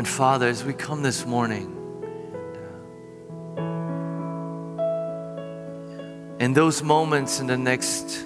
And 0.00 0.08
Father, 0.08 0.48
as 0.48 0.64
we 0.64 0.72
come 0.72 1.02
this 1.02 1.26
morning, 1.26 1.76
in 6.40 6.54
those 6.54 6.82
moments 6.82 7.38
in 7.38 7.46
the 7.46 7.58
next 7.58 8.24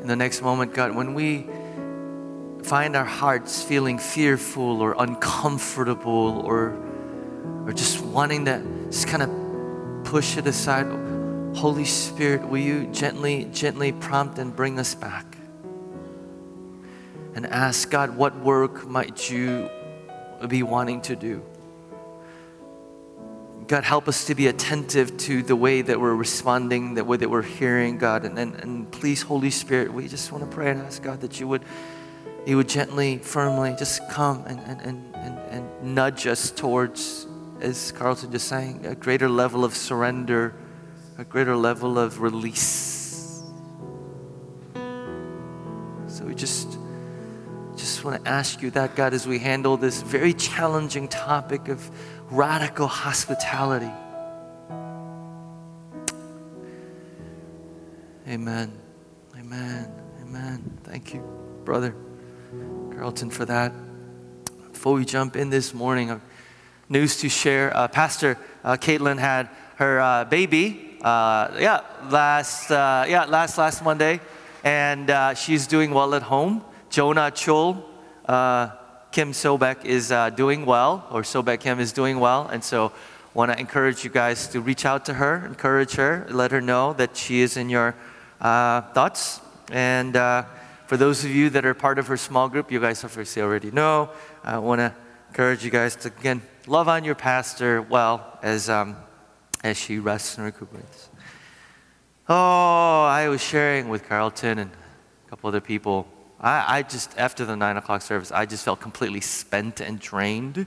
in 0.00 0.06
the 0.06 0.14
next 0.14 0.40
moment 0.40 0.72
god 0.72 0.94
when 0.94 1.14
we 1.14 1.48
find 2.62 2.94
our 2.94 3.04
hearts 3.04 3.60
feeling 3.64 3.98
fearful 3.98 4.80
or 4.80 4.94
uncomfortable 5.00 6.40
or 6.46 6.78
or 7.66 7.72
just 7.72 8.00
wanting 8.04 8.44
to 8.44 8.62
just 8.88 9.08
kind 9.08 9.24
of 9.24 10.04
push 10.04 10.36
it 10.36 10.46
aside 10.46 10.86
holy 11.56 11.84
spirit 11.84 12.46
will 12.46 12.60
you 12.60 12.86
gently 12.92 13.48
gently 13.52 13.90
prompt 13.90 14.38
and 14.38 14.54
bring 14.54 14.78
us 14.78 14.94
back 14.94 15.27
and 17.38 17.46
ask 17.46 17.88
god 17.88 18.16
what 18.16 18.36
work 18.40 18.84
might 18.84 19.30
you 19.30 19.70
be 20.48 20.64
wanting 20.64 21.00
to 21.00 21.14
do 21.14 21.40
God, 23.68 23.84
help 23.84 24.08
us 24.08 24.24
to 24.24 24.34
be 24.34 24.46
attentive 24.46 25.14
to 25.18 25.42
the 25.42 25.54
way 25.54 25.82
that 25.82 26.00
we're 26.00 26.14
responding, 26.14 26.94
the 26.94 27.04
way 27.04 27.18
that 27.18 27.28
we're 27.28 27.42
hearing, 27.42 27.98
God. 27.98 28.24
And, 28.24 28.38
and, 28.38 28.54
and 28.54 28.90
please, 28.90 29.20
Holy 29.20 29.50
Spirit, 29.50 29.92
we 29.92 30.08
just 30.08 30.32
want 30.32 30.42
to 30.42 30.50
pray 30.50 30.70
and 30.70 30.80
ask, 30.80 31.02
God, 31.02 31.20
that 31.20 31.38
you 31.38 31.46
would, 31.48 31.62
you 32.46 32.56
would 32.56 32.68
gently, 32.68 33.18
firmly 33.18 33.76
just 33.78 34.08
come 34.08 34.42
and, 34.46 34.58
and, 34.60 34.80
and, 34.80 35.14
and, 35.16 35.38
and 35.50 35.94
nudge 35.94 36.26
us 36.26 36.50
towards, 36.50 37.26
as 37.60 37.92
Carlton 37.92 38.32
just 38.32 38.48
saying, 38.48 38.86
a 38.86 38.94
greater 38.94 39.28
level 39.28 39.66
of 39.66 39.76
surrender, 39.76 40.54
a 41.18 41.24
greater 41.24 41.54
level 41.54 41.98
of 41.98 42.22
release. 42.22 43.42
So 46.06 46.24
we 46.24 46.34
just, 46.34 46.70
just 46.72 46.77
want 48.08 48.24
to 48.24 48.30
ask 48.30 48.62
you 48.62 48.70
that, 48.70 48.96
God, 48.96 49.12
as 49.12 49.26
we 49.26 49.38
handle 49.38 49.76
this 49.76 50.00
very 50.00 50.32
challenging 50.32 51.08
topic 51.08 51.68
of 51.68 51.90
radical 52.30 52.86
hospitality. 52.86 53.92
Amen. 58.26 58.72
Amen. 59.38 59.92
Amen. 60.22 60.78
Thank 60.84 61.12
you, 61.12 61.20
brother 61.66 61.94
Carlton, 62.96 63.28
for 63.28 63.44
that. 63.44 63.74
Before 64.72 64.94
we 64.94 65.04
jump 65.04 65.36
in 65.36 65.50
this 65.50 65.74
morning, 65.74 66.10
uh, 66.10 66.20
news 66.88 67.18
to 67.18 67.28
share. 67.28 67.76
Uh, 67.76 67.88
Pastor 67.88 68.38
uh, 68.64 68.78
Caitlin 68.80 69.18
had 69.18 69.50
her 69.76 70.00
uh, 70.00 70.24
baby. 70.24 70.96
Uh, 71.02 71.50
yeah, 71.60 71.82
last 72.08 72.70
uh, 72.70 73.04
yeah 73.06 73.26
last 73.26 73.58
last 73.58 73.84
Monday, 73.84 74.18
and 74.64 75.36
she's 75.36 75.66
doing 75.66 75.90
well 75.92 76.14
at 76.14 76.22
home. 76.22 76.64
Jonah 76.88 77.30
Chol 77.30 77.84
Kim 78.28 79.32
Sobek 79.32 79.84
is 79.84 80.12
uh, 80.12 80.30
doing 80.30 80.66
well, 80.66 81.06
or 81.10 81.22
Sobek 81.22 81.60
Kim 81.60 81.80
is 81.80 81.92
doing 81.92 82.20
well, 82.20 82.46
and 82.48 82.62
so 82.62 82.92
want 83.32 83.50
to 83.50 83.58
encourage 83.58 84.04
you 84.04 84.10
guys 84.10 84.48
to 84.48 84.60
reach 84.60 84.84
out 84.84 85.04
to 85.06 85.14
her, 85.14 85.46
encourage 85.46 85.94
her, 85.94 86.26
let 86.28 86.50
her 86.50 86.60
know 86.60 86.92
that 86.94 87.16
she 87.16 87.40
is 87.40 87.56
in 87.56 87.70
your 87.70 87.94
uh, 88.40 88.82
thoughts. 88.92 89.40
And 89.70 90.16
uh, 90.16 90.44
for 90.86 90.96
those 90.96 91.24
of 91.24 91.30
you 91.30 91.48
that 91.50 91.64
are 91.64 91.74
part 91.74 91.98
of 91.98 92.06
her 92.08 92.16
small 92.16 92.48
group, 92.48 92.70
you 92.70 92.80
guys 92.80 93.02
obviously 93.04 93.40
already 93.40 93.70
know. 93.70 94.10
I 94.44 94.58
want 94.58 94.80
to 94.80 94.94
encourage 95.28 95.64
you 95.64 95.70
guys 95.70 95.96
to 95.96 96.08
again 96.08 96.42
love 96.66 96.88
on 96.88 97.04
your 97.04 97.14
pastor 97.14 97.80
well 97.82 98.38
as 98.42 98.68
um, 98.68 98.96
as 99.64 99.76
she 99.76 99.98
rests 99.98 100.36
and 100.36 100.44
recuperates. 100.44 101.08
Oh, 102.28 103.04
I 103.04 103.28
was 103.28 103.40
sharing 103.40 103.88
with 103.88 104.06
Carlton 104.06 104.58
and 104.58 104.70
a 104.70 105.30
couple 105.30 105.48
other 105.48 105.60
people 105.60 106.06
I, 106.40 106.78
I 106.78 106.82
just, 106.82 107.16
after 107.18 107.44
the 107.44 107.56
nine 107.56 107.76
o'clock 107.76 108.02
service, 108.02 108.30
I 108.30 108.46
just 108.46 108.64
felt 108.64 108.80
completely 108.80 109.20
spent 109.20 109.80
and 109.80 109.98
drained. 109.98 110.66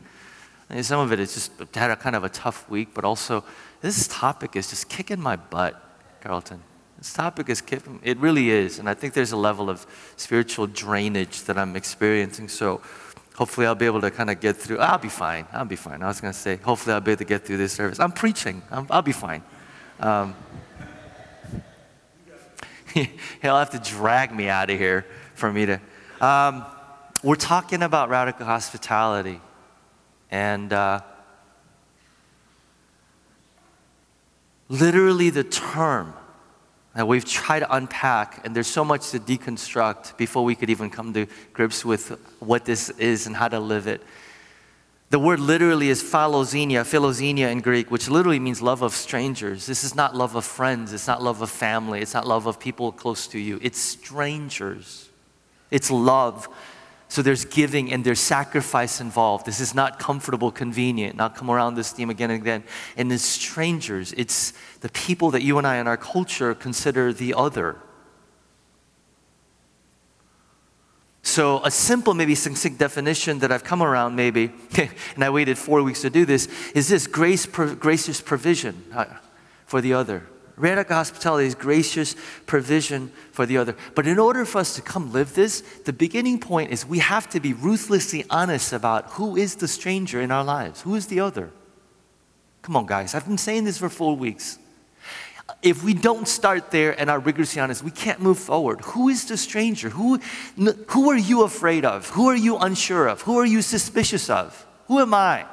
And 0.69 0.85
some 0.85 0.99
of 0.99 1.11
it 1.11 1.19
is 1.19 1.33
just 1.33 1.51
had 1.73 1.91
a 1.91 1.95
kind 1.95 2.15
of 2.15 2.23
a 2.23 2.29
tough 2.29 2.69
week, 2.69 2.89
but 2.93 3.03
also 3.03 3.43
this 3.81 4.07
topic 4.07 4.55
is 4.55 4.69
just 4.69 4.89
kicking 4.89 5.19
my 5.19 5.35
butt, 5.35 5.81
Carlton. 6.21 6.61
This 6.97 7.13
topic 7.13 7.49
is 7.49 7.61
kicking, 7.61 7.99
it 8.03 8.17
really 8.19 8.51
is. 8.51 8.79
And 8.79 8.89
I 8.89 8.93
think 8.93 9.13
there's 9.13 9.31
a 9.31 9.37
level 9.37 9.69
of 9.69 9.85
spiritual 10.17 10.67
drainage 10.67 11.43
that 11.43 11.57
I'm 11.57 11.75
experiencing. 11.75 12.47
So 12.47 12.81
hopefully 13.35 13.65
I'll 13.65 13.75
be 13.75 13.85
able 13.85 14.01
to 14.01 14.11
kind 14.11 14.29
of 14.29 14.39
get 14.39 14.57
through. 14.57 14.77
I'll 14.79 14.97
be 14.97 15.09
fine. 15.09 15.47
I'll 15.51 15.65
be 15.65 15.75
fine. 15.75 16.03
I 16.03 16.07
was 16.07 16.21
going 16.21 16.33
to 16.33 16.39
say, 16.39 16.57
hopefully 16.57 16.93
I'll 16.93 17.01
be 17.01 17.11
able 17.11 17.19
to 17.19 17.25
get 17.25 17.45
through 17.45 17.57
this 17.57 17.73
service. 17.73 17.99
I'm 17.99 18.11
preaching. 18.11 18.61
i 18.69 18.79
will 18.79 19.01
be 19.01 19.13
fine. 19.13 19.41
Um, 19.99 20.35
he'll 22.93 23.57
have 23.57 23.71
to 23.71 23.79
drag 23.79 24.33
me 24.33 24.49
out 24.49 24.69
of 24.69 24.77
here 24.77 25.05
for 25.41 25.51
me 25.51 25.65
to. 25.65 25.81
Um, 26.21 26.63
we're 27.23 27.35
talking 27.35 27.81
about 27.81 28.09
radical 28.09 28.45
hospitality. 28.45 29.41
And 30.29 30.71
uh, 30.71 31.01
literally, 34.69 35.31
the 35.31 35.43
term 35.43 36.13
that 36.93 37.07
we've 37.07 37.25
tried 37.25 37.61
to 37.61 37.75
unpack, 37.75 38.45
and 38.45 38.55
there's 38.55 38.67
so 38.67 38.85
much 38.85 39.09
to 39.11 39.19
deconstruct 39.19 40.15
before 40.15 40.43
we 40.43 40.53
could 40.53 40.69
even 40.69 40.91
come 40.91 41.11
to 41.13 41.25
grips 41.53 41.83
with 41.83 42.09
what 42.39 42.63
this 42.63 42.89
is 42.91 43.25
and 43.25 43.35
how 43.35 43.47
to 43.47 43.59
live 43.59 43.87
it. 43.87 44.01
The 45.09 45.19
word 45.19 45.39
literally 45.39 45.89
is 45.89 46.03
philoxenia, 46.03 46.83
philoxenia 46.85 47.51
in 47.51 47.61
Greek, 47.61 47.89
which 47.89 48.07
literally 48.07 48.39
means 48.39 48.61
love 48.61 48.83
of 48.83 48.93
strangers. 48.93 49.65
This 49.65 49.83
is 49.83 49.95
not 49.95 50.15
love 50.15 50.35
of 50.35 50.45
friends, 50.45 50.93
it's 50.93 51.07
not 51.07 51.21
love 51.23 51.41
of 51.41 51.49
family, 51.49 51.99
it's 52.01 52.13
not 52.13 52.27
love 52.27 52.45
of 52.45 52.59
people 52.59 52.91
close 52.91 53.25
to 53.27 53.39
you, 53.39 53.59
it's 53.63 53.79
strangers. 53.79 55.10
It's 55.71 55.89
love. 55.89 56.47
So 57.07 57.21
there's 57.21 57.43
giving 57.43 57.91
and 57.91 58.05
there's 58.05 58.21
sacrifice 58.21 59.01
involved. 59.01 59.45
This 59.45 59.59
is 59.59 59.75
not 59.75 59.99
comfortable, 59.99 60.51
convenient. 60.51 61.17
Not 61.17 61.35
come 61.35 61.49
around 61.49 61.75
this 61.75 61.91
theme 61.91 62.09
again 62.09 62.31
and 62.31 62.41
again. 62.41 62.63
And 62.95 63.11
it's 63.11 63.23
strangers. 63.23 64.13
It's 64.15 64.53
the 64.79 64.89
people 64.89 65.31
that 65.31 65.41
you 65.41 65.57
and 65.57 65.67
I 65.67 65.77
in 65.77 65.87
our 65.87 65.97
culture 65.97 66.53
consider 66.55 67.11
the 67.11 67.33
other. 67.33 67.77
So, 71.23 71.63
a 71.63 71.71
simple, 71.71 72.13
maybe 72.13 72.33
succinct 72.33 72.79
definition 72.79 73.39
that 73.39 73.51
I've 73.51 73.63
come 73.63 73.83
around, 73.83 74.15
maybe, 74.15 74.51
and 75.15 75.23
I 75.23 75.29
waited 75.29 75.57
four 75.57 75.83
weeks 75.83 76.01
to 76.01 76.09
do 76.09 76.25
this, 76.25 76.47
is 76.73 76.87
this 76.87 77.07
grace, 77.07 77.45
gracious 77.45 78.21
provision 78.21 78.85
uh, 78.93 79.05
for 79.65 79.81
the 79.81 79.93
other. 79.93 80.27
Radical 80.61 80.95
hospitality 80.95 81.47
is 81.47 81.55
gracious 81.55 82.15
provision 82.45 83.11
for 83.31 83.47
the 83.47 83.57
other. 83.57 83.75
But 83.95 84.05
in 84.05 84.19
order 84.19 84.45
for 84.45 84.59
us 84.59 84.75
to 84.75 84.81
come 84.83 85.11
live 85.11 85.33
this, 85.33 85.61
the 85.85 85.91
beginning 85.91 86.39
point 86.39 86.71
is 86.71 86.85
we 86.85 86.99
have 86.99 87.27
to 87.31 87.39
be 87.39 87.53
ruthlessly 87.53 88.25
honest 88.29 88.71
about 88.71 89.07
who 89.13 89.35
is 89.35 89.55
the 89.55 89.67
stranger 89.67 90.21
in 90.21 90.31
our 90.31 90.43
lives, 90.43 90.81
who 90.81 90.93
is 90.93 91.07
the 91.07 91.19
other. 91.19 91.49
Come 92.61 92.75
on, 92.75 92.85
guys, 92.85 93.15
I've 93.15 93.25
been 93.25 93.39
saying 93.39 93.63
this 93.63 93.79
for 93.79 93.89
four 93.89 94.15
weeks. 94.15 94.59
If 95.63 95.83
we 95.83 95.95
don't 95.95 96.27
start 96.27 96.69
there 96.69 96.97
and 96.99 97.09
are 97.09 97.17
rigorously 97.17 97.59
honest, 97.59 97.83
we 97.83 97.89
can't 97.89 98.21
move 98.21 98.37
forward. 98.37 98.81
Who 98.81 99.09
is 99.09 99.25
the 99.25 99.37
stranger? 99.37 99.89
Who, 99.89 100.19
who 100.89 101.09
are 101.09 101.17
you 101.17 101.41
afraid 101.43 101.85
of? 101.85 102.07
Who 102.09 102.29
are 102.29 102.35
you 102.35 102.57
unsure 102.57 103.07
of? 103.07 103.21
Who 103.23 103.39
are 103.39 103.47
you 103.47 103.63
suspicious 103.63 104.29
of? 104.29 104.63
Who 104.87 104.99
am 104.99 105.15
I? 105.15 105.47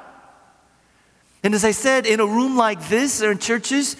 And 1.41 1.55
as 1.55 1.65
I 1.65 1.71
said, 1.71 2.05
in 2.05 2.19
a 2.19 2.27
room 2.27 2.55
like 2.55 2.89
this 2.89 3.23
or 3.23 3.31
in 3.31 3.39
churches, 3.39 3.95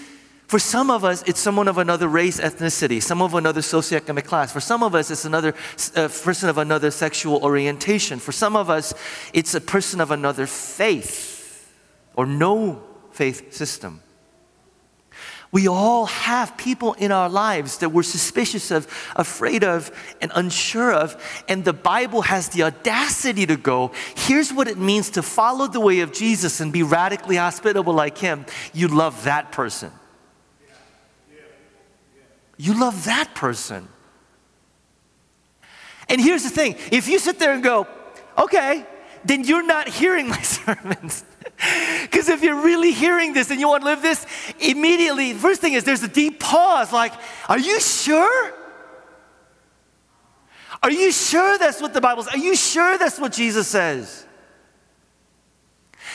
for 0.49 0.57
some 0.57 0.89
of 0.89 1.05
us, 1.05 1.21
it's 1.27 1.39
someone 1.39 1.67
of 1.67 1.77
another 1.77 2.07
race, 2.07 2.39
ethnicity, 2.39 3.03
some 3.03 3.21
of 3.21 3.35
another 3.35 3.61
socioeconomic 3.61 4.25
class. 4.25 4.51
For 4.51 4.59
some 4.59 4.81
of 4.81 4.95
us, 4.95 5.11
it's 5.11 5.23
another 5.23 5.53
uh, 5.95 6.07
person 6.07 6.49
of 6.49 6.57
another 6.57 6.89
sexual 6.89 7.43
orientation. 7.43 8.17
For 8.17 8.31
some 8.31 8.55
of 8.55 8.67
us, 8.67 8.95
it's 9.31 9.53
a 9.53 9.61
person 9.61 10.01
of 10.01 10.09
another 10.09 10.47
faith 10.47 11.71
or 12.15 12.25
no 12.25 12.81
faith 13.11 13.53
system. 13.53 14.01
We 15.51 15.67
all 15.67 16.07
have 16.07 16.57
people 16.57 16.93
in 16.93 17.11
our 17.11 17.29
lives 17.29 17.77
that 17.77 17.89
we're 17.89 18.01
suspicious 18.01 18.71
of, 18.71 18.87
afraid 19.15 19.63
of, 19.63 19.91
and 20.19 20.31
unsure 20.33 20.91
of. 20.91 21.43
And 21.47 21.63
the 21.63 21.73
Bible 21.73 22.23
has 22.23 22.49
the 22.49 22.63
audacity 22.63 23.45
to 23.45 23.55
go 23.55 23.91
here's 24.15 24.51
what 24.51 24.67
it 24.67 24.79
means 24.79 25.11
to 25.11 25.21
follow 25.21 25.67
the 25.67 25.79
way 25.79 25.99
of 25.99 26.11
Jesus 26.11 26.59
and 26.59 26.73
be 26.73 26.81
radically 26.81 27.35
hospitable 27.35 27.93
like 27.93 28.17
Him. 28.17 28.47
You 28.73 28.87
love 28.87 29.25
that 29.25 29.51
person. 29.51 29.91
You 32.59 32.77
love 32.77 33.05
that 33.05 33.33
person. 33.33 33.87
And 36.09 36.19
here's 36.19 36.43
the 36.43 36.49
thing 36.49 36.75
if 36.91 37.07
you 37.07 37.17
sit 37.17 37.39
there 37.39 37.53
and 37.53 37.63
go, 37.63 37.87
okay, 38.37 38.85
then 39.23 39.45
you're 39.45 39.65
not 39.65 39.87
hearing 39.87 40.27
my 40.27 40.41
sermons. 40.41 41.23
Because 42.01 42.27
if 42.27 42.43
you're 42.43 42.61
really 42.61 42.91
hearing 42.91 43.33
this 43.33 43.49
and 43.49 43.61
you 43.61 43.69
want 43.69 43.83
to 43.83 43.85
live 43.85 44.01
this, 44.01 44.25
immediately, 44.59 45.33
first 45.33 45.61
thing 45.61 45.73
is 45.73 45.85
there's 45.85 46.03
a 46.03 46.09
deep 46.09 46.41
pause 46.41 46.91
like, 46.91 47.13
are 47.47 47.59
you 47.59 47.79
sure? 47.79 48.53
Are 50.83 50.91
you 50.91 51.13
sure 51.13 51.57
that's 51.57 51.81
what 51.81 51.93
the 51.93 52.01
Bible 52.01 52.23
says? 52.23 52.33
Are 52.33 52.43
you 52.43 52.55
sure 52.57 52.97
that's 52.97 53.19
what 53.19 53.31
Jesus 53.31 53.67
says? 53.67 54.25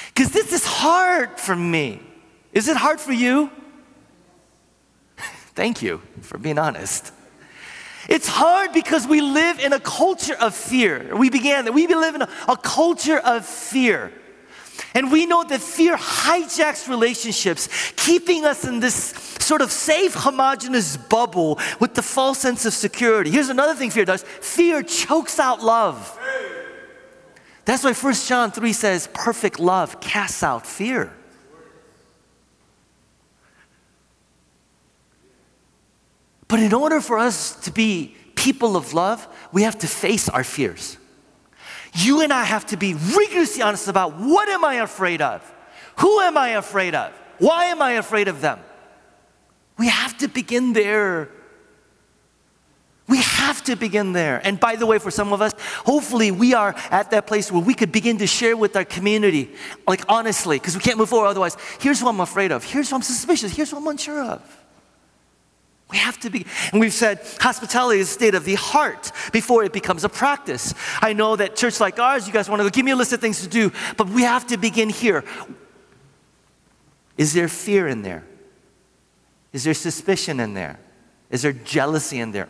Because 0.08 0.30
this 0.30 0.52
is 0.52 0.64
hard 0.64 1.38
for 1.38 1.56
me. 1.56 2.00
Is 2.52 2.68
it 2.68 2.76
hard 2.76 3.00
for 3.00 3.12
you? 3.12 3.50
Thank 5.54 5.82
you 5.82 6.02
for 6.20 6.38
being 6.38 6.58
honest. 6.58 7.12
It's 8.08 8.28
hard 8.28 8.72
because 8.72 9.06
we 9.06 9.20
live 9.20 9.60
in 9.60 9.72
a 9.72 9.80
culture 9.80 10.34
of 10.34 10.54
fear. 10.54 11.16
We 11.16 11.30
began 11.30 11.64
that. 11.64 11.72
We 11.72 11.86
live 11.86 12.14
in 12.14 12.22
a, 12.22 12.28
a 12.48 12.56
culture 12.56 13.18
of 13.18 13.46
fear. 13.46 14.12
And 14.94 15.10
we 15.10 15.26
know 15.26 15.44
that 15.44 15.60
fear 15.60 15.96
hijacks 15.96 16.88
relationships, 16.88 17.92
keeping 17.96 18.44
us 18.44 18.64
in 18.64 18.80
this 18.80 19.14
sort 19.38 19.62
of 19.62 19.70
safe, 19.70 20.14
homogenous 20.14 20.96
bubble 20.96 21.58
with 21.80 21.94
the 21.94 22.02
false 22.02 22.38
sense 22.38 22.66
of 22.66 22.72
security. 22.72 23.30
Here's 23.30 23.48
another 23.48 23.74
thing 23.74 23.90
fear 23.90 24.04
does 24.04 24.22
fear 24.22 24.82
chokes 24.82 25.38
out 25.38 25.62
love. 25.62 26.18
That's 27.64 27.82
why 27.82 27.94
1 27.94 28.14
John 28.26 28.50
3 28.50 28.72
says, 28.72 29.08
perfect 29.14 29.58
love 29.58 30.00
casts 30.00 30.42
out 30.42 30.66
fear. 30.66 31.12
But 36.48 36.60
in 36.60 36.72
order 36.72 37.00
for 37.00 37.18
us 37.18 37.54
to 37.64 37.72
be 37.72 38.16
people 38.34 38.76
of 38.76 38.92
love, 38.92 39.26
we 39.52 39.62
have 39.62 39.78
to 39.78 39.86
face 39.86 40.28
our 40.28 40.44
fears. 40.44 40.98
You 41.94 42.22
and 42.22 42.32
I 42.32 42.44
have 42.44 42.66
to 42.66 42.76
be 42.76 42.94
rigorously 42.94 43.62
honest 43.62 43.88
about 43.88 44.18
what 44.18 44.48
am 44.48 44.64
I 44.64 44.76
afraid 44.76 45.22
of? 45.22 45.50
Who 46.00 46.20
am 46.20 46.36
I 46.36 46.50
afraid 46.50 46.94
of? 46.94 47.12
Why 47.38 47.66
am 47.66 47.80
I 47.80 47.92
afraid 47.92 48.28
of 48.28 48.40
them? 48.40 48.58
We 49.78 49.88
have 49.88 50.16
to 50.18 50.28
begin 50.28 50.72
there. 50.72 51.28
We 53.06 53.18
have 53.18 53.62
to 53.64 53.76
begin 53.76 54.12
there. 54.12 54.40
And 54.44 54.58
by 54.58 54.76
the 54.76 54.86
way, 54.86 54.98
for 54.98 55.10
some 55.10 55.32
of 55.32 55.42
us, 55.42 55.52
hopefully 55.84 56.30
we 56.30 56.54
are 56.54 56.74
at 56.90 57.10
that 57.10 57.26
place 57.26 57.52
where 57.52 57.62
we 57.62 57.74
could 57.74 57.92
begin 57.92 58.18
to 58.18 58.26
share 58.26 58.56
with 58.56 58.76
our 58.76 58.84
community, 58.84 59.52
like 59.86 60.04
honestly, 60.08 60.58
because 60.58 60.74
we 60.74 60.80
can't 60.80 60.98
move 60.98 61.10
forward 61.10 61.28
otherwise. 61.28 61.56
Here's 61.80 62.02
what 62.02 62.10
I'm 62.10 62.20
afraid 62.20 62.50
of. 62.50 62.64
Here's 62.64 62.90
what 62.90 62.98
I'm 62.98 63.02
suspicious. 63.02 63.54
Here's 63.54 63.72
what 63.72 63.82
I'm 63.82 63.88
unsure 63.88 64.22
of. 64.22 64.63
We 65.94 66.00
have 66.00 66.18
to 66.20 66.30
be, 66.30 66.44
and 66.72 66.80
we've 66.80 66.92
said 66.92 67.20
hospitality 67.38 68.00
is 68.00 68.10
a 68.10 68.12
state 68.12 68.34
of 68.34 68.44
the 68.44 68.56
heart 68.56 69.12
before 69.30 69.62
it 69.62 69.72
becomes 69.72 70.02
a 70.02 70.08
practice. 70.08 70.74
I 71.00 71.12
know 71.12 71.36
that 71.36 71.54
church 71.54 71.78
like 71.78 72.00
ours, 72.00 72.26
you 72.26 72.32
guys 72.32 72.48
want 72.48 72.58
to 72.58 72.64
go, 72.64 72.70
give 72.70 72.84
me 72.84 72.90
a 72.90 72.96
list 72.96 73.12
of 73.12 73.20
things 73.20 73.42
to 73.42 73.48
do, 73.48 73.70
but 73.96 74.08
we 74.08 74.22
have 74.22 74.44
to 74.48 74.56
begin 74.56 74.88
here. 74.88 75.22
Is 77.16 77.32
there 77.32 77.46
fear 77.46 77.86
in 77.86 78.02
there? 78.02 78.24
Is 79.52 79.62
there 79.62 79.72
suspicion 79.72 80.40
in 80.40 80.54
there? 80.54 80.80
Is 81.30 81.42
there 81.42 81.52
jealousy 81.52 82.18
in 82.18 82.32
there? 82.32 82.48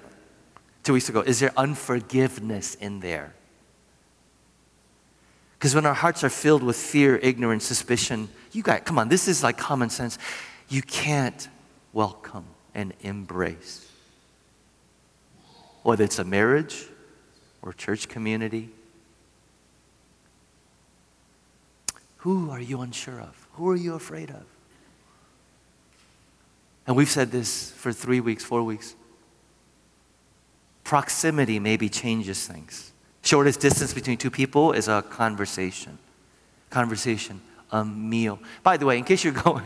Two 0.82 0.94
weeks 0.94 1.10
ago, 1.10 1.20
is 1.20 1.38
there 1.38 1.52
unforgiveness 1.54 2.76
in 2.76 3.00
there? 3.00 3.34
Because 5.58 5.74
when 5.74 5.84
our 5.84 5.92
hearts 5.92 6.24
are 6.24 6.30
filled 6.30 6.62
with 6.62 6.76
fear, 6.76 7.16
ignorance, 7.18 7.66
suspicion, 7.66 8.30
you 8.52 8.62
guys, 8.62 8.80
come 8.86 8.98
on, 8.98 9.10
this 9.10 9.28
is 9.28 9.42
like 9.42 9.58
common 9.58 9.90
sense. 9.90 10.16
You 10.70 10.80
can't 10.80 11.46
welcome 11.92 12.46
and 12.74 12.92
embrace. 13.02 13.88
Whether 15.82 16.04
it's 16.04 16.18
a 16.18 16.24
marriage 16.24 16.86
or 17.62 17.72
church 17.72 18.08
community. 18.08 18.68
Who 22.18 22.50
are 22.50 22.60
you 22.60 22.80
unsure 22.80 23.20
of? 23.20 23.46
Who 23.52 23.68
are 23.70 23.76
you 23.76 23.94
afraid 23.94 24.30
of? 24.30 24.44
And 26.86 26.96
we've 26.96 27.08
said 27.08 27.30
this 27.30 27.70
for 27.72 27.92
three 27.92 28.20
weeks, 28.20 28.44
four 28.44 28.62
weeks. 28.62 28.94
Proximity 30.84 31.58
maybe 31.58 31.88
changes 31.88 32.46
things. 32.46 32.92
Shortest 33.22 33.60
distance 33.60 33.94
between 33.94 34.18
two 34.18 34.30
people 34.30 34.72
is 34.72 34.86
a 34.86 35.00
conversation. 35.00 35.98
Conversation, 36.68 37.40
a 37.72 37.82
meal. 37.84 38.38
By 38.62 38.76
the 38.76 38.84
way, 38.84 38.98
in 38.98 39.04
case 39.04 39.24
you're 39.24 39.32
going, 39.44 39.64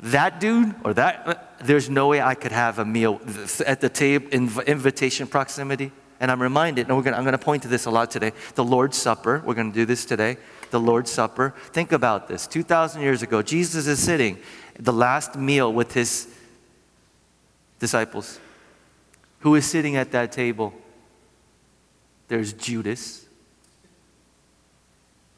that 0.00 0.40
dude 0.40 0.74
or 0.84 0.94
that, 0.94 1.58
there's 1.64 1.88
no 1.88 2.08
way 2.08 2.20
I 2.20 2.34
could 2.34 2.52
have 2.52 2.78
a 2.78 2.84
meal 2.84 3.20
at 3.66 3.80
the 3.80 3.88
table, 3.88 4.28
in 4.30 4.50
invitation 4.66 5.26
proximity. 5.26 5.92
And 6.18 6.30
I'm 6.30 6.40
reminded, 6.40 6.86
and 6.88 6.96
we're 6.96 7.02
gonna, 7.02 7.16
I'm 7.16 7.24
going 7.24 7.32
to 7.32 7.38
point 7.38 7.62
to 7.62 7.68
this 7.68 7.84
a 7.86 7.90
lot 7.90 8.10
today 8.10 8.32
the 8.54 8.64
Lord's 8.64 8.96
Supper. 8.96 9.42
We're 9.44 9.54
going 9.54 9.72
to 9.72 9.78
do 9.78 9.84
this 9.84 10.04
today. 10.04 10.38
The 10.70 10.80
Lord's 10.80 11.10
Supper. 11.10 11.54
Think 11.72 11.92
about 11.92 12.26
this. 12.26 12.46
2,000 12.46 13.02
years 13.02 13.22
ago, 13.22 13.42
Jesus 13.42 13.86
is 13.86 14.02
sitting 14.02 14.38
the 14.78 14.92
last 14.92 15.36
meal 15.36 15.72
with 15.72 15.92
his 15.92 16.28
disciples. 17.78 18.40
Who 19.40 19.54
is 19.54 19.66
sitting 19.66 19.96
at 19.96 20.12
that 20.12 20.32
table? 20.32 20.72
There's 22.28 22.52
Judas. 22.52 23.26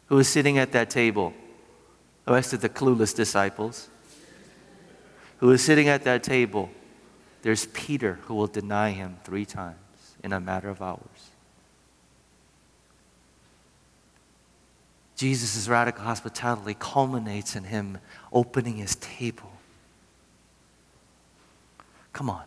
Who 0.07 0.19
is 0.19 0.29
sitting 0.29 0.59
at 0.59 0.73
that 0.73 0.91
table? 0.91 1.35
The 2.25 2.33
rest 2.33 2.53
of 2.53 2.61
the 2.61 2.69
clueless 2.69 3.15
disciples 3.15 3.89
who 5.39 5.51
is 5.51 5.63
sitting 5.63 5.89
at 5.89 6.05
that 6.05 6.23
table, 6.23 6.71
there's 7.43 7.67
Peter 7.67 8.19
who 8.23 8.35
will 8.35 8.47
deny 8.47 8.91
him 8.91 9.17
three 9.25 9.45
times 9.45 9.77
in 10.23 10.33
a 10.33 10.41
matter 10.41 10.69
of 10.69 10.83
hours. 10.83 11.31
Jesus' 15.17 15.67
radical 15.67 16.05
hospitality 16.05 16.77
culminates 16.79 17.57
in 17.57 17.65
him 17.65 17.99
opening 18.33 18.77
his 18.77 18.95
table. 18.97 19.51
Come 22.13 22.31
on. 22.31 22.45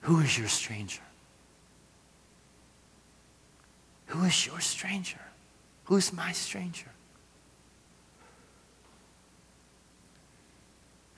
Who 0.00 0.20
is 0.20 0.38
your 0.38 0.48
stranger? 0.48 1.02
Who 4.06 4.24
is 4.24 4.46
your 4.46 4.60
stranger? 4.60 5.20
Who's 5.84 6.12
my 6.12 6.32
stranger? 6.32 6.93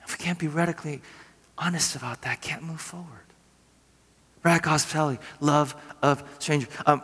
If 0.07 0.17
we 0.17 0.23
can't 0.23 0.39
be 0.39 0.47
radically 0.47 1.01
honest 1.57 1.95
about 1.95 2.21
that, 2.21 2.41
can't 2.41 2.63
move 2.63 2.79
forward. 2.79 3.27
Radical 4.41 4.71
hospitality, 4.71 5.21
love 5.41 5.75
of 6.01 6.23
strangers. 6.39 6.69
Um, 6.85 7.03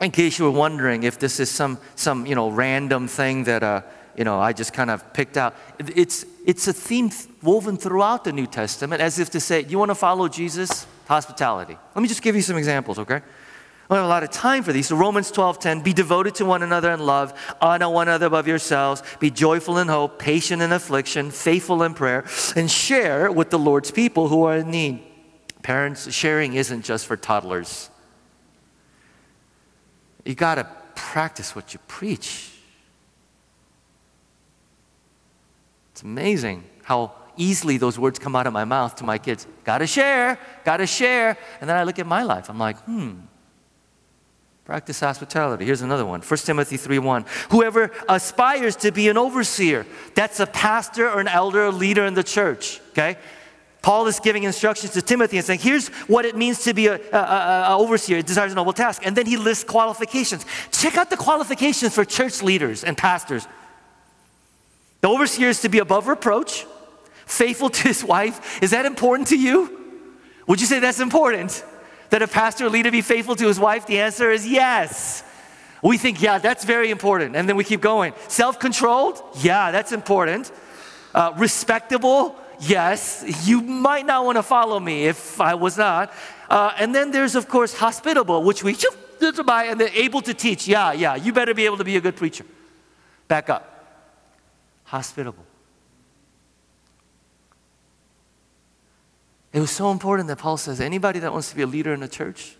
in 0.00 0.12
case 0.12 0.38
you 0.38 0.44
were 0.44 0.52
wondering 0.52 1.02
if 1.02 1.18
this 1.18 1.40
is 1.40 1.50
some, 1.50 1.78
some 1.96 2.24
you 2.24 2.36
know, 2.36 2.48
random 2.48 3.08
thing 3.08 3.44
that 3.44 3.64
uh, 3.64 3.82
you 4.16 4.22
know, 4.24 4.38
I 4.38 4.52
just 4.52 4.72
kind 4.72 4.90
of 4.90 5.12
picked 5.12 5.36
out, 5.36 5.56
it's, 5.78 6.24
it's 6.46 6.68
a 6.68 6.72
theme 6.72 7.10
woven 7.42 7.76
throughout 7.76 8.22
the 8.22 8.32
New 8.32 8.46
Testament 8.46 9.02
as 9.02 9.18
if 9.18 9.28
to 9.30 9.40
say, 9.40 9.64
you 9.64 9.78
want 9.78 9.90
to 9.90 9.96
follow 9.96 10.28
Jesus? 10.28 10.86
Hospitality. 11.06 11.76
Let 11.94 12.02
me 12.02 12.08
just 12.08 12.22
give 12.22 12.34
you 12.36 12.42
some 12.42 12.56
examples, 12.56 12.98
okay? 13.00 13.22
I 13.88 13.94
don't 13.94 14.02
have 14.02 14.06
a 14.06 14.08
lot 14.08 14.24
of 14.24 14.30
time 14.30 14.64
for 14.64 14.72
these. 14.72 14.88
So 14.88 14.96
Romans 14.96 15.30
12, 15.30 15.60
10, 15.60 15.80
be 15.82 15.92
devoted 15.92 16.34
to 16.36 16.44
one 16.44 16.64
another 16.64 16.90
in 16.90 16.98
love, 16.98 17.32
honor 17.60 17.88
one 17.88 18.08
another 18.08 18.26
above 18.26 18.48
yourselves, 18.48 19.00
be 19.20 19.30
joyful 19.30 19.78
in 19.78 19.86
hope, 19.86 20.18
patient 20.18 20.60
in 20.60 20.72
affliction, 20.72 21.30
faithful 21.30 21.84
in 21.84 21.94
prayer, 21.94 22.24
and 22.56 22.68
share 22.68 23.30
with 23.30 23.50
the 23.50 23.58
Lord's 23.58 23.92
people 23.92 24.26
who 24.26 24.42
are 24.42 24.56
in 24.56 24.72
need. 24.72 25.04
Parents, 25.62 26.12
sharing 26.12 26.54
isn't 26.54 26.82
just 26.82 27.06
for 27.06 27.16
toddlers. 27.16 27.88
You 30.24 30.34
got 30.34 30.56
to 30.56 30.66
practice 30.96 31.54
what 31.54 31.72
you 31.72 31.78
preach. 31.86 32.50
It's 35.92 36.02
amazing 36.02 36.64
how 36.82 37.12
easily 37.36 37.76
those 37.76 37.98
words 37.98 38.18
come 38.18 38.34
out 38.34 38.48
of 38.48 38.52
my 38.52 38.64
mouth 38.64 38.96
to 38.96 39.04
my 39.04 39.18
kids. 39.18 39.46
Gotta 39.64 39.86
share, 39.86 40.38
gotta 40.64 40.86
share. 40.86 41.38
And 41.60 41.70
then 41.70 41.76
I 41.76 41.84
look 41.84 41.98
at 41.98 42.06
my 42.06 42.22
life, 42.22 42.48
I'm 42.48 42.58
like, 42.58 42.78
hmm, 42.80 43.20
Practice 44.66 44.98
hospitality. 44.98 45.64
Here's 45.64 45.82
another 45.82 46.04
one 46.04 46.22
1 46.22 46.38
Timothy 46.38 46.76
3 46.76 46.98
1. 46.98 47.24
Whoever 47.50 47.92
aspires 48.08 48.74
to 48.76 48.90
be 48.90 49.08
an 49.08 49.16
overseer, 49.16 49.86
that's 50.16 50.40
a 50.40 50.46
pastor 50.46 51.08
or 51.08 51.20
an 51.20 51.28
elder 51.28 51.66
or 51.66 51.72
leader 51.72 52.04
in 52.04 52.14
the 52.14 52.24
church, 52.24 52.80
okay? 52.90 53.16
Paul 53.80 54.08
is 54.08 54.18
giving 54.18 54.42
instructions 54.42 54.94
to 54.94 55.02
Timothy 55.02 55.36
and 55.36 55.46
saying, 55.46 55.60
here's 55.60 55.86
what 56.08 56.24
it 56.24 56.34
means 56.34 56.64
to 56.64 56.74
be 56.74 56.88
an 56.88 57.00
overseer, 57.12 58.18
it 58.18 58.26
desires 58.26 58.50
a 58.50 58.56
noble 58.56 58.72
task. 58.72 59.06
And 59.06 59.16
then 59.16 59.26
he 59.26 59.36
lists 59.36 59.62
qualifications. 59.62 60.44
Check 60.72 60.96
out 60.96 61.10
the 61.10 61.16
qualifications 61.16 61.94
for 61.94 62.04
church 62.04 62.42
leaders 62.42 62.82
and 62.82 62.98
pastors. 62.98 63.46
The 65.00 65.08
overseer 65.08 65.50
is 65.50 65.60
to 65.60 65.68
be 65.68 65.78
above 65.78 66.08
reproach, 66.08 66.66
faithful 67.26 67.70
to 67.70 67.82
his 67.86 68.02
wife. 68.02 68.60
Is 68.60 68.72
that 68.72 68.84
important 68.84 69.28
to 69.28 69.38
you? 69.38 70.02
Would 70.48 70.60
you 70.60 70.66
say 70.66 70.80
that's 70.80 70.98
important? 70.98 71.64
That 72.10 72.22
a 72.22 72.28
pastor 72.28 72.66
or 72.66 72.70
leader 72.70 72.90
be 72.90 73.02
faithful 73.02 73.36
to 73.36 73.46
his 73.46 73.58
wife? 73.58 73.86
The 73.86 74.00
answer 74.00 74.30
is 74.30 74.46
yes. 74.46 75.22
We 75.82 75.98
think, 75.98 76.20
yeah, 76.20 76.38
that's 76.38 76.64
very 76.64 76.90
important. 76.90 77.36
And 77.36 77.48
then 77.48 77.56
we 77.56 77.64
keep 77.64 77.80
going. 77.80 78.12
Self 78.28 78.58
controlled? 78.58 79.22
Yeah, 79.40 79.70
that's 79.70 79.92
important. 79.92 80.50
Uh, 81.14 81.32
respectable? 81.36 82.36
Yes. 82.60 83.24
You 83.46 83.60
might 83.60 84.06
not 84.06 84.24
want 84.24 84.36
to 84.36 84.42
follow 84.42 84.80
me 84.80 85.06
if 85.06 85.40
I 85.40 85.54
was 85.54 85.76
not. 85.78 86.12
Uh, 86.48 86.72
and 86.78 86.94
then 86.94 87.10
there's, 87.10 87.34
of 87.34 87.48
course, 87.48 87.74
hospitable, 87.74 88.42
which 88.42 88.62
we, 88.62 88.74
just 88.74 88.96
by 89.44 89.64
and 89.64 89.80
then 89.80 89.90
able 89.94 90.20
to 90.22 90.34
teach. 90.34 90.68
Yeah, 90.68 90.92
yeah, 90.92 91.14
you 91.14 91.32
better 91.32 91.54
be 91.54 91.64
able 91.64 91.78
to 91.78 91.84
be 91.84 91.96
a 91.96 92.00
good 92.00 92.16
preacher. 92.16 92.44
Back 93.28 93.48
up. 93.48 93.64
Hospitable. 94.84 95.45
It 99.56 99.60
was 99.60 99.70
so 99.70 99.90
important 99.90 100.28
that 100.28 100.36
Paul 100.36 100.58
says 100.58 100.82
anybody 100.82 101.18
that 101.20 101.32
wants 101.32 101.48
to 101.48 101.56
be 101.56 101.62
a 101.62 101.66
leader 101.66 101.94
in 101.94 102.02
a 102.02 102.08
church, 102.08 102.56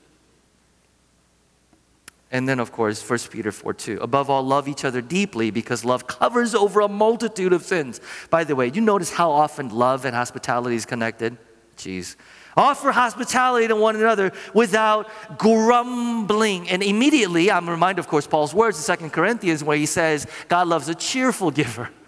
and 2.31 2.49
then, 2.49 2.59
of 2.59 2.73
course, 2.73 3.07
1 3.07 3.19
Peter 3.31 3.53
4 3.53 3.75
2. 3.75 3.99
Above 4.01 4.31
all, 4.31 4.43
love 4.43 4.67
each 4.67 4.83
other 4.83 5.03
deeply 5.03 5.51
because 5.51 5.85
love 5.85 6.07
covers 6.07 6.55
over 6.55 6.81
a 6.81 6.89
multitude 6.89 7.53
of 7.53 7.63
sins. 7.65 8.01
By 8.31 8.45
the 8.45 8.57
way, 8.57 8.71
you 8.73 8.81
notice 8.81 9.11
how 9.11 9.31
often 9.31 9.69
love 9.69 10.07
and 10.07 10.17
hospitality 10.17 10.75
is 10.75 10.87
connected? 10.87 11.37
Jeez. 11.77 12.17
Offer 12.57 12.93
hospitality 12.93 13.69
to 13.69 13.77
one 13.77 13.97
another 13.97 14.33
without 14.55 15.11
grumbling. 15.37 16.67
And 16.71 16.83
immediately, 16.83 17.51
I'm 17.51 17.69
reminded, 17.69 17.99
of 17.99 18.09
course, 18.09 18.27
Paul's 18.27 18.55
words 18.55 18.79
in 18.79 18.83
Second 18.83 19.11
Corinthians 19.11 19.63
where 19.63 19.77
he 19.77 19.85
says, 19.85 20.27
God 20.49 20.67
loves 20.67 20.89
a 20.89 20.95
cheerful 20.95 21.51
giver. 21.51 21.91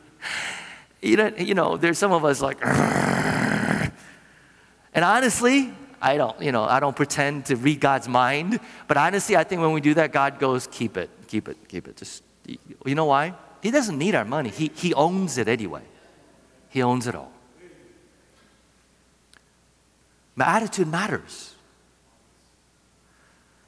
You 1.00 1.16
know, 1.16 1.32
you 1.38 1.54
know 1.54 1.76
there's 1.76 1.96
some 1.96 2.10
of 2.10 2.24
us 2.24 2.40
like, 2.40 2.58
and 2.60 3.27
honestly, 5.04 5.72
I 6.00 6.16
don't, 6.16 6.40
you 6.40 6.52
know, 6.52 6.64
I 6.64 6.80
don't 6.80 6.94
pretend 6.94 7.46
to 7.46 7.56
read 7.56 7.80
God's 7.80 8.08
mind, 8.08 8.60
but 8.86 8.96
honestly, 8.96 9.36
I 9.36 9.44
think 9.44 9.60
when 9.60 9.72
we 9.72 9.80
do 9.80 9.94
that, 9.94 10.12
God 10.12 10.38
goes, 10.38 10.66
keep 10.66 10.96
it, 10.96 11.10
keep 11.26 11.48
it, 11.48 11.56
keep 11.68 11.88
it. 11.88 11.96
Just, 11.96 12.22
you 12.46 12.94
know 12.94 13.06
why? 13.06 13.34
He 13.62 13.70
doesn't 13.70 13.98
need 13.98 14.14
our 14.14 14.24
money. 14.24 14.50
He, 14.50 14.70
he 14.74 14.94
owns 14.94 15.38
it 15.38 15.48
anyway. 15.48 15.82
He 16.68 16.82
owns 16.82 17.06
it 17.06 17.14
all. 17.14 17.32
My 20.36 20.44
attitude 20.44 20.86
matters. 20.86 21.54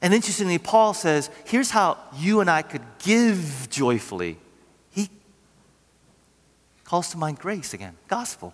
And 0.01 0.13
interestingly, 0.13 0.57
Paul 0.57 0.93
says, 0.93 1.29
here's 1.45 1.69
how 1.69 1.97
you 2.15 2.39
and 2.39 2.49
I 2.49 2.61
could 2.61 2.81
give 2.99 3.67
joyfully. 3.69 4.37
He 4.91 5.09
calls 6.85 7.09
to 7.09 7.17
mind 7.17 7.39
grace 7.39 7.73
again, 7.73 7.97
gospel. 8.07 8.53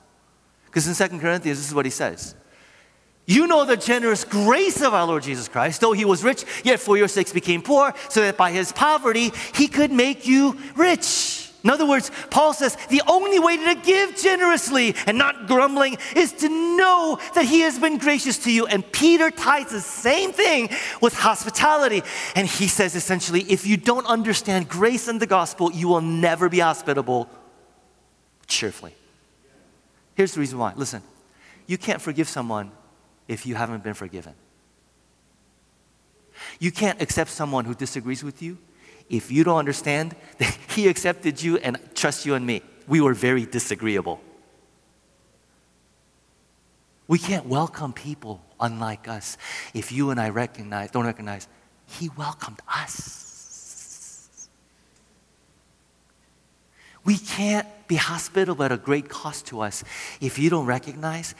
Because 0.66 0.88
in 0.88 0.96
Second 0.96 1.20
Corinthians, 1.20 1.60
this 1.60 1.68
is 1.68 1.76
what 1.76 1.86
he 1.86 1.92
says. 1.92 2.36
You 3.30 3.46
know 3.46 3.66
the 3.66 3.76
generous 3.76 4.24
grace 4.24 4.82
of 4.82 4.94
our 4.94 5.06
Lord 5.06 5.22
Jesus 5.22 5.50
Christ, 5.50 5.82
though 5.82 5.92
he 5.92 6.06
was 6.06 6.24
rich, 6.24 6.46
yet 6.64 6.80
for 6.80 6.96
your 6.98 7.10
sakes 7.10 7.34
became 7.34 7.62
poor, 7.62 7.94
so 8.08 8.22
that 8.22 8.38
by 8.38 8.52
his 8.52 8.72
poverty 8.72 9.34
he 9.54 9.68
could 9.68 9.92
make 9.92 10.26
you 10.26 10.58
rich. 10.78 11.52
In 11.62 11.70
other 11.70 11.86
words, 11.86 12.10
Paul 12.30 12.54
says 12.54 12.78
the 12.90 13.02
only 13.06 13.40
way 13.40 13.58
to 13.58 13.76
give 13.82 14.16
generously 14.16 14.96
and 15.06 15.18
not 15.18 15.48
grumbling 15.48 15.98
is 16.16 16.32
to 16.34 16.48
know 16.48 17.20
that 17.36 17.44
he 17.44 17.62
has 17.62 17.78
been 17.78 17.98
gracious 17.98 18.38
to 18.46 18.52
you. 18.52 18.66
And 18.68 18.90
Peter 18.94 19.30
ties 19.30 19.72
the 19.72 19.82
same 19.82 20.32
thing 20.32 20.70
with 21.02 21.14
hospitality. 21.14 22.04
And 22.36 22.48
he 22.48 22.70
says 22.70 22.96
essentially, 22.96 23.42
if 23.42 23.68
you 23.68 23.76
don't 23.76 24.06
understand 24.06 24.70
grace 24.70 25.10
and 25.10 25.20
the 25.20 25.28
gospel, 25.28 25.70
you 25.74 25.90
will 25.90 26.00
never 26.00 26.48
be 26.48 26.60
hospitable 26.60 27.30
cheerfully. 28.46 28.96
Here's 30.16 30.34
the 30.34 30.40
reason 30.40 30.60
why. 30.60 30.72
Listen, 30.78 31.04
you 31.66 31.78
can't 31.78 32.02
forgive 32.02 32.30
someone 32.30 32.72
if 33.28 33.46
you 33.46 33.56
haven't 33.56 33.84
been 33.84 33.94
forgiven. 33.94 34.34
You 36.60 36.72
can't 36.72 37.02
accept 37.02 37.30
someone 37.30 37.66
who 37.66 37.74
disagrees 37.74 38.24
with 38.24 38.42
you 38.42 38.58
if 39.10 39.32
you 39.32 39.44
don't 39.44 39.58
understand 39.58 40.16
that 40.38 40.58
He 40.76 40.88
accepted 40.88 41.42
you 41.42 41.58
and 41.58 41.80
trust 41.96 42.26
you 42.26 42.36
and 42.36 42.46
me, 42.46 42.62
we 42.88 43.02
were 43.02 43.14
very 43.14 43.46
disagreeable. 43.46 44.22
We 47.08 47.18
can't 47.18 47.46
welcome 47.46 47.94
people 47.94 48.42
unlike 48.60 49.08
us 49.08 49.38
if 49.74 49.92
you 49.92 50.12
and 50.12 50.20
I 50.20 50.30
recognize, 50.30 50.92
don't 50.92 51.06
recognize, 51.06 51.48
He 51.86 52.10
welcomed 52.10 52.60
us. 52.68 54.50
We 57.04 57.18
can't 57.18 57.68
be 57.88 57.96
hospitable 57.96 58.66
at 58.66 58.72
a 58.74 58.78
great 58.78 59.08
cost 59.08 59.48
to 59.48 59.62
us 59.62 59.84
if 60.20 60.38
you 60.38 60.50
don't 60.50 60.66
recognize 60.66 61.34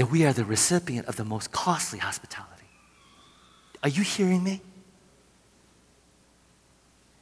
that 0.00 0.10
we 0.10 0.24
are 0.24 0.32
the 0.32 0.46
recipient 0.46 1.06
of 1.08 1.16
the 1.16 1.26
most 1.26 1.52
costly 1.52 1.98
hospitality. 1.98 2.64
Are 3.82 3.90
you 3.90 4.02
hearing 4.02 4.42
me? 4.42 4.62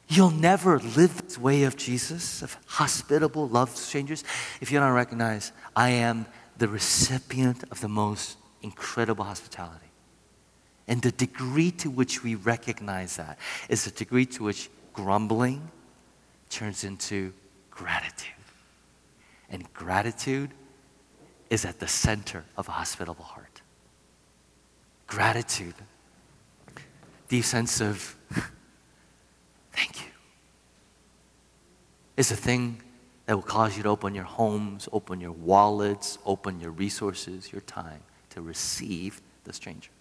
You'll 0.07 0.31
never 0.31 0.79
live 0.79 1.21
this 1.21 1.37
way 1.37 1.63
of 1.63 1.75
Jesus, 1.75 2.41
of 2.41 2.55
hospitable 2.67 3.49
love 3.49 3.75
strangers, 3.75 4.23
if 4.61 4.71
you 4.71 4.79
don't 4.79 4.93
recognize 4.93 5.51
I 5.75 5.89
am 5.89 6.25
the 6.57 6.69
recipient 6.69 7.65
of 7.69 7.81
the 7.81 7.89
most 7.89 8.37
incredible 8.61 9.25
hospitality. 9.25 9.91
And 10.87 11.01
the 11.01 11.11
degree 11.11 11.71
to 11.71 11.89
which 11.89 12.23
we 12.23 12.35
recognize 12.35 13.17
that 13.17 13.39
is 13.67 13.83
the 13.83 13.91
degree 13.91 14.25
to 14.27 14.45
which 14.45 14.69
grumbling 14.93 15.69
turns 16.49 16.85
into 16.85 17.33
gratitude. 17.71 18.31
And 19.49 19.65
gratitude 19.73 20.51
is 21.49 21.65
at 21.65 21.79
the 21.79 21.87
center 21.87 22.43
of 22.57 22.67
a 22.67 22.71
hospitable 22.71 23.25
heart. 23.25 23.61
Gratitude, 25.07 25.75
deep 27.27 27.43
sense 27.43 27.81
of 27.81 28.15
Thank 29.73 30.01
you. 30.01 30.11
is 32.17 32.31
a 32.31 32.35
thing 32.35 32.81
that 33.25 33.35
will 33.35 33.43
cause 33.43 33.77
you 33.77 33.83
to 33.83 33.89
open 33.89 34.13
your 34.13 34.23
homes, 34.23 34.89
open 34.91 35.21
your 35.21 35.31
wallets, 35.31 36.17
open 36.25 36.59
your 36.59 36.71
resources, 36.71 37.51
your 37.51 37.61
time 37.61 38.01
to 38.31 38.41
receive 38.41 39.21
the 39.43 39.53
stranger. 39.53 39.91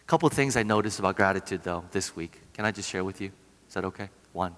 A 0.00 0.06
couple 0.06 0.26
of 0.26 0.32
things 0.32 0.56
I 0.56 0.62
noticed 0.62 0.98
about 0.98 1.16
gratitude, 1.16 1.62
though, 1.62 1.84
this 1.90 2.14
week. 2.14 2.40
Can 2.52 2.64
I 2.64 2.70
just 2.70 2.88
share 2.88 3.04
with 3.04 3.20
you? 3.20 3.32
Is 3.68 3.74
that 3.74 3.84
okay? 3.84 4.10
One. 4.32 4.54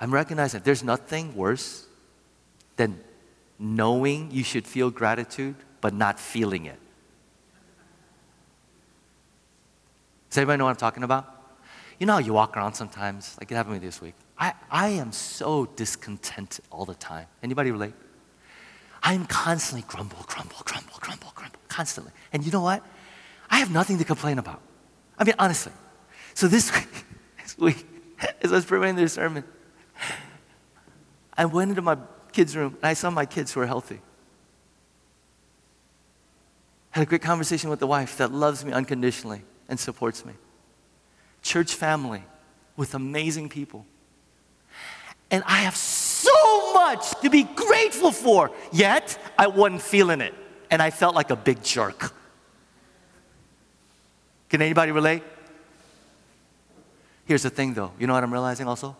I'm 0.00 0.12
recognizing 0.12 0.60
there's 0.62 0.84
nothing 0.84 1.34
worse 1.34 1.86
than 2.76 3.00
knowing 3.58 4.30
you 4.30 4.44
should 4.44 4.66
feel 4.66 4.90
gratitude 4.90 5.56
but 5.80 5.94
not 5.94 6.18
feeling 6.18 6.66
it. 6.66 6.78
Does 10.30 10.38
anybody 10.38 10.58
know 10.58 10.64
what 10.64 10.70
I'm 10.70 10.76
talking 10.76 11.02
about? 11.02 11.32
You 11.98 12.06
know 12.06 12.14
how 12.14 12.18
you 12.18 12.32
walk 12.32 12.56
around 12.56 12.74
sometimes, 12.74 13.36
like 13.40 13.50
it 13.50 13.54
happened 13.54 13.76
to 13.76 13.80
me 13.80 13.86
this 13.86 14.02
week. 14.02 14.14
I, 14.38 14.52
I 14.70 14.88
am 14.88 15.12
so 15.12 15.64
discontent 15.64 16.60
all 16.70 16.84
the 16.84 16.94
time. 16.94 17.26
Anybody 17.42 17.70
relate? 17.70 17.94
I'm 19.02 19.24
constantly 19.26 19.86
grumble, 19.88 20.24
grumble, 20.26 20.56
grumble, 20.64 20.98
grumble, 21.00 21.32
grumble, 21.34 21.58
constantly. 21.68 22.12
And 22.32 22.44
you 22.44 22.52
know 22.52 22.60
what? 22.60 22.84
I 23.48 23.58
have 23.58 23.70
nothing 23.70 23.98
to 23.98 24.04
complain 24.04 24.38
about. 24.38 24.60
I 25.18 25.24
mean, 25.24 25.34
honestly. 25.38 25.72
So 26.34 26.48
this 26.48 26.74
week, 26.74 27.04
this 27.42 27.56
week 27.56 27.86
as 28.42 28.52
I 28.52 28.56
was 28.56 28.64
preparing 28.64 28.96
this 28.96 29.14
sermon, 29.14 29.44
I 31.36 31.44
went 31.44 31.70
into 31.70 31.82
my 31.82 31.96
kids' 32.36 32.54
room 32.54 32.76
and 32.82 32.84
I 32.84 32.92
saw 32.92 33.08
my 33.08 33.24
kids 33.24 33.52
who 33.52 33.60
are 33.60 33.66
healthy. 33.66 33.98
Had 36.90 37.02
a 37.02 37.06
great 37.06 37.22
conversation 37.22 37.70
with 37.70 37.80
the 37.80 37.86
wife 37.86 38.18
that 38.18 38.30
loves 38.30 38.62
me 38.62 38.72
unconditionally 38.72 39.42
and 39.68 39.80
supports 39.80 40.24
me 40.24 40.34
church 41.42 41.74
family 41.74 42.22
with 42.76 42.94
amazing 42.94 43.48
people. 43.48 43.86
And 45.30 45.44
I 45.46 45.58
have 45.58 45.76
so 45.76 46.74
much 46.74 47.18
to 47.22 47.30
be 47.30 47.44
grateful 47.44 48.12
for, 48.12 48.50
yet 48.72 49.16
I 49.38 49.46
wasn't 49.46 49.80
feeling 49.80 50.20
it. 50.20 50.34
And 50.70 50.82
I 50.82 50.90
felt 50.90 51.14
like 51.14 51.30
a 51.30 51.36
big 51.36 51.62
jerk. 51.62 52.12
Can 54.48 54.60
anybody 54.60 54.90
relate? 54.92 55.22
Here's 57.24 57.44
the 57.44 57.50
thing 57.50 57.74
though, 57.74 57.92
you 57.98 58.06
know 58.06 58.14
what 58.14 58.24
I'm 58.24 58.32
realizing 58.32 58.68
also? 58.68 58.96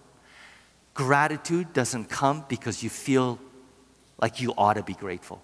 Gratitude 0.96 1.74
doesn't 1.74 2.06
come 2.06 2.42
because 2.48 2.82
you 2.82 2.88
feel 2.88 3.38
like 4.18 4.40
you 4.40 4.54
ought 4.56 4.74
to 4.74 4.82
be 4.82 4.94
grateful. 4.94 5.42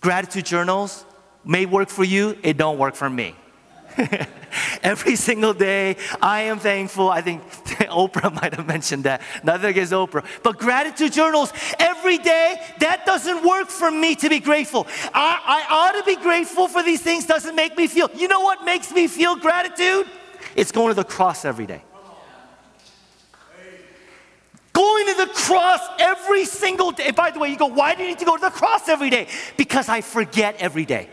Gratitude 0.00 0.44
journals 0.44 1.04
may 1.44 1.66
work 1.66 1.88
for 1.88 2.02
you, 2.02 2.36
it 2.42 2.56
don't 2.56 2.78
work 2.78 2.96
for 2.96 3.08
me. 3.08 3.36
Every 4.82 5.14
single 5.14 5.54
day, 5.54 5.96
I 6.20 6.42
am 6.42 6.58
thankful. 6.58 7.08
I 7.08 7.20
think 7.20 7.42
Oprah 7.88 8.34
might 8.34 8.54
have 8.54 8.66
mentioned 8.66 9.04
that. 9.04 9.22
Nothing 9.44 9.70
against 9.70 9.92
Oprah. 9.92 10.24
But 10.42 10.58
gratitude 10.58 11.12
journals, 11.12 11.52
every 11.78 12.18
day, 12.18 12.60
that 12.80 13.06
doesn't 13.06 13.44
work 13.44 13.68
for 13.68 13.90
me 13.90 14.16
to 14.16 14.28
be 14.28 14.40
grateful. 14.40 14.86
I, 15.14 15.64
I 15.68 15.74
ought 15.74 15.92
to 15.92 16.04
be 16.04 16.16
grateful 16.20 16.66
for 16.66 16.82
these 16.82 17.02
things, 17.02 17.24
doesn't 17.24 17.54
make 17.54 17.76
me 17.76 17.86
feel. 17.86 18.10
You 18.16 18.26
know 18.26 18.40
what 18.40 18.64
makes 18.64 18.90
me 18.90 19.06
feel 19.06 19.36
gratitude? 19.36 20.06
It's 20.56 20.72
going 20.72 20.88
to 20.88 20.94
the 20.94 21.04
cross 21.04 21.44
every 21.44 21.66
day. 21.66 21.82
Going 24.78 25.06
to 25.08 25.14
the 25.14 25.26
cross 25.34 25.80
every 25.98 26.44
single 26.44 26.92
day. 26.92 27.10
By 27.10 27.32
the 27.32 27.40
way, 27.40 27.48
you 27.48 27.56
go, 27.56 27.66
why 27.66 27.96
do 27.96 28.02
you 28.04 28.10
need 28.10 28.20
to 28.20 28.24
go 28.24 28.36
to 28.36 28.40
the 28.40 28.50
cross 28.50 28.88
every 28.88 29.10
day? 29.10 29.26
Because 29.56 29.88
I 29.88 30.02
forget 30.02 30.54
every 30.60 30.84
day. 30.84 31.08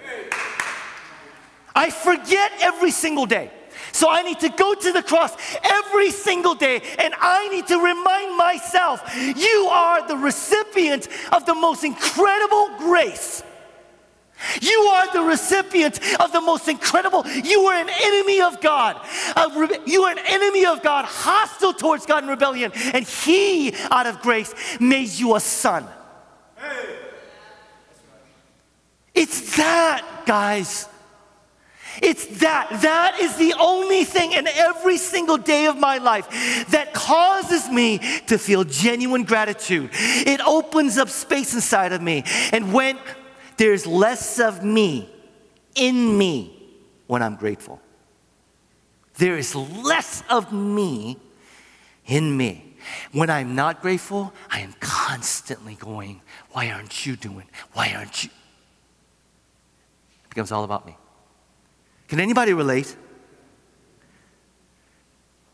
I 1.74 1.90
forget 1.90 2.52
every 2.62 2.92
single 2.92 3.26
day. 3.26 3.50
So 3.92 4.08
I 4.08 4.22
need 4.22 4.40
to 4.42 4.50
go 4.50 4.76
to 4.76 4.92
the 4.92 5.02
cross 5.02 5.36
every 5.64 6.12
single 6.12 6.54
day 6.54 6.80
and 7.00 7.16
I 7.20 7.48
need 7.48 7.66
to 7.66 7.78
remind 7.80 8.38
myself 8.38 9.02
you 9.18 9.68
are 9.72 10.08
the 10.08 10.18
recipient 10.18 11.08
of 11.32 11.48
the 11.48 11.56
most 11.56 11.84
incredible 11.84 12.70
grace. 12.78 13.42
You 14.62 14.80
are 14.80 15.12
the 15.14 15.22
recipient 15.22 16.00
of 16.20 16.32
the 16.32 16.42
most 16.42 16.68
incredible. 16.68 17.26
You 17.28 17.62
are 17.66 17.76
an 17.76 17.90
enemy 18.04 18.42
of 18.42 18.62
God. 18.62 19.00
You 19.86 20.04
are 20.04 20.12
an 20.12 20.24
enemy 20.26 20.66
of 20.66 20.82
God, 20.82 21.06
hostile 21.06 21.74
towards 21.74 22.06
God 22.06 22.24
in 22.24 22.30
rebellion. 22.30 22.72
And 22.94 23.06
He, 23.06 23.74
out 23.92 24.08
of 24.08 24.22
grace, 24.22 24.54
made 24.80 25.10
you 25.10 25.36
a 25.36 25.40
son. 25.40 25.88
It's 29.14 29.56
that, 29.58 30.24
guys. 30.26 30.90
It's 32.02 32.26
that. 32.40 32.82
That 32.82 33.20
is 33.22 33.38
the 33.38 33.54
only 33.58 34.04
thing 34.04 34.34
in 34.34 34.48
every 34.48 34.98
single 34.98 35.38
day 35.38 35.68
of 35.68 35.78
my 35.78 35.98
life 35.98 36.28
that 36.72 36.94
causes 36.94 37.70
me 37.70 38.00
to 38.28 38.38
feel 38.38 38.66
genuine 38.66 39.24
gratitude. 39.24 39.90
It 39.94 40.42
opens 40.46 40.98
up 40.98 41.08
space 41.10 41.54
inside 41.54 41.94
of 41.94 42.02
me. 42.02 42.26
And 42.52 42.74
when 42.74 43.00
there's 43.58 43.86
less 43.86 44.40
of 44.40 44.64
me 44.64 45.10
in 45.76 46.18
me 46.18 46.52
when 47.08 47.22
I'm 47.22 47.36
grateful. 47.36 47.82
There 49.18 49.38
is 49.38 49.56
less 49.56 50.24
of 50.30 50.52
me 50.52 51.18
in 52.06 52.36
me. 52.36 52.76
When 53.12 53.30
I'm 53.30 53.56
not 53.56 53.82
grateful, 53.82 54.34
I 54.52 54.60
am 54.60 54.74
constantly 54.80 55.76
going, 55.76 56.22
Why 56.52 56.70
aren't 56.70 57.06
you 57.06 57.16
doing? 57.16 57.48
Why 57.74 57.94
aren't 57.96 58.24
you? 58.24 58.30
It 60.26 60.30
becomes 60.30 60.52
all 60.52 60.64
about 60.64 60.86
me. 60.86 60.96
Can 62.08 62.20
anybody 62.20 62.54
relate? 62.54 62.96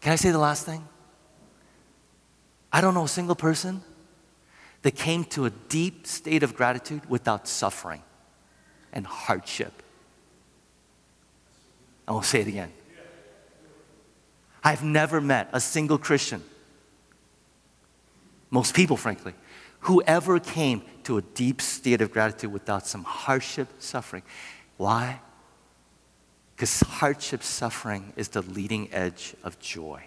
Can 0.02 0.12
I 0.12 0.16
say 0.16 0.32
the 0.32 0.40
last 0.40 0.66
thing? 0.66 0.86
I 2.74 2.82
don't 2.82 2.94
know 2.94 3.04
a 3.04 3.08
single 3.08 3.36
person 3.36 3.84
that 4.82 4.96
came 4.96 5.24
to 5.26 5.46
a 5.46 5.50
deep 5.50 6.08
state 6.08 6.44
of 6.44 6.56
gratitude 6.56 7.08
without 7.10 7.48
suffering 7.48 8.02
and 8.92 9.06
hardship. 9.06 9.84
I 12.08 12.12
will 12.12 12.24
say 12.24 12.42
it 12.42 12.48
again. 12.48 12.72
I've 14.64 14.84
never 14.84 15.22
met 15.22 15.50
a 15.54 15.60
single 15.60 15.98
Christian, 15.98 16.44
most 18.50 18.76
people, 18.76 18.98
frankly, 18.98 19.34
who 19.82 20.04
ever 20.04 20.40
came 20.40 20.84
to 21.04 21.18
a 21.18 21.22
deep 21.22 21.62
state 21.62 22.02
of 22.02 22.12
gratitude 22.12 22.52
without 22.52 22.86
some 22.86 23.04
hardship, 23.04 23.68
suffering. 23.80 24.24
Why? 24.78 25.20
Because 26.56 26.82
hardship, 26.82 27.42
suffering 27.42 28.14
is 28.16 28.28
the 28.30 28.44
leading 28.44 28.94
edge 28.94 29.36
of 29.44 29.60
joy. 29.60 30.04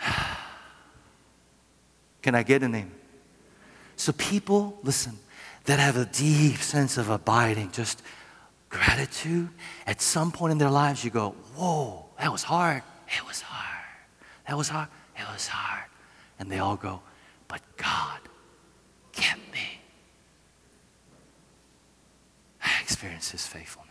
Can 2.22 2.34
I 2.34 2.42
get 2.42 2.62
a 2.62 2.68
name? 2.68 2.92
So, 3.96 4.12
people, 4.12 4.78
listen, 4.82 5.18
that 5.64 5.78
have 5.78 5.96
a 5.96 6.06
deep 6.06 6.58
sense 6.58 6.96
of 6.96 7.10
abiding, 7.10 7.70
just 7.72 8.02
gratitude, 8.68 9.48
at 9.86 10.00
some 10.00 10.32
point 10.32 10.52
in 10.52 10.58
their 10.58 10.70
lives, 10.70 11.04
you 11.04 11.10
go, 11.10 11.34
Whoa, 11.54 12.06
that 12.18 12.32
was 12.32 12.42
hard. 12.42 12.82
It 13.08 13.26
was 13.26 13.40
hard. 13.40 13.84
That 14.48 14.56
was 14.56 14.68
hard. 14.68 14.88
It 15.16 15.26
was 15.32 15.48
hard. 15.48 15.84
And 16.38 16.50
they 16.50 16.58
all 16.58 16.76
go, 16.76 17.02
But 17.48 17.60
God 17.76 18.20
kept 19.12 19.40
me. 19.52 19.80
I 22.62 22.80
experienced 22.82 23.32
His 23.32 23.46
faithfulness. 23.46 23.89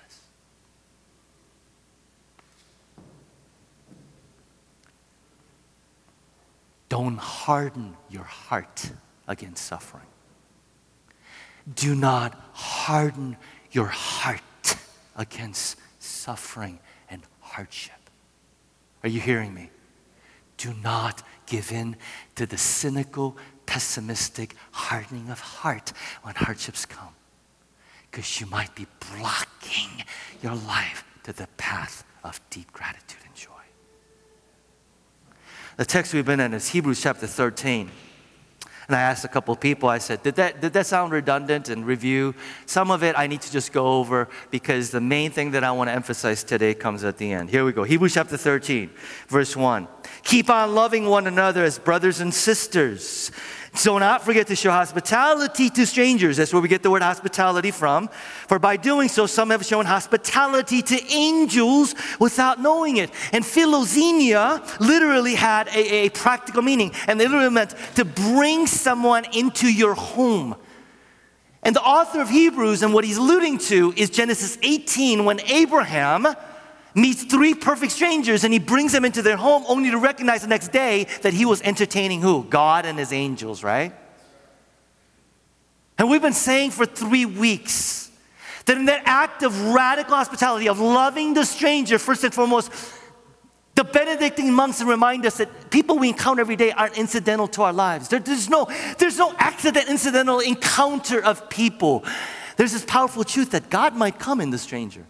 Don't 7.00 7.16
harden 7.16 7.96
your 8.10 8.26
heart 8.26 8.92
against 9.26 9.66
suffering. 9.66 10.10
Do 11.74 11.96
not 11.96 12.38
harden 12.52 13.38
your 13.72 13.86
heart 13.86 14.42
against 15.16 15.78
suffering 16.00 16.78
and 17.10 17.22
hardship. 17.40 18.02
Are 19.02 19.08
you 19.08 19.22
hearing 19.22 19.54
me? 19.54 19.70
Do 20.58 20.74
not 20.84 21.24
give 21.46 21.72
in 21.72 21.96
to 22.36 22.46
the 22.46 22.58
cynical, 22.58 23.38
pessimistic 23.66 24.58
hardening 24.72 25.30
of 25.30 25.40
heart 25.40 25.94
when 26.24 26.36
hardships 26.36 26.86
come, 26.86 27.16
because 28.12 28.42
you 28.42 28.48
might 28.48 28.76
be 28.76 28.88
blocking 29.16 30.04
your 30.44 30.56
life 30.56 31.06
to 31.24 31.32
the 31.32 31.48
path 31.56 32.04
of 32.26 32.42
deep 32.50 32.74
gratitude 32.74 33.22
and 33.26 33.36
joy. 33.36 33.59
The 35.80 35.86
text 35.86 36.14
we've 36.14 36.26
been 36.26 36.42
in 36.42 36.54
is 36.54 36.68
Hebrews 36.68 37.02
chapter 37.02 37.26
13. 37.26 37.90
And 38.88 38.96
I 38.98 39.00
asked 39.00 39.24
a 39.24 39.30
couple 39.30 39.54
of 39.54 39.62
people, 39.62 39.88
I 39.88 40.00
said, 40.00 40.22
did 40.24 40.36
that, 40.36 40.60
did 40.60 40.74
that 40.74 40.86
sound 40.86 41.14
redundant 41.14 41.70
and 41.70 41.86
review? 41.86 42.36
Some 42.66 42.92
of 42.92 43.02
it 43.02 43.18
I 43.18 43.28
need 43.28 43.40
to 43.40 43.50
just 43.50 43.72
go 43.72 43.88
over 43.88 44.28
because 44.52 44.92
the 44.92 45.00
main 45.00 45.32
thing 45.32 45.52
that 45.52 45.64
I 45.64 45.72
want 45.72 45.88
to 45.88 45.94
emphasize 45.94 46.44
today 46.44 46.74
comes 46.74 47.06
at 47.06 47.16
the 47.16 47.32
end. 47.32 47.50
Here 47.50 47.64
we 47.64 47.72
go. 47.72 47.84
Hebrews 47.84 48.14
chapter 48.14 48.36
13, 48.36 48.90
verse 49.30 49.56
1. 49.56 49.88
Keep 50.24 50.50
on 50.50 50.76
loving 50.76 51.06
one 51.06 51.28
another 51.28 51.64
as 51.64 51.80
brothers 51.80 52.20
and 52.20 52.34
sisters 52.34 53.32
so 53.74 53.98
not 53.98 54.24
forget 54.24 54.48
to 54.48 54.56
show 54.56 54.72
hospitality 54.72 55.70
to 55.70 55.86
strangers. 55.86 56.38
That's 56.38 56.52
where 56.52 56.62
we 56.62 56.68
get 56.68 56.84
the 56.84 56.90
word 56.90 57.02
hospitality 57.02 57.72
from. 57.72 58.10
For 58.48 58.60
by 58.60 58.78
doing 58.78 59.10
so, 59.10 59.26
some 59.26 59.52
have 59.52 59.66
shown 59.66 59.86
hospitality 59.86 60.82
to 60.82 61.14
angels 61.14 61.96
without 62.20 62.60
knowing 62.60 62.98
it. 62.98 63.12
And 63.32 63.44
philoxenia 63.44 64.80
literally 64.80 65.36
had 65.36 65.68
a, 65.70 66.06
a 66.06 66.10
practical 66.10 66.62
meaning, 66.62 66.92
and 67.08 67.22
it 67.22 67.30
literally 67.30 67.54
meant 67.54 67.76
to 67.96 68.06
bring 68.06 68.68
someone 68.68 69.26
into 69.34 69.72
your 69.72 69.94
home. 69.94 70.56
And 71.62 71.76
the 71.76 71.84
author 71.84 72.22
of 72.22 72.30
Hebrews 72.30 72.84
and 72.84 72.94
what 72.94 73.04
he's 73.04 73.18
alluding 73.18 73.58
to 73.60 73.94
is 73.98 74.10
Genesis 74.10 74.58
18 74.64 75.26
when 75.26 75.42
Abraham 75.42 76.26
meets 76.96 77.24
three 77.24 77.54
perfect 77.54 77.92
strangers 77.92 78.44
and 78.44 78.54
he 78.54 78.60
brings 78.60 78.92
them 78.92 79.06
into 79.06 79.22
their 79.22 79.38
home 79.38 79.64
only 79.68 79.92
to 79.92 79.98
recognize 79.98 80.42
the 80.42 80.48
next 80.48 80.72
day 80.72 81.06
that 81.22 81.34
he 81.34 81.46
was 81.46 81.62
entertaining 81.62 82.22
who? 82.22 82.44
God 82.44 82.86
and 82.86 82.98
his 82.98 83.14
angels, 83.14 83.64
right? 83.64 83.94
And 85.98 86.10
we've 86.10 86.22
been 86.22 86.34
saying 86.34 86.72
for 86.72 86.86
three 86.86 87.26
weeks 87.26 88.10
that 88.66 88.78
in 88.78 88.86
that 88.86 89.04
act 89.06 89.44
of 89.44 89.60
radical 89.68 90.16
hospitality, 90.16 90.70
of 90.70 90.80
loving 90.80 91.34
the 91.34 91.44
stranger, 91.44 92.00
first 92.00 92.24
and 92.24 92.34
foremost, 92.34 92.72
the 93.76 93.84
Benedictine 93.84 94.54
monks 94.54 94.82
remind 94.82 95.26
us 95.26 95.38
that 95.38 95.72
people 95.72 95.98
we 95.98 96.10
encounter 96.10 96.42
every 96.42 96.56
day 96.56 96.72
aren't 96.72 96.98
incidental 96.98 97.48
to 97.48 97.64
our 97.64 97.74
lives. 97.74 98.10
There, 98.10 98.20
there's, 98.20 98.50
no, 98.50 98.68
there's 98.98 99.18
no 99.18 99.34
accident, 99.38 99.88
incidental 99.90 100.40
encounter 100.40 101.24
of 101.24 101.50
people. 101.50 102.04
There's 102.58 102.74
this 102.74 102.84
powerful 102.86 103.24
truth 103.24 103.52
that 103.52 103.70
God 103.70 103.96
might 103.96 104.20
come 104.20 104.42
in 104.42 104.50
the 104.50 104.58
stranger. 104.58 105.06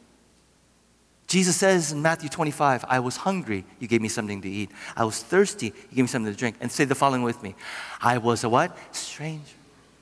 Jesus 1.29 1.57
says 1.57 1.91
in 1.91 2.01
Matthew 2.01 2.27
25, 2.27 2.85
I 2.87 2.99
was 2.99 3.15
hungry, 3.15 3.63
you 3.77 3.87
gave 3.87 4.01
me 4.01 4.09
something 4.09 4.41
to 4.41 4.49
eat. 4.49 4.71
I 4.97 5.03
was 5.03 5.21
thirsty, 5.21 5.67
you 5.67 5.95
gave 5.95 6.05
me 6.05 6.07
something 6.07 6.33
to 6.33 6.37
drink. 6.37 6.55
And 6.59 6.71
say 6.71 6.85
the 6.85 6.95
following 6.95 7.21
with 7.21 7.43
me 7.43 7.55
I 8.01 8.17
was 8.17 8.43
a 8.43 8.49
what? 8.49 8.75
Stranger. 8.95 9.45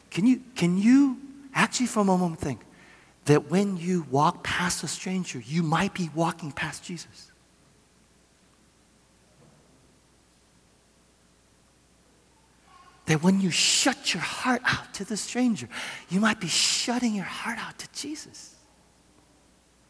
Can 0.09 0.25
you, 0.25 0.41
can 0.55 0.77
you 0.77 1.17
actually 1.53 1.87
for 1.87 1.99
a 1.99 2.05
moment 2.05 2.39
think 2.39 2.61
that 3.25 3.51
when 3.51 3.75
you 3.75 4.07
walk 4.09 4.41
past 4.41 4.85
a 4.85 4.87
stranger, 4.87 5.39
you 5.45 5.63
might 5.63 5.93
be 5.93 6.09
walking 6.15 6.53
past 6.53 6.85
Jesus? 6.85 7.29
That 13.07 13.21
when 13.21 13.41
you 13.41 13.51
shut 13.51 14.13
your 14.13 14.23
heart 14.23 14.61
out 14.63 14.93
to 14.93 15.03
the 15.03 15.17
stranger, 15.17 15.67
you 16.07 16.21
might 16.21 16.39
be 16.39 16.47
shutting 16.47 17.13
your 17.13 17.25
heart 17.25 17.57
out 17.59 17.77
to 17.79 17.87
Jesus. 17.91 18.56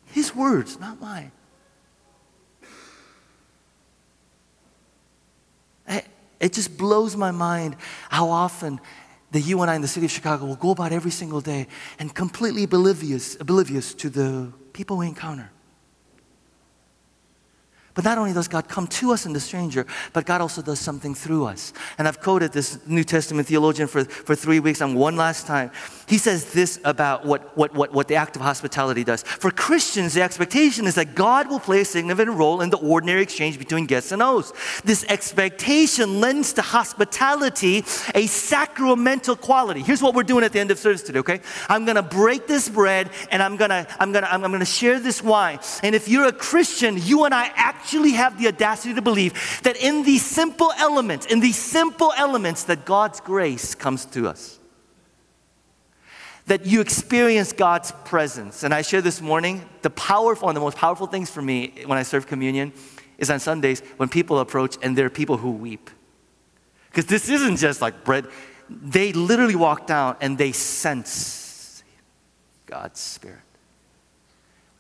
His 0.08 0.36
words, 0.36 0.80
not 0.80 1.00
mine. 1.00 1.32
It 6.40 6.54
just 6.54 6.78
blows 6.78 7.16
my 7.16 7.32
mind 7.32 7.76
how 8.10 8.30
often 8.30 8.80
that 9.32 9.42
you 9.42 9.62
and 9.62 9.72
I 9.72 9.76
in 9.76 9.82
the 9.82 9.88
city 9.88 10.06
of 10.06 10.12
Chicago 10.12 10.46
will 10.46 10.56
go 10.56 10.72
about 10.72 10.92
every 10.92 11.12
single 11.12 11.42
day 11.42 11.68
and 12.00 12.14
completely 12.14 12.64
oblivious, 12.64 13.36
oblivious 13.40 13.94
to 13.96 14.10
the 14.10 14.54
people 14.74 14.98
we 14.98 15.08
encounter. 15.08 15.50
But 17.98 18.04
not 18.04 18.20
only 18.20 18.32
does 18.32 18.48
God 18.48 18.70
come 18.70 18.86
to 18.86 19.12
us 19.12 19.26
in 19.26 19.34
the 19.34 19.40
stranger, 19.40 19.88
but 20.14 20.24
God 20.24 20.40
also 20.40 20.62
does 20.62 20.80
something 20.80 21.16
through 21.16 21.46
us. 21.46 21.74
And 21.98 22.08
I've 22.08 22.22
quoted 22.22 22.54
this 22.54 22.78
New 22.86 23.04
Testament 23.04 23.48
theologian 23.48 23.88
for, 23.88 24.06
for 24.06 24.36
three 24.36 24.60
weeks 24.60 24.82
and 24.82 24.96
one 24.96 25.16
last 25.16 25.48
time. 25.48 25.72
He 26.08 26.20
says 26.20 26.54
this 26.54 26.80
about 26.86 27.26
what, 27.26 27.58
what, 27.58 27.74
what, 27.74 27.92
what 27.92 28.08
the 28.08 28.14
act 28.14 28.36
of 28.36 28.44
hospitality 28.44 29.04
does. 29.04 29.24
For 29.24 29.50
Christians, 29.50 30.14
the 30.14 30.22
expectation 30.22 30.86
is 30.86 30.94
that 30.94 31.16
God 31.16 31.50
will 31.50 31.60
play 31.60 31.82
a 31.82 31.86
significant 31.86 32.38
role 32.38 32.62
in 32.62 32.70
the 32.70 32.78
ordinary 32.78 33.24
exchange 33.24 33.58
between 33.58 33.88
guests 33.88 34.12
and 34.12 34.22
hosts. 34.22 34.82
This 34.82 35.04
expectation 35.10 36.22
lends 36.22 36.54
to 36.54 36.62
hospitality 36.62 37.80
a 38.14 38.28
sacramental 38.28 39.36
quality. 39.36 39.82
Here's 39.82 40.04
what 40.04 40.14
we're 40.14 40.22
doing 40.22 40.44
at 40.44 40.54
the 40.54 40.60
end 40.60 40.70
of 40.70 40.78
service 40.78 41.02
today, 41.02 41.20
okay? 41.20 41.42
I'm 41.68 41.84
gonna 41.86 42.04
break 42.04 42.46
this 42.46 42.70
bread 42.70 43.10
and 43.32 43.42
I'm 43.42 43.58
gonna, 43.58 43.88
I'm 44.00 44.12
gonna, 44.12 44.28
I'm 44.30 44.42
gonna 44.42 44.66
share 44.66 45.00
this 45.00 45.24
wine. 45.24 45.58
And 45.82 45.96
if 45.96 46.08
you're 46.08 46.28
a 46.28 46.32
Christian, 46.32 47.00
you 47.02 47.26
and 47.26 47.34
I 47.34 47.52
act 47.56 47.87
actually 47.88 48.12
have 48.12 48.38
the 48.38 48.50
audacity 48.50 48.94
to 48.94 49.02
believe 49.02 49.62
that 49.64 49.78
in 49.78 50.04
these 50.04 50.22
simple 50.22 50.74
elements, 50.78 51.26
in 51.26 51.40
these 51.40 51.56
simple 51.56 52.12
elements, 52.18 52.66
that 52.66 52.84
God's 52.84 53.22
grace 53.22 53.76
comes 53.76 54.04
to 54.08 54.28
us. 54.28 54.60
That 56.48 56.66
you 56.66 56.82
experience 56.82 57.54
God's 57.54 57.94
presence. 58.04 58.64
And 58.64 58.74
I 58.74 58.82
share 58.82 59.02
this 59.02 59.22
morning, 59.22 59.64
the 59.84 59.90
powerful, 59.90 60.48
one 60.48 60.58
of 60.58 60.60
the 60.60 60.66
most 60.66 60.76
powerful 60.76 61.08
things 61.08 61.30
for 61.30 61.42
me 61.42 61.72
when 61.86 61.98
I 61.98 62.04
serve 62.04 62.28
communion 62.28 62.74
is 63.18 63.30
on 63.30 63.40
Sundays 63.40 63.80
when 63.96 64.10
people 64.10 64.40
approach 64.40 64.76
and 64.82 64.98
there 64.98 65.06
are 65.06 65.10
people 65.10 65.38
who 65.38 65.52
weep. 65.52 65.90
Because 66.90 67.06
this 67.06 67.30
isn't 67.30 67.56
just 67.56 67.82
like 67.82 68.04
bread, 68.04 68.28
they 68.70 69.14
literally 69.14 69.56
walk 69.56 69.88
down 69.88 70.18
and 70.20 70.38
they 70.38 70.52
sense 70.52 71.84
God's 72.66 73.00
Spirit. 73.00 73.40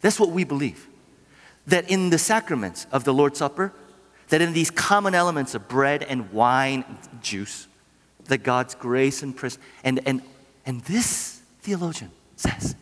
That's 0.01 0.19
what 0.19 0.31
we 0.31 0.43
believe 0.43 0.89
that 1.67 1.89
in 1.89 2.10
the 2.10 2.17
sacraments 2.17 2.88
of 2.91 3.03
the 3.03 3.13
Lord's 3.13 3.39
Supper, 3.39 3.71
that 4.30 4.41
in 4.41 4.53
these 4.53 4.71
common 4.71 5.13
elements 5.13 5.56
of 5.56 5.67
bread 5.67 6.03
and 6.03 6.32
wine, 6.32 6.84
and 6.88 7.21
juice, 7.21 7.67
that 8.25 8.39
God's 8.39 8.75
grace 8.75 9.23
and, 9.23 9.36
presence, 9.36 9.63
and, 9.84 10.01
and 10.06 10.21
And 10.67 10.82
this 10.82 11.41
theologian 11.62 12.12
says 12.36 12.75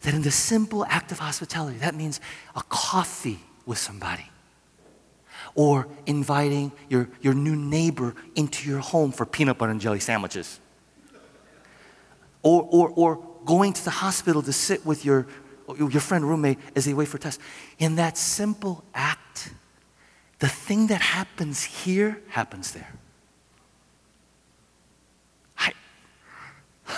that 0.00 0.14
in 0.14 0.22
the 0.22 0.30
simple 0.30 0.86
act 0.86 1.12
of 1.12 1.18
hospitality, 1.18 1.76
that 1.78 1.94
means 1.94 2.20
a 2.56 2.62
coffee 2.62 3.40
with 3.66 3.76
somebody 3.76 4.24
or 5.54 5.86
inviting 6.06 6.72
your, 6.88 7.08
your 7.20 7.34
new 7.34 7.54
neighbor 7.54 8.14
into 8.34 8.66
your 8.66 8.78
home 8.78 9.12
for 9.12 9.26
peanut 9.26 9.58
butter 9.58 9.72
and 9.72 9.80
jelly 9.80 10.00
sandwiches. 10.00 10.58
Or, 12.42 12.66
or, 12.70 12.88
or 12.96 13.28
going 13.44 13.74
to 13.74 13.84
the 13.84 13.90
hospital 13.90 14.40
to 14.40 14.52
sit 14.52 14.86
with 14.86 15.04
your, 15.04 15.26
Oh, 15.78 15.88
your 15.88 16.00
friend, 16.00 16.28
roommate, 16.28 16.58
as 16.74 16.84
they 16.84 16.94
wait 16.94 17.06
for 17.06 17.18
tests. 17.18 17.42
In 17.78 17.94
that 17.96 18.18
simple 18.18 18.82
act, 18.92 19.52
the 20.40 20.48
thing 20.48 20.88
that 20.88 21.00
happens 21.00 21.62
here 21.62 22.20
happens 22.28 22.72
there. 22.72 22.92
I, 25.56 25.72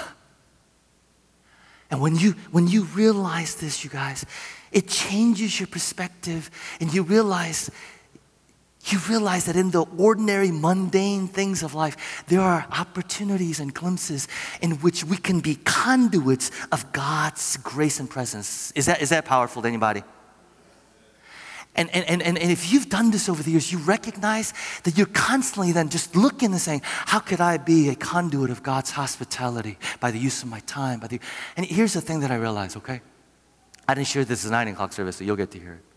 and 1.91 2.01
when 2.01 2.17
you, 2.17 2.33
when 2.51 2.67
you 2.67 2.85
realize 2.85 3.57
this, 3.57 3.85
you 3.85 3.91
guys, 3.91 4.25
it 4.71 4.89
changes 4.89 5.61
your 5.61 5.67
perspective, 5.67 6.51
and 6.81 6.95
you 6.95 7.03
realize 7.03 7.71
you 8.87 8.99
realize 9.09 9.45
that 9.45 9.55
in 9.55 9.71
the 9.71 9.85
ordinary, 9.97 10.51
mundane 10.51 11.29
things 11.29 11.63
of 11.63 11.75
life, 11.75 12.25
there 12.27 12.41
are 12.41 12.67
opportunities 12.71 13.61
and 13.61 13.73
glimpses 13.73 14.27
in 14.61 14.73
which 14.81 15.05
we 15.05 15.17
can 15.17 15.41
be 15.41 15.55
conduits 15.55 16.51
of 16.73 16.91
God's 16.93 17.57
grace 17.59 18.01
and 18.01 18.11
presence. 18.11 18.73
Is 18.73 18.87
that, 18.87 19.01
is 19.01 19.11
that 19.11 19.25
powerful 19.25 19.63
to 19.63 19.69
anybody? 19.69 20.03
And, 21.75 21.89
and, 21.95 22.05
and, 22.07 22.23
and 22.23 22.51
if 22.51 22.73
you've 22.73 22.89
done 22.89 23.13
this 23.13 23.29
over 23.29 23.43
the 23.43 23.53
years, 23.53 23.73
you 23.73 23.79
recognize 23.79 24.53
that 24.83 24.99
you're 24.99 25.07
constantly 25.07 25.73
then 25.73 25.89
just 25.89 26.15
looking 26.15 26.51
and 26.53 26.61
saying, 26.61 26.83
How 26.85 27.19
could 27.19 27.41
I 27.41 27.57
be 27.57 27.89
a 27.89 27.95
conduit 27.95 28.51
of 28.51 28.63
God's 28.63 28.91
hospitality 28.91 29.79
by 29.99 30.11
the 30.11 30.19
use 30.19 30.43
of 30.43 30.51
my 30.51 30.61
time? 30.61 31.01
By 31.01 31.07
the, 31.07 31.21
and 31.57 31.65
here's 31.65 31.95
the 31.95 32.03
thing 32.03 32.21
that 32.21 32.31
I 32.31 32.37
realize, 32.37 32.77
okay? 32.77 33.01
I 33.89 33.95
didn't 33.95 34.09
share 34.09 34.25
this 34.25 34.45
in 34.45 34.51
9 34.51 34.69
o'clock 34.69 34.93
service, 34.93 35.17
so 35.17 35.25
you'll 35.25 35.37
get 35.37 35.51
to 35.53 35.59
hear 35.59 35.75
it 35.75 35.92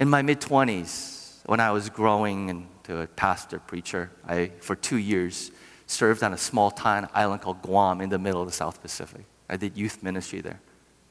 in 0.00 0.08
my 0.08 0.22
mid 0.22 0.40
20s, 0.40 1.40
when 1.44 1.60
I 1.60 1.70
was 1.70 1.90
growing 1.90 2.48
into 2.48 3.02
a 3.02 3.06
pastor 3.06 3.58
preacher, 3.58 4.10
I, 4.26 4.50
for 4.60 4.74
two 4.74 4.96
years, 4.96 5.52
served 5.86 6.22
on 6.22 6.32
a 6.32 6.38
small 6.38 6.70
town 6.70 7.08
island 7.14 7.42
called 7.42 7.60
Guam 7.62 8.00
in 8.00 8.08
the 8.08 8.18
middle 8.18 8.40
of 8.40 8.48
the 8.48 8.54
South 8.54 8.80
Pacific. 8.80 9.24
I 9.48 9.56
did 9.56 9.76
youth 9.76 10.02
ministry 10.02 10.40
there. 10.40 10.60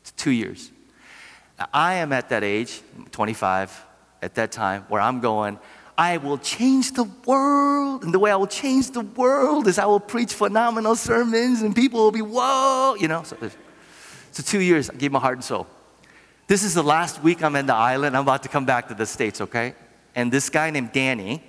It's 0.02 0.12
two 0.12 0.32
years. 0.32 0.72
Now, 1.60 1.68
I 1.74 1.96
am 1.96 2.12
at 2.14 2.30
that 2.30 2.44
age, 2.44 2.82
25, 3.12 3.86
at 4.22 4.36
that 4.36 4.52
time, 4.52 4.86
where 4.90 5.02
I'm 5.02 5.20
going, 5.20 5.60
I 5.98 6.18
will 6.18 6.38
change 6.38 6.94
the 6.94 7.04
world. 7.04 8.04
And 8.04 8.14
the 8.14 8.20
way 8.20 8.32
I 8.32 8.38
will 8.38 8.48
change 8.48 8.92
the 8.92 9.02
world 9.02 9.68
is 9.68 9.78
I 9.78 9.86
will 9.86 10.00
preach 10.00 10.34
phenomenal 10.34 10.96
sermons 10.96 11.62
and 11.62 11.76
people 11.76 12.00
will 12.00 12.12
be, 12.12 12.22
whoa, 12.22 12.96
you 12.96 13.08
know. 13.08 13.24
So, 13.24 13.38
so 14.32 14.44
two 14.44 14.62
years, 14.62 14.90
I 14.90 14.96
gave 14.96 15.12
my 15.12 15.20
heart 15.20 15.36
and 15.36 15.44
soul. 15.44 15.68
This 16.50 16.64
is 16.64 16.74
the 16.74 16.82
last 16.82 17.22
week 17.22 17.44
I'm 17.44 17.56
in 17.56 17.68
the 17.68 17.76
island. 17.76 18.18
I'm 18.18 18.24
about 18.24 18.42
to 18.42 18.50
come 18.50 18.66
back 18.66 18.88
to 18.88 18.96
the 18.96 19.06
States, 19.06 19.40
okay? 19.40 19.76
And 20.16 20.32
this 20.32 20.50
guy 20.50 20.72
named 20.72 20.92
Danny 20.92 21.44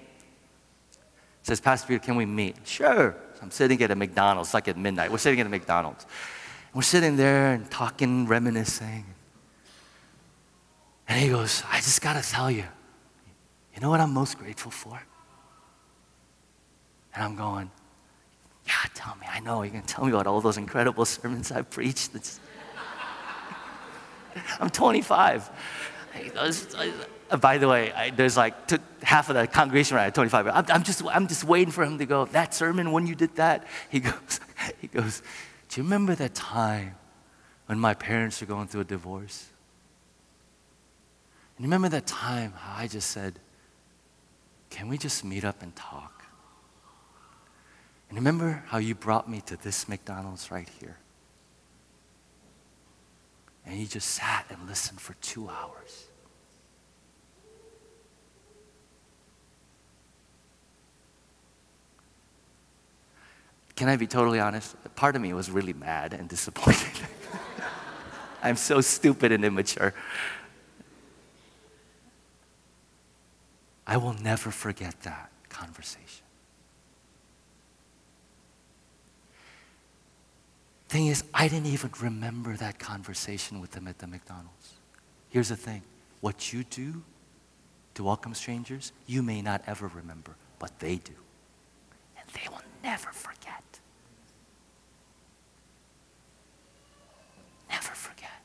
says, 1.43 1.59
Pastor 1.59 1.89
Peter, 1.89 2.01
can 2.01 2.17
we 2.17 2.27
meet? 2.27 2.57
Sure. 2.67 3.17
So 3.33 3.41
I'm 3.41 3.51
sitting 3.51 3.81
at 3.83 3.91
a 3.91 3.95
McDonald's, 3.97 4.53
like 4.53 4.69
at 4.69 4.77
midnight. 4.77 5.11
We're 5.11 5.17
sitting 5.17 5.41
at 5.41 5.47
a 5.47 5.49
McDonald's. 5.49 6.05
We're 6.75 6.83
sitting 6.83 7.17
there 7.17 7.55
and 7.55 7.71
talking, 7.71 8.27
reminiscing. 8.27 9.07
And 11.09 11.19
he 11.19 11.31
goes, 11.31 11.63
I 11.71 11.77
just 11.77 12.03
got 12.03 12.23
to 12.23 12.31
tell 12.31 12.51
you, 12.51 12.65
you 13.75 13.81
know 13.81 13.89
what 13.89 14.01
I'm 14.01 14.13
most 14.13 14.37
grateful 14.37 14.71
for? 14.71 15.01
And 17.15 17.25
I'm 17.25 17.37
going, 17.37 17.71
yeah, 18.67 18.75
tell 18.93 19.17
me. 19.17 19.27
I 19.33 19.41
know 19.41 19.63
you're 19.63 19.73
going 19.73 19.83
to 19.83 19.95
tell 19.95 20.05
me 20.05 20.13
about 20.13 20.27
all 20.27 20.43
those 20.43 20.59
incredible 20.59 21.07
sermons 21.07 21.51
I 21.51 21.63
preached. 21.63 22.15
It's, 22.15 22.39
I'm 24.61 24.71
25. 24.71 25.51
Uh, 27.31 27.37
by 27.37 27.59
the 27.59 27.69
way, 27.69 27.93
I, 27.93 28.11
there's 28.11 28.37
like 28.37 28.55
half 29.03 29.29
of 29.29 29.37
the 29.37 29.47
congregation 29.47 29.97
right 29.97 30.07
at 30.07 30.15
25. 30.15 30.49
I'm, 30.49 30.65
I'm, 30.69 30.83
just, 30.83 31.05
I'm 31.07 31.29
just 31.29 31.45
waiting 31.45 31.71
for 31.71 31.85
him 31.85 31.99
to 31.99 32.07
go, 32.07 32.25
that 32.27 32.55
sermon, 32.55 32.93
when 32.93 33.07
you 33.07 33.15
did 33.15 33.37
that, 33.37 33.67
he 33.89 34.01
goes, 34.01 34.41
he 34.81 34.89
goes, 34.89 35.23
do 35.69 35.81
you 35.81 35.85
remember 35.85 36.15
that 36.17 36.35
time 36.35 36.97
when 37.67 37.79
my 37.79 37.95
parents 37.95 38.41
were 38.41 38.47
going 38.47 38.67
through 38.67 38.81
a 38.81 38.85
divorce? 38.85 39.49
And 41.57 41.65
remember 41.67 41.89
that 41.91 42.07
time 42.07 42.55
I 42.77 42.89
just 42.89 43.11
said, 43.11 43.39
can 44.71 44.89
we 44.89 44.99
just 44.99 45.25
meet 45.25 45.45
up 45.45 45.63
and 45.63 45.75
talk? 45.77 46.25
And 48.09 48.19
remember 48.19 48.65
how 48.67 48.79
you 48.79 48.97
brought 48.97 49.31
me 49.31 49.41
to 49.43 49.57
this 49.57 49.89
McDonald's 49.89 50.51
right 50.51 50.69
here? 50.81 50.97
And 53.65 53.75
he 53.75 53.87
just 53.87 54.09
sat 54.09 54.47
and 54.51 54.67
listened 54.67 55.01
for 55.01 55.15
two 55.15 55.49
hours. 55.49 56.07
Can 63.77 63.89
I 63.89 63.97
be 63.97 64.07
totally 64.07 64.41
honest? 64.41 64.77
Part 64.95 65.17
of 65.17 65.23
me 65.23 65.33
was 65.33 65.51
really 65.51 65.73
mad 65.73 66.13
and 66.13 66.29
disappointed. 66.29 67.07
I'm 68.43 68.57
so 68.57 68.81
stupid 68.81 69.33
and 69.33 69.45
immature. 69.45 69.95
I 73.87 73.97
will 73.97 74.13
never 74.13 74.51
forget 74.51 75.01
that 75.03 75.31
conversation. 75.49 76.27
Thing 80.91 81.07
is, 81.07 81.23
I 81.33 81.47
didn't 81.47 81.69
even 81.69 81.93
remember 82.01 82.57
that 82.57 82.81
conversation 82.81 83.61
with 83.61 83.71
them 83.71 83.87
at 83.87 84.01
the 84.01 84.09
McDonald's. 84.09 84.75
Here's 85.29 85.51
the 85.51 85.55
thing 85.57 85.83
what 86.21 86.53
you 86.53 86.65
do 86.65 87.05
to 87.95 88.03
welcome 88.03 88.35
strangers, 88.35 88.91
you 89.07 89.23
may 89.23 89.41
not 89.41 89.63
ever 89.69 89.87
remember, 89.87 90.35
but 90.59 90.77
they 90.81 90.97
do. 90.97 91.13
And 92.19 92.29
they 92.31 92.49
will 92.49 92.65
never 92.83 93.13
forget. 93.13 93.63
Never 97.71 97.95
forget. 97.95 98.43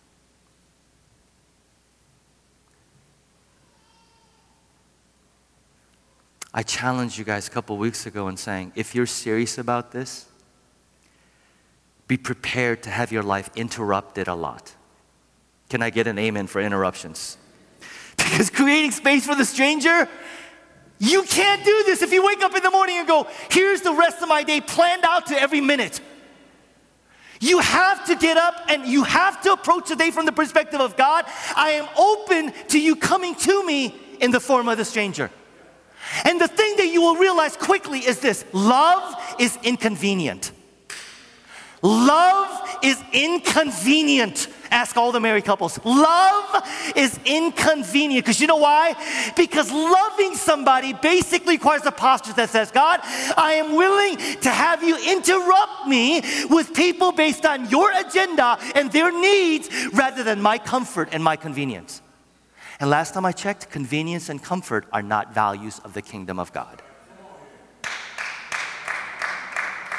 I 6.53 6.62
challenged 6.62 7.17
you 7.17 7.23
guys 7.23 7.47
a 7.47 7.51
couple 7.51 7.75
weeks 7.79 8.05
ago 8.05 8.27
in 8.27 8.38
saying, 8.38 8.71
if 8.75 8.93
you're 8.93 9.08
serious 9.08 9.58
about 9.58 9.91
this, 9.91 10.27
be 12.07 12.17
prepared 12.17 12.83
to 12.83 12.89
have 12.89 13.11
your 13.11 13.23
life 13.23 13.49
interrupted 13.55 14.27
a 14.27 14.35
lot. 14.35 14.75
Can 15.69 15.81
I 15.81 15.89
get 15.89 16.07
an 16.07 16.19
amen 16.19 16.47
for 16.47 16.61
interruptions? 16.61 17.37
Because 18.17 18.49
creating 18.49 18.91
space 18.91 19.25
for 19.25 19.35
the 19.35 19.45
stranger, 19.45 20.07
you 20.99 21.23
can't 21.23 21.63
do 21.65 21.83
this 21.85 22.01
if 22.01 22.13
you 22.13 22.25
wake 22.25 22.41
up 22.41 22.55
in 22.55 22.63
the 22.63 22.71
morning 22.71 22.97
and 22.97 23.07
go, 23.07 23.27
here's 23.51 23.81
the 23.81 23.93
rest 23.93 24.21
of 24.21 24.29
my 24.29 24.43
day 24.43 24.61
planned 24.61 25.03
out 25.03 25.27
to 25.27 25.39
every 25.39 25.61
minute. 25.61 25.99
You 27.41 27.59
have 27.59 28.05
to 28.05 28.15
get 28.15 28.37
up 28.37 28.55
and 28.69 28.85
you 28.85 29.03
have 29.03 29.41
to 29.41 29.51
approach 29.51 29.89
the 29.89 29.95
day 29.95 30.11
from 30.11 30.25
the 30.25 30.31
perspective 30.31 30.79
of 30.79 30.95
God. 30.95 31.25
I 31.55 31.71
am 31.71 31.87
open 31.97 32.53
to 32.69 32.79
you 32.79 32.95
coming 32.95 33.35
to 33.35 33.65
me 33.65 33.95
in 34.21 34.31
the 34.31 34.39
form 34.39 34.69
of 34.69 34.77
the 34.77 34.85
stranger. 34.85 35.29
And 36.23 36.39
the 36.39 36.47
thing 36.47 36.77
that 36.77 36.87
you 36.87 37.01
will 37.01 37.17
realize 37.17 37.57
quickly 37.57 37.99
is 37.99 38.19
this 38.19 38.45
love 38.53 39.35
is 39.39 39.57
inconvenient. 39.63 40.51
Love 41.85 42.79
is 42.81 43.03
inconvenient. 43.13 44.47
Ask 44.71 44.97
all 44.97 45.11
the 45.11 45.19
married 45.19 45.45
couples. 45.45 45.79
Love 45.85 46.67
is 46.95 47.19
inconvenient. 47.25 48.25
Because 48.25 48.41
you 48.41 48.47
know 48.47 48.55
why? 48.55 48.95
Because 49.37 49.71
loving 49.71 50.33
somebody 50.33 50.93
basically 50.93 51.57
requires 51.57 51.85
a 51.85 51.91
posture 51.91 52.33
that 52.33 52.49
says, 52.49 52.71
God, 52.71 53.01
I 53.37 53.53
am 53.63 53.75
willing 53.75 54.17
to 54.41 54.49
have 54.49 54.83
you 54.83 54.97
interrupt 54.97 55.87
me 55.87 56.21
with 56.49 56.73
people 56.73 57.11
based 57.11 57.45
on 57.45 57.69
your 57.69 57.91
agenda 57.91 58.57
and 58.73 58.91
their 58.91 59.11
needs 59.11 59.69
rather 59.93 60.23
than 60.23 60.41
my 60.41 60.57
comfort 60.57 61.09
and 61.11 61.23
my 61.23 61.35
convenience. 61.35 62.01
And 62.79 62.89
last 62.89 63.13
time 63.13 63.27
I 63.27 63.31
checked, 63.31 63.69
convenience 63.69 64.29
and 64.29 64.41
comfort 64.41 64.87
are 64.91 65.03
not 65.03 65.35
values 65.35 65.79
of 65.83 65.93
the 65.93 66.01
kingdom 66.01 66.39
of 66.39 66.51
God. 66.51 66.81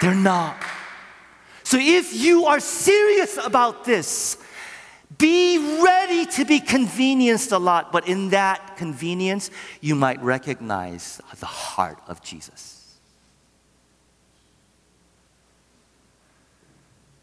They're 0.03 0.15
not. 0.15 0.57
So 1.67 1.79
if 1.81 2.15
you 2.15 2.45
are 2.45 2.61
serious 2.61 3.37
about 3.45 3.83
this, 3.83 4.39
be 5.19 5.59
ready 5.83 6.25
to 6.27 6.45
be 6.45 6.61
convenienced 6.61 7.51
a 7.51 7.59
lot, 7.59 7.91
but 7.91 8.07
in 8.07 8.31
that 8.31 8.77
convenience, 8.77 9.51
you 9.81 9.97
might 9.97 10.23
recognize 10.23 11.21
the 11.41 11.47
heart 11.47 11.99
of 12.07 12.23
Jesus. 12.23 12.97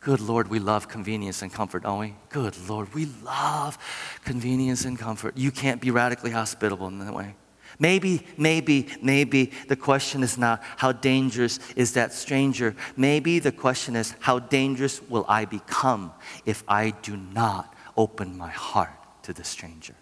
Good 0.01 0.19
Lord, 0.19 0.49
we 0.49 0.59
love 0.59 0.89
convenience 0.89 1.41
and 1.41 1.49
comfort, 1.49 1.83
don't 1.83 1.99
we? 1.99 2.13
Good 2.27 2.57
Lord, 2.67 2.93
we 2.93 3.05
love 3.23 3.77
convenience 4.25 4.83
and 4.83 4.99
comfort. 4.99 5.37
You 5.37 5.51
can't 5.51 5.79
be 5.79 5.89
radically 5.89 6.31
hospitable 6.31 6.89
in 6.89 6.99
that 6.99 7.13
way. 7.13 7.35
Maybe, 7.79 8.25
maybe, 8.37 8.87
maybe 9.01 9.51
the 9.67 9.75
question 9.75 10.23
is 10.23 10.37
not 10.37 10.61
how 10.77 10.91
dangerous 10.91 11.59
is 11.75 11.93
that 11.93 12.13
stranger. 12.13 12.75
Maybe 12.95 13.39
the 13.39 13.51
question 13.51 13.95
is 13.95 14.15
how 14.19 14.39
dangerous 14.39 15.01
will 15.09 15.25
I 15.27 15.45
become 15.45 16.11
if 16.45 16.63
I 16.67 16.91
do 16.91 17.17
not 17.17 17.73
open 17.97 18.37
my 18.37 18.49
heart 18.49 18.91
to 19.23 19.33
the 19.33 19.43
stranger? 19.43 19.95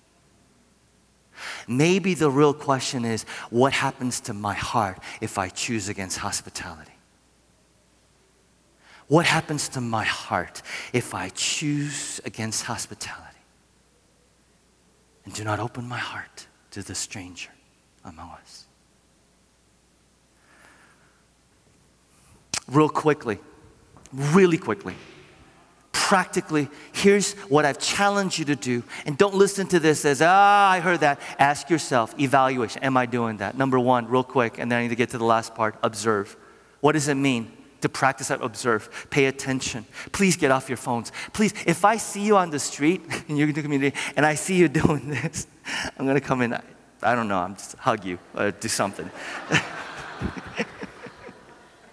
Maybe 1.67 2.13
the 2.13 2.29
real 2.29 2.53
question 2.53 3.05
is 3.05 3.23
what 3.49 3.73
happens 3.73 4.19
to 4.21 4.33
my 4.33 4.53
heart 4.53 4.99
if 5.21 5.37
I 5.37 5.49
choose 5.49 5.89
against 5.89 6.17
hospitality? 6.17 6.91
What 9.07 9.25
happens 9.25 9.67
to 9.69 9.81
my 9.81 10.03
heart 10.03 10.61
if 10.93 11.13
I 11.13 11.29
choose 11.29 12.21
against 12.23 12.63
hospitality 12.63 13.27
and 15.25 15.33
do 15.33 15.43
not 15.43 15.59
open 15.59 15.87
my 15.87 15.97
heart 15.97 16.47
to 16.71 16.81
the 16.81 16.95
stranger 16.95 17.49
among 18.03 18.29
us? 18.31 18.65
Real 22.67 22.89
quickly, 22.89 23.39
really 24.13 24.57
quickly 24.57 24.95
practically, 26.11 26.67
here's 26.91 27.35
what 27.47 27.63
I've 27.63 27.79
challenged 27.79 28.37
you 28.37 28.43
to 28.43 28.55
do. 28.57 28.83
And 29.05 29.17
don't 29.17 29.33
listen 29.33 29.65
to 29.67 29.79
this 29.79 30.03
as, 30.03 30.21
ah, 30.21 30.69
I 30.69 30.81
heard 30.81 30.99
that. 30.99 31.21
Ask 31.39 31.69
yourself, 31.69 32.13
evaluation. 32.19 32.83
Am 32.83 32.97
I 32.97 33.05
doing 33.05 33.37
that? 33.37 33.57
Number 33.57 33.79
one, 33.79 34.07
real 34.07 34.25
quick, 34.25 34.59
and 34.59 34.69
then 34.69 34.79
I 34.79 34.81
need 34.81 34.89
to 34.89 34.97
get 34.97 35.11
to 35.11 35.17
the 35.17 35.23
last 35.23 35.55
part 35.55 35.77
observe. 35.81 36.35
What 36.81 36.93
does 36.93 37.07
it 37.07 37.15
mean? 37.15 37.49
To 37.79 37.87
practice 37.87 38.27
that, 38.27 38.41
observe, 38.41 39.07
pay 39.09 39.27
attention. 39.27 39.85
Please 40.11 40.35
get 40.35 40.51
off 40.51 40.67
your 40.67 40.75
phones. 40.75 41.13
Please, 41.31 41.53
if 41.65 41.85
I 41.85 41.95
see 41.95 42.23
you 42.25 42.35
on 42.35 42.49
the 42.49 42.59
street 42.59 43.03
in 43.29 43.37
your 43.37 43.53
community 43.53 43.97
and 44.17 44.25
I 44.25 44.35
see 44.35 44.57
you 44.57 44.67
doing 44.83 45.07
this, 45.09 45.47
I'm 45.97 46.05
gonna 46.05 46.19
come 46.19 46.41
in. 46.41 46.59
I 47.03 47.15
don't 47.15 47.27
know, 47.27 47.39
I'm 47.39 47.55
just 47.55 47.75
hug 47.77 48.05
you 48.05 48.19
or 48.35 48.51
do 48.51 48.67
something. 48.67 49.09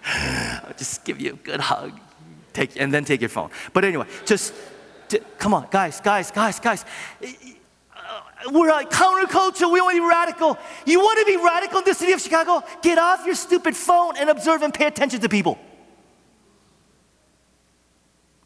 I'll 0.04 0.74
just 0.76 1.04
give 1.04 1.20
you 1.20 1.32
a 1.32 1.36
good 1.36 1.60
hug 1.60 1.98
take, 2.58 2.80
and 2.80 2.92
then 2.92 3.04
take 3.04 3.20
your 3.20 3.30
phone. 3.30 3.50
But 3.72 3.84
anyway, 3.84 4.06
just, 4.26 4.52
come 5.38 5.54
on, 5.54 5.68
guys, 5.70 6.00
guys, 6.00 6.30
guys, 6.30 6.60
guys. 6.60 6.84
Uh, 7.22 8.20
we're 8.50 8.68
a 8.68 8.84
counterculture. 8.84 9.70
We 9.72 9.80
want 9.80 9.96
to 9.96 10.02
be 10.02 10.08
radical. 10.08 10.58
You 10.86 11.00
want 11.00 11.18
to 11.20 11.24
be 11.24 11.36
radical 11.36 11.78
in 11.78 11.84
the 11.84 11.94
city 11.94 12.12
of 12.12 12.20
Chicago? 12.20 12.64
Get 12.82 12.98
off 12.98 13.24
your 13.26 13.34
stupid 13.34 13.76
phone 13.76 14.16
and 14.16 14.30
observe 14.30 14.62
and 14.62 14.72
pay 14.72 14.86
attention 14.86 15.20
to 15.20 15.28
people. 15.28 15.58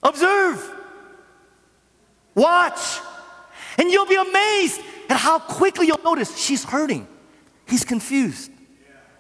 Observe. 0.03 0.75
Watch. 2.35 3.01
And 3.79 3.91
you'll 3.91 4.07
be 4.07 4.17
amazed 4.17 4.81
at 5.13 5.19
how 5.19 5.39
quickly 5.39 5.87
you'll 5.87 6.03
notice 6.03 6.39
she's 6.39 6.65
hurting. 6.65 7.07
He's 7.69 7.85
confused. 7.85 8.51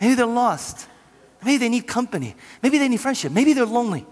Maybe 0.00 0.14
they're 0.14 0.26
lost. 0.26 0.88
Maybe 1.44 1.59
they 1.59 1.68
need 1.68 1.87
company. 1.87 2.35
Maybe 2.62 2.78
they 2.78 2.88
need 2.88 3.00
friendship. 3.00 3.31
Maybe 3.31 3.52
they're 3.52 3.66
lonely. 3.66 4.07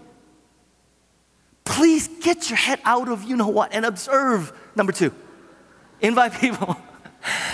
Please 1.63 2.07
get 2.21 2.49
your 2.49 2.57
head 2.57 2.79
out 2.85 3.09
of 3.09 3.23
you 3.23 3.35
know 3.35 3.47
what 3.47 3.73
and 3.73 3.83
observe. 3.85 4.53
Number 4.75 4.91
two, 4.91 5.11
invite 5.99 6.33
people. 6.33 6.77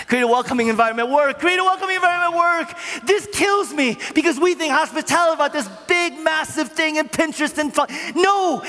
Create 0.06 0.22
a 0.22 0.26
welcoming 0.26 0.68
environment 0.68 1.10
work. 1.10 1.38
Create 1.38 1.58
a 1.58 1.64
welcoming 1.64 1.96
environment 1.96 2.34
work. 2.36 2.76
This 3.04 3.28
kills 3.32 3.72
me 3.72 3.98
because 4.14 4.40
we 4.40 4.54
think 4.54 4.72
hospitality 4.72 5.34
about 5.34 5.52
this 5.52 5.68
big, 5.86 6.18
massive 6.20 6.70
thing 6.72 6.96
in 6.96 7.08
Pinterest 7.08 7.56
and 7.58 7.74
fun. 7.74 7.88
No, 8.14 8.62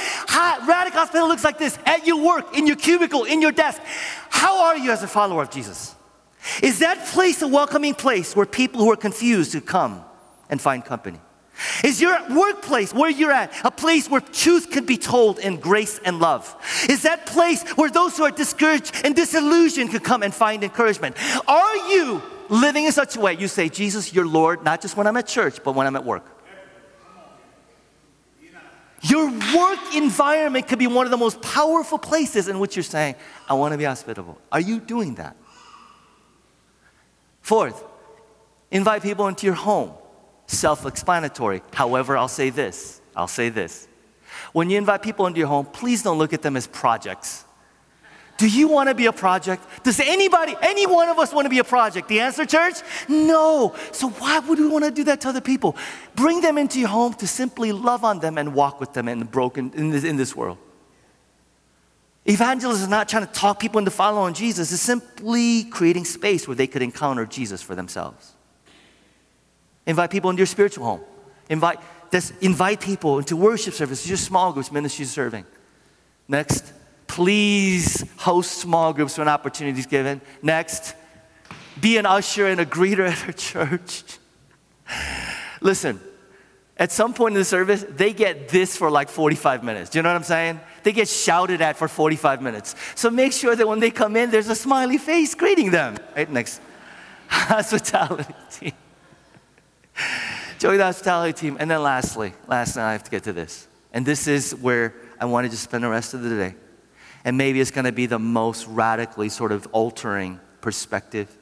radical 0.67 0.99
hospitality 0.99 1.29
looks 1.29 1.43
like 1.43 1.57
this 1.57 1.77
at 1.85 2.05
your 2.05 2.21
work, 2.21 2.57
in 2.57 2.67
your 2.67 2.75
cubicle, 2.75 3.23
in 3.23 3.41
your 3.41 3.51
desk. 3.51 3.81
How 4.29 4.65
are 4.65 4.77
you 4.77 4.91
as 4.91 5.03
a 5.03 5.07
follower 5.07 5.43
of 5.43 5.51
Jesus? 5.51 5.95
Is 6.61 6.79
that 6.79 7.05
place 7.07 7.41
a 7.41 7.47
welcoming 7.47 7.93
place 7.93 8.35
where 8.35 8.45
people 8.45 8.81
who 8.81 8.91
are 8.91 8.97
confused 8.97 9.51
to 9.53 9.61
come 9.61 10.03
and 10.49 10.59
find 10.59 10.83
company? 10.83 11.19
Is 11.83 11.99
your 11.99 12.17
workplace 12.29 12.93
where 12.93 13.09
you're 13.09 13.31
at 13.31 13.53
a 13.65 13.71
place 13.71 14.09
where 14.09 14.21
truth 14.21 14.71
can 14.71 14.85
be 14.85 14.97
told 14.97 15.39
in 15.39 15.59
grace 15.59 15.99
and 16.05 16.19
love? 16.19 16.55
Is 16.89 17.03
that 17.03 17.25
place 17.25 17.63
where 17.71 17.89
those 17.89 18.17
who 18.17 18.23
are 18.23 18.31
discouraged 18.31 18.93
and 19.03 19.15
disillusioned 19.15 19.91
can 19.91 19.99
come 19.99 20.23
and 20.23 20.33
find 20.33 20.63
encouragement? 20.63 21.15
Are 21.47 21.77
you 21.89 22.21
living 22.49 22.85
in 22.85 22.91
such 22.91 23.15
a 23.15 23.19
way 23.19 23.33
you 23.33 23.47
say, 23.47 23.69
Jesus, 23.69 24.13
you're 24.13 24.27
Lord, 24.27 24.63
not 24.63 24.81
just 24.81 24.97
when 24.97 25.07
I'm 25.07 25.17
at 25.17 25.27
church, 25.27 25.63
but 25.63 25.75
when 25.75 25.87
I'm 25.87 25.95
at 25.95 26.05
work? 26.05 26.25
Your 29.01 29.27
work 29.27 29.79
environment 29.95 30.67
could 30.67 30.79
be 30.79 30.87
one 30.87 31.05
of 31.05 31.11
the 31.11 31.17
most 31.17 31.41
powerful 31.41 31.97
places 31.97 32.49
in 32.49 32.59
which 32.59 32.75
you're 32.75 32.83
saying, 32.83 33.15
I 33.47 33.53
want 33.53 33.71
to 33.71 33.77
be 33.77 33.85
hospitable. 33.85 34.37
Are 34.51 34.59
you 34.59 34.79
doing 34.79 35.15
that? 35.15 35.37
Fourth, 37.41 37.81
invite 38.71 39.01
people 39.01 39.27
into 39.27 39.45
your 39.45 39.55
home 39.55 39.93
self 40.49 40.85
explanatory. 40.85 41.61
However, 41.73 42.17
I'll 42.17 42.27
say 42.27 42.49
this 42.49 43.01
I'll 43.15 43.27
say 43.27 43.49
this. 43.49 43.87
When 44.53 44.69
you 44.69 44.77
invite 44.77 45.01
people 45.01 45.27
into 45.27 45.39
your 45.39 45.47
home, 45.47 45.65
please 45.65 46.03
don't 46.03 46.17
look 46.17 46.33
at 46.33 46.41
them 46.41 46.55
as 46.55 46.67
projects. 46.67 47.45
Do 48.37 48.47
you 48.47 48.69
want 48.69 48.87
to 48.87 48.95
be 48.95 49.07
a 49.07 49.11
project? 49.11 49.61
Does 49.83 49.99
anybody, 49.99 50.55
any 50.61 50.87
one 50.87 51.09
of 51.09 51.19
us 51.19 51.33
want 51.33 51.45
to 51.45 51.49
be 51.49 51.59
a 51.59 51.63
project? 51.65 52.07
The 52.07 52.21
answer, 52.21 52.45
church? 52.45 52.75
No. 53.09 53.75
So 53.91 54.09
why 54.09 54.39
would 54.39 54.57
we 54.57 54.67
want 54.67 54.85
to 54.85 54.91
do 54.91 55.03
that 55.05 55.19
to 55.21 55.29
other 55.29 55.41
people? 55.41 55.75
Bring 56.15 56.39
them 56.39 56.57
into 56.57 56.79
your 56.79 56.87
home 56.87 57.13
to 57.15 57.27
simply 57.27 57.73
love 57.73 58.05
on 58.05 58.19
them 58.19 58.37
and 58.37 58.53
walk 58.53 58.79
with 58.79 58.93
them 58.93 59.09
in 59.09 59.19
the 59.19 59.25
broken 59.25 59.73
in 59.75 59.89
this, 59.89 60.05
in 60.05 60.15
this 60.15 60.37
world. 60.37 60.57
Evangelism 62.25 62.83
is 62.83 62.89
not 62.89 63.09
trying 63.09 63.27
to 63.27 63.33
talk 63.33 63.59
people 63.59 63.79
into 63.79 63.91
following 63.91 64.33
Jesus. 64.33 64.71
It's 64.71 64.81
simply 64.81 65.65
creating 65.65 66.05
space 66.05 66.47
where 66.47 66.55
they 66.55 66.67
could 66.67 66.81
encounter 66.81 67.25
Jesus 67.25 67.61
for 67.61 67.75
themselves. 67.75 68.35
Invite 69.89 70.11
people 70.11 70.29
into 70.29 70.41
your 70.41 70.45
spiritual 70.45 70.85
home. 70.85 71.01
Invite, 71.49 71.79
this, 72.11 72.31
invite 72.41 72.79
people 72.79 73.17
into 73.17 73.35
worship 73.35 73.73
services, 73.73 74.07
your 74.07 74.17
small 74.17 74.53
groups, 74.53 74.71
ministries 74.71 75.09
serving. 75.09 75.45
Next, 76.27 76.71
please 77.07 78.05
host 78.17 78.51
small 78.59 78.93
groups 78.93 79.17
when 79.17 79.27
opportunities 79.27 79.87
given. 79.87 80.21
Next, 80.43 80.93
be 81.81 81.97
an 81.97 82.05
usher 82.05 82.45
and 82.45 82.61
a 82.61 82.67
greeter 82.67 83.09
at 83.09 83.25
our 83.25 83.31
church. 83.31 84.03
Listen, 85.59 85.99
at 86.77 86.91
some 86.91 87.11
point 87.11 87.33
in 87.33 87.39
the 87.39 87.45
service, 87.45 87.83
they 87.89 88.13
get 88.13 88.49
this 88.49 88.77
for 88.77 88.91
like 88.91 89.09
45 89.09 89.63
minutes. 89.63 89.89
Do 89.89 89.97
you 89.97 90.03
know 90.03 90.09
what 90.09 90.17
I'm 90.17 90.23
saying? 90.23 90.59
They 90.83 90.91
get 90.91 91.09
shouted 91.09 91.61
at 91.61 91.77
for 91.77 91.87
45 91.87 92.43
minutes. 92.43 92.75
So 92.93 93.09
make 93.09 93.33
sure 93.33 93.55
that 93.55 93.67
when 93.67 93.79
they 93.79 93.89
come 93.89 94.15
in, 94.15 94.29
there's 94.29 94.49
a 94.49 94.55
smiley 94.55 94.99
face 94.99 95.33
greeting 95.33 95.71
them. 95.71 95.97
Right 96.15 96.29
next, 96.29 96.61
hospitality. 97.27 98.75
Join 100.59 100.77
the 100.77 100.83
hospitality 100.83 101.33
team. 101.33 101.57
And 101.57 101.71
then 101.71 101.81
lastly, 101.81 102.33
lastly, 102.45 102.81
I 102.81 102.91
have 102.91 103.03
to 103.05 103.11
get 103.11 103.23
to 103.23 103.33
this. 103.33 103.67
And 103.93 104.05
this 104.05 104.27
is 104.27 104.53
where 104.53 104.93
I 105.19 105.25
wanted 105.25 105.51
to 105.51 105.57
spend 105.57 105.85
the 105.85 105.89
rest 105.89 106.13
of 106.13 106.21
the 106.21 106.29
day. 106.29 106.53
And 107.23 107.37
maybe 107.37 107.61
it's 107.61 107.71
going 107.71 107.85
to 107.85 107.93
be 107.93 108.05
the 108.05 108.19
most 108.19 108.67
radically 108.67 109.29
sort 109.29 109.53
of 109.53 109.67
altering 109.71 110.39
perspective. 110.59 111.33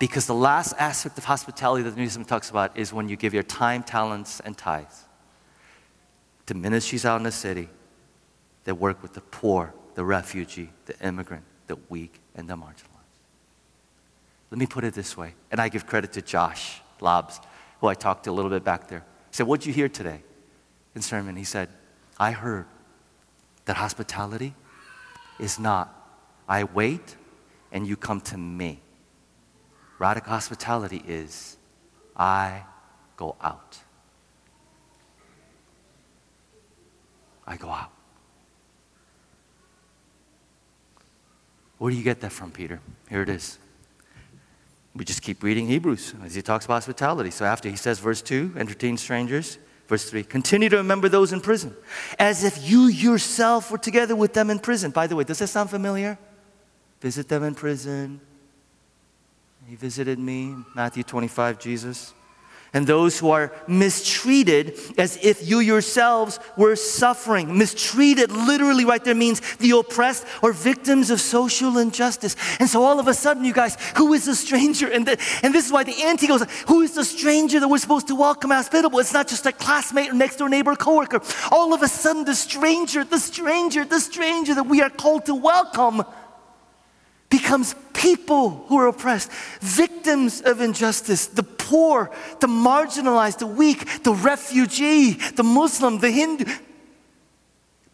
Because 0.00 0.26
the 0.26 0.34
last 0.34 0.74
aspect 0.76 1.16
of 1.18 1.24
hospitality 1.24 1.84
that 1.84 1.90
the 1.90 1.96
New 1.96 2.06
Testament 2.06 2.28
talks 2.28 2.50
about 2.50 2.76
is 2.76 2.92
when 2.92 3.08
you 3.08 3.14
give 3.14 3.32
your 3.32 3.44
time, 3.44 3.84
talents, 3.84 4.40
and 4.40 4.58
tithes 4.58 5.04
to 6.46 6.54
ministries 6.54 7.04
out 7.04 7.18
in 7.18 7.22
the 7.22 7.30
city 7.30 7.68
that 8.64 8.74
work 8.74 9.00
with 9.02 9.14
the 9.14 9.20
poor, 9.20 9.72
the 9.94 10.04
refugee, 10.04 10.70
the 10.86 10.98
immigrant, 11.06 11.44
the 11.68 11.76
weak, 11.88 12.18
and 12.34 12.48
the 12.48 12.54
marginalized. 12.54 12.88
Let 14.50 14.58
me 14.58 14.66
put 14.66 14.82
it 14.82 14.94
this 14.94 15.16
way, 15.16 15.34
and 15.52 15.60
I 15.60 15.68
give 15.68 15.86
credit 15.86 16.12
to 16.14 16.22
Josh 16.22 16.80
Lobbs 17.00 17.40
who 17.82 17.88
I 17.88 17.94
talked 17.94 18.24
to 18.24 18.30
a 18.30 18.32
little 18.32 18.50
bit 18.50 18.62
back 18.62 18.86
there. 18.88 19.00
He 19.00 19.36
said, 19.36 19.46
What'd 19.48 19.66
you 19.66 19.72
hear 19.72 19.88
today 19.88 20.22
in 20.94 21.02
sermon? 21.02 21.34
He 21.34 21.44
said, 21.44 21.68
I 22.16 22.30
heard 22.30 22.66
that 23.64 23.76
hospitality 23.76 24.54
is 25.40 25.58
not, 25.58 25.92
I 26.48 26.62
wait 26.62 27.16
and 27.72 27.84
you 27.84 27.96
come 27.96 28.20
to 28.20 28.38
me. 28.38 28.80
Radical 29.98 30.30
hospitality 30.30 31.02
is, 31.06 31.56
I 32.16 32.62
go 33.16 33.34
out. 33.40 33.78
I 37.48 37.56
go 37.56 37.68
out. 37.68 37.90
Where 41.78 41.90
do 41.90 41.96
you 41.96 42.04
get 42.04 42.20
that 42.20 42.30
from, 42.30 42.52
Peter? 42.52 42.80
Here 43.08 43.22
it 43.22 43.28
is 43.28 43.58
we 44.94 45.04
just 45.04 45.22
keep 45.22 45.42
reading 45.42 45.66
Hebrews 45.66 46.14
as 46.24 46.34
he 46.34 46.42
talks 46.42 46.64
about 46.64 46.74
hospitality. 46.74 47.30
So 47.30 47.44
after 47.44 47.68
he 47.68 47.76
says, 47.76 47.98
verse 47.98 48.22
2, 48.22 48.54
entertain 48.56 48.96
strangers. 48.96 49.58
Verse 49.88 50.08
3, 50.08 50.22
continue 50.22 50.68
to 50.68 50.76
remember 50.76 51.08
those 51.08 51.32
in 51.32 51.40
prison, 51.40 51.74
as 52.18 52.44
if 52.44 52.70
you 52.70 52.86
yourself 52.86 53.70
were 53.70 53.78
together 53.78 54.16
with 54.16 54.32
them 54.32 54.48
in 54.48 54.58
prison. 54.58 54.90
By 54.90 55.06
the 55.06 55.16
way, 55.16 55.24
does 55.24 55.40
that 55.40 55.48
sound 55.48 55.70
familiar? 55.70 56.18
Visit 57.00 57.28
them 57.28 57.42
in 57.42 57.54
prison. 57.54 58.20
He 59.66 59.76
visited 59.76 60.18
me, 60.18 60.54
Matthew 60.74 61.02
25, 61.02 61.58
Jesus. 61.58 62.14
And 62.74 62.86
those 62.86 63.18
who 63.18 63.30
are 63.30 63.52
mistreated 63.66 64.78
as 64.96 65.18
if 65.22 65.46
you 65.46 65.60
yourselves 65.60 66.40
were 66.56 66.74
suffering. 66.74 67.58
Mistreated 67.58 68.32
literally 68.32 68.86
right 68.86 69.04
there 69.04 69.14
means 69.14 69.40
the 69.56 69.72
oppressed 69.72 70.24
or 70.42 70.52
victims 70.52 71.10
of 71.10 71.20
social 71.20 71.76
injustice. 71.76 72.34
And 72.58 72.68
so 72.68 72.82
all 72.82 72.98
of 72.98 73.08
a 73.08 73.14
sudden, 73.14 73.44
you 73.44 73.52
guys, 73.52 73.76
who 73.96 74.14
is 74.14 74.24
the 74.24 74.34
stranger? 74.34 74.90
And, 74.90 75.06
the, 75.06 75.20
and 75.42 75.54
this 75.54 75.66
is 75.66 75.72
why 75.72 75.84
the 75.84 76.02
auntie 76.02 76.26
goes, 76.26 76.44
who 76.66 76.80
is 76.80 76.94
the 76.94 77.04
stranger 77.04 77.60
that 77.60 77.68
we're 77.68 77.78
supposed 77.78 78.08
to 78.08 78.14
welcome 78.14 78.50
hospitable? 78.50 78.98
It's 79.00 79.12
not 79.12 79.28
just 79.28 79.44
a 79.44 79.52
classmate 79.52 80.10
or 80.10 80.14
next 80.14 80.36
door 80.36 80.48
neighbor 80.48 80.72
or 80.72 80.76
coworker. 80.76 81.20
All 81.50 81.74
of 81.74 81.82
a 81.82 81.88
sudden, 81.88 82.24
the 82.24 82.34
stranger, 82.34 83.04
the 83.04 83.18
stranger, 83.18 83.84
the 83.84 84.00
stranger 84.00 84.54
that 84.54 84.66
we 84.66 84.80
are 84.80 84.90
called 84.90 85.26
to 85.26 85.34
welcome 85.34 86.04
becomes 87.28 87.74
people 87.94 88.50
who 88.68 88.78
are 88.78 88.88
oppressed, 88.88 89.30
victims 89.60 90.40
of 90.42 90.60
injustice, 90.60 91.26
the 91.26 91.42
poor, 91.62 92.10
the 92.40 92.46
marginalized, 92.46 93.38
the 93.38 93.46
weak, 93.46 94.02
the 94.02 94.12
refugee, 94.12 95.12
the 95.12 95.44
Muslim, 95.44 95.98
the 95.98 96.10
Hindu. 96.10 96.44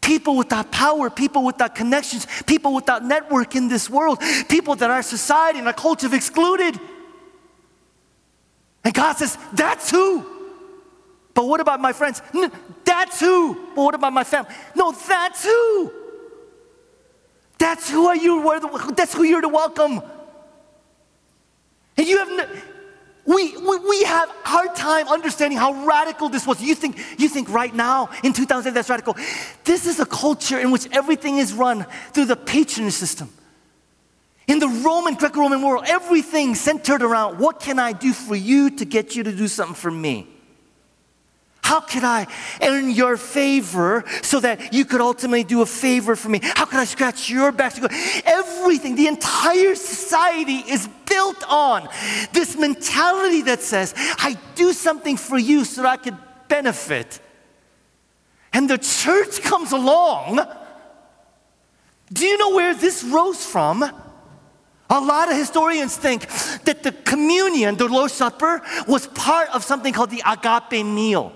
People 0.01 0.35
without 0.35 0.71
power, 0.71 1.09
people 1.09 1.43
without 1.43 1.75
connections, 1.75 2.25
people 2.47 2.73
without 2.73 3.03
network 3.03 3.55
in 3.55 3.67
this 3.67 3.89
world, 3.89 4.19
people 4.47 4.75
that 4.75 4.89
our 4.89 5.03
society 5.03 5.59
and 5.59 5.67
our 5.67 5.73
culture 5.73 6.07
have 6.07 6.13
excluded. 6.13 6.79
And 8.83 8.93
God 8.93 9.17
says, 9.17 9.37
That's 9.53 9.91
who. 9.91 10.25
But 11.35 11.45
what 11.45 11.59
about 11.59 11.79
my 11.79 11.93
friends? 11.93 12.21
That's 12.83 13.19
who. 13.19 13.53
But 13.75 13.83
what 13.83 13.95
about 13.95 14.13
my 14.13 14.23
family? 14.23 14.51
No, 14.75 14.91
that's 14.91 15.45
who. 15.45 15.93
That's 17.59 17.89
who 17.89 18.07
are 18.07 18.15
you. 18.15 18.93
That's 18.95 19.13
who 19.13 19.23
you're 19.23 19.41
to 19.41 19.49
welcome. 19.49 20.01
And 21.97 22.07
you 22.07 22.17
have. 22.17 22.29
No, 22.29 22.47
we, 23.29 23.55
we, 23.57 23.77
we 23.77 24.03
have 24.05 24.27
hard 24.43 24.75
time 24.75 25.07
understanding 25.07 25.55
how 25.59 25.85
radical 25.85 26.29
this 26.29 26.47
was. 26.47 26.59
You 26.59 26.73
think, 26.73 26.97
you 27.19 27.29
think 27.29 27.47
right 27.49 27.73
now 27.73 28.09
in 28.23 28.33
2000 28.33 28.73
that's 28.73 28.89
radical. 28.89 29.15
This 29.63 29.85
is 29.85 29.99
a 29.99 30.05
culture 30.07 30.57
in 30.57 30.71
which 30.71 30.87
everything 30.91 31.37
is 31.37 31.53
run 31.53 31.85
through 32.11 32.25
the 32.25 32.35
patronage 32.35 32.93
system. 32.93 33.29
In 34.47 34.57
the 34.57 34.67
Roman, 34.67 35.13
Greco 35.13 35.41
Roman 35.41 35.61
world, 35.61 35.85
everything 35.87 36.55
centered 36.55 37.03
around 37.03 37.37
what 37.37 37.59
can 37.59 37.77
I 37.77 37.91
do 37.91 38.13
for 38.13 38.35
you 38.35 38.71
to 38.71 38.83
get 38.83 39.15
you 39.15 39.21
to 39.21 39.31
do 39.31 39.47
something 39.47 39.75
for 39.75 39.91
me? 39.91 40.27
How 41.69 41.81
could 41.81 42.03
I 42.03 42.25
earn 42.63 42.89
your 42.89 43.15
favor 43.15 44.03
so 44.23 44.39
that 44.39 44.73
you 44.73 44.85
could 44.85 45.01
ultimately 45.01 45.43
do 45.43 45.61
a 45.61 45.67
favor 45.67 46.15
for 46.15 46.27
me? 46.27 46.39
How 46.41 46.65
could 46.65 46.79
I 46.79 46.85
scratch 46.85 47.29
your 47.29 47.51
back? 47.51 47.77
Everything, 48.25 48.95
the 48.95 49.05
entire 49.05 49.75
society 49.75 50.63
is 50.67 50.89
built 51.05 51.43
on 51.47 51.87
this 52.33 52.57
mentality 52.57 53.43
that 53.43 53.61
says, 53.61 53.93
I 54.17 54.35
do 54.55 54.73
something 54.73 55.15
for 55.15 55.37
you 55.37 55.63
so 55.63 55.83
that 55.83 55.89
I 55.89 55.97
could 55.97 56.17
benefit. 56.47 57.19
And 58.51 58.67
the 58.67 58.79
church 58.79 59.43
comes 59.43 59.71
along. 59.71 60.39
Do 62.11 62.25
you 62.25 62.39
know 62.39 62.55
where 62.55 62.73
this 62.73 63.03
rose 63.03 63.45
from? 63.45 63.83
A 63.83 64.99
lot 64.99 65.29
of 65.29 65.37
historians 65.37 65.95
think 65.95 66.27
that 66.63 66.81
the 66.81 66.93
communion, 66.93 67.75
the 67.75 67.87
Lord's 67.87 68.15
Supper, 68.15 68.63
was 68.87 69.05
part 69.05 69.49
of 69.49 69.63
something 69.63 69.93
called 69.93 70.09
the 70.09 70.23
agape 70.25 70.83
meal 70.83 71.35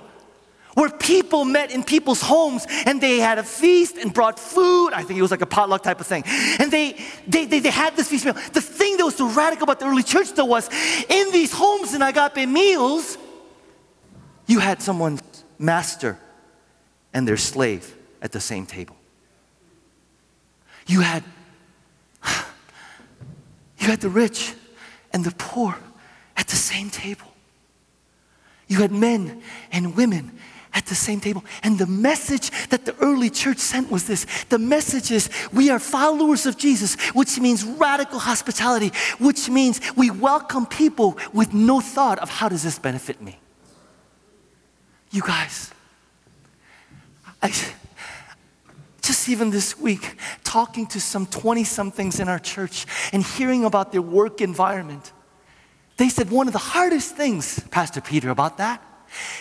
where 0.75 0.89
people 0.89 1.45
met 1.45 1.71
in 1.71 1.83
people's 1.83 2.21
homes 2.21 2.65
and 2.85 2.99
they 2.99 3.19
had 3.19 3.37
a 3.37 3.43
feast 3.43 3.97
and 3.97 4.13
brought 4.13 4.39
food. 4.39 4.89
I 4.93 5.03
think 5.03 5.19
it 5.19 5.21
was 5.21 5.31
like 5.31 5.41
a 5.41 5.45
potluck 5.47 5.83
type 5.83 5.99
of 5.99 6.07
thing. 6.07 6.23
And 6.25 6.71
they, 6.71 6.97
they, 7.27 7.45
they, 7.45 7.59
they 7.59 7.69
had 7.69 7.95
this 7.95 8.09
feast 8.09 8.25
meal. 8.25 8.33
The 8.33 8.61
thing 8.61 8.97
that 8.97 9.05
was 9.05 9.15
so 9.15 9.29
radical 9.29 9.63
about 9.63 9.79
the 9.79 9.85
early 9.85 10.03
church, 10.03 10.33
though, 10.33 10.45
was 10.45 10.69
in 11.09 11.31
these 11.31 11.51
homes 11.53 11.93
and 11.93 12.03
agape 12.03 12.49
meals, 12.49 13.17
you 14.47 14.59
had 14.59 14.81
someone's 14.81 15.21
master 15.59 16.17
and 17.13 17.27
their 17.27 17.37
slave 17.37 17.95
at 18.21 18.31
the 18.31 18.39
same 18.39 18.65
table. 18.65 18.95
You 20.87 21.01
had, 21.01 21.23
you 23.77 23.87
had 23.87 24.01
the 24.01 24.09
rich 24.09 24.53
and 25.11 25.23
the 25.23 25.33
poor 25.37 25.77
at 26.35 26.47
the 26.47 26.55
same 26.55 26.89
table. 26.89 27.27
You 28.67 28.79
had 28.79 28.91
men 28.91 29.43
and 29.71 29.95
women 29.95 30.39
at 30.73 30.85
the 30.87 30.95
same 30.95 31.19
table. 31.19 31.43
And 31.61 31.77
the 31.77 31.87
message 31.87 32.49
that 32.69 32.85
the 32.85 32.95
early 32.97 33.29
church 33.29 33.59
sent 33.59 33.91
was 33.91 34.07
this 34.07 34.25
the 34.49 34.59
message 34.59 35.11
is 35.11 35.29
we 35.51 35.69
are 35.69 35.79
followers 35.79 36.45
of 36.45 36.57
Jesus, 36.57 36.95
which 37.13 37.39
means 37.39 37.63
radical 37.63 38.19
hospitality, 38.19 38.91
which 39.19 39.49
means 39.49 39.79
we 39.95 40.09
welcome 40.09 40.65
people 40.65 41.17
with 41.31 41.53
no 41.53 41.79
thought 41.79 42.19
of 42.19 42.29
how 42.29 42.49
does 42.49 42.63
this 42.63 42.79
benefit 42.79 43.21
me. 43.21 43.39
You 45.11 45.21
guys, 45.21 45.71
I, 47.41 47.49
just 49.01 49.29
even 49.29 49.51
this 49.51 49.77
week, 49.77 50.17
talking 50.43 50.87
to 50.87 50.99
some 50.99 51.27
20 51.27 51.63
somethings 51.65 52.19
in 52.19 52.27
our 52.27 52.39
church 52.39 52.87
and 53.11 53.23
hearing 53.23 53.63
about 53.63 53.91
their 53.91 54.01
work 54.01 54.41
environment, 54.41 55.11
they 55.97 56.09
said 56.09 56.31
one 56.31 56.47
of 56.47 56.53
the 56.53 56.59
hardest 56.59 57.15
things, 57.15 57.59
Pastor 57.69 58.01
Peter, 58.01 58.31
about 58.31 58.57
that 58.57 58.81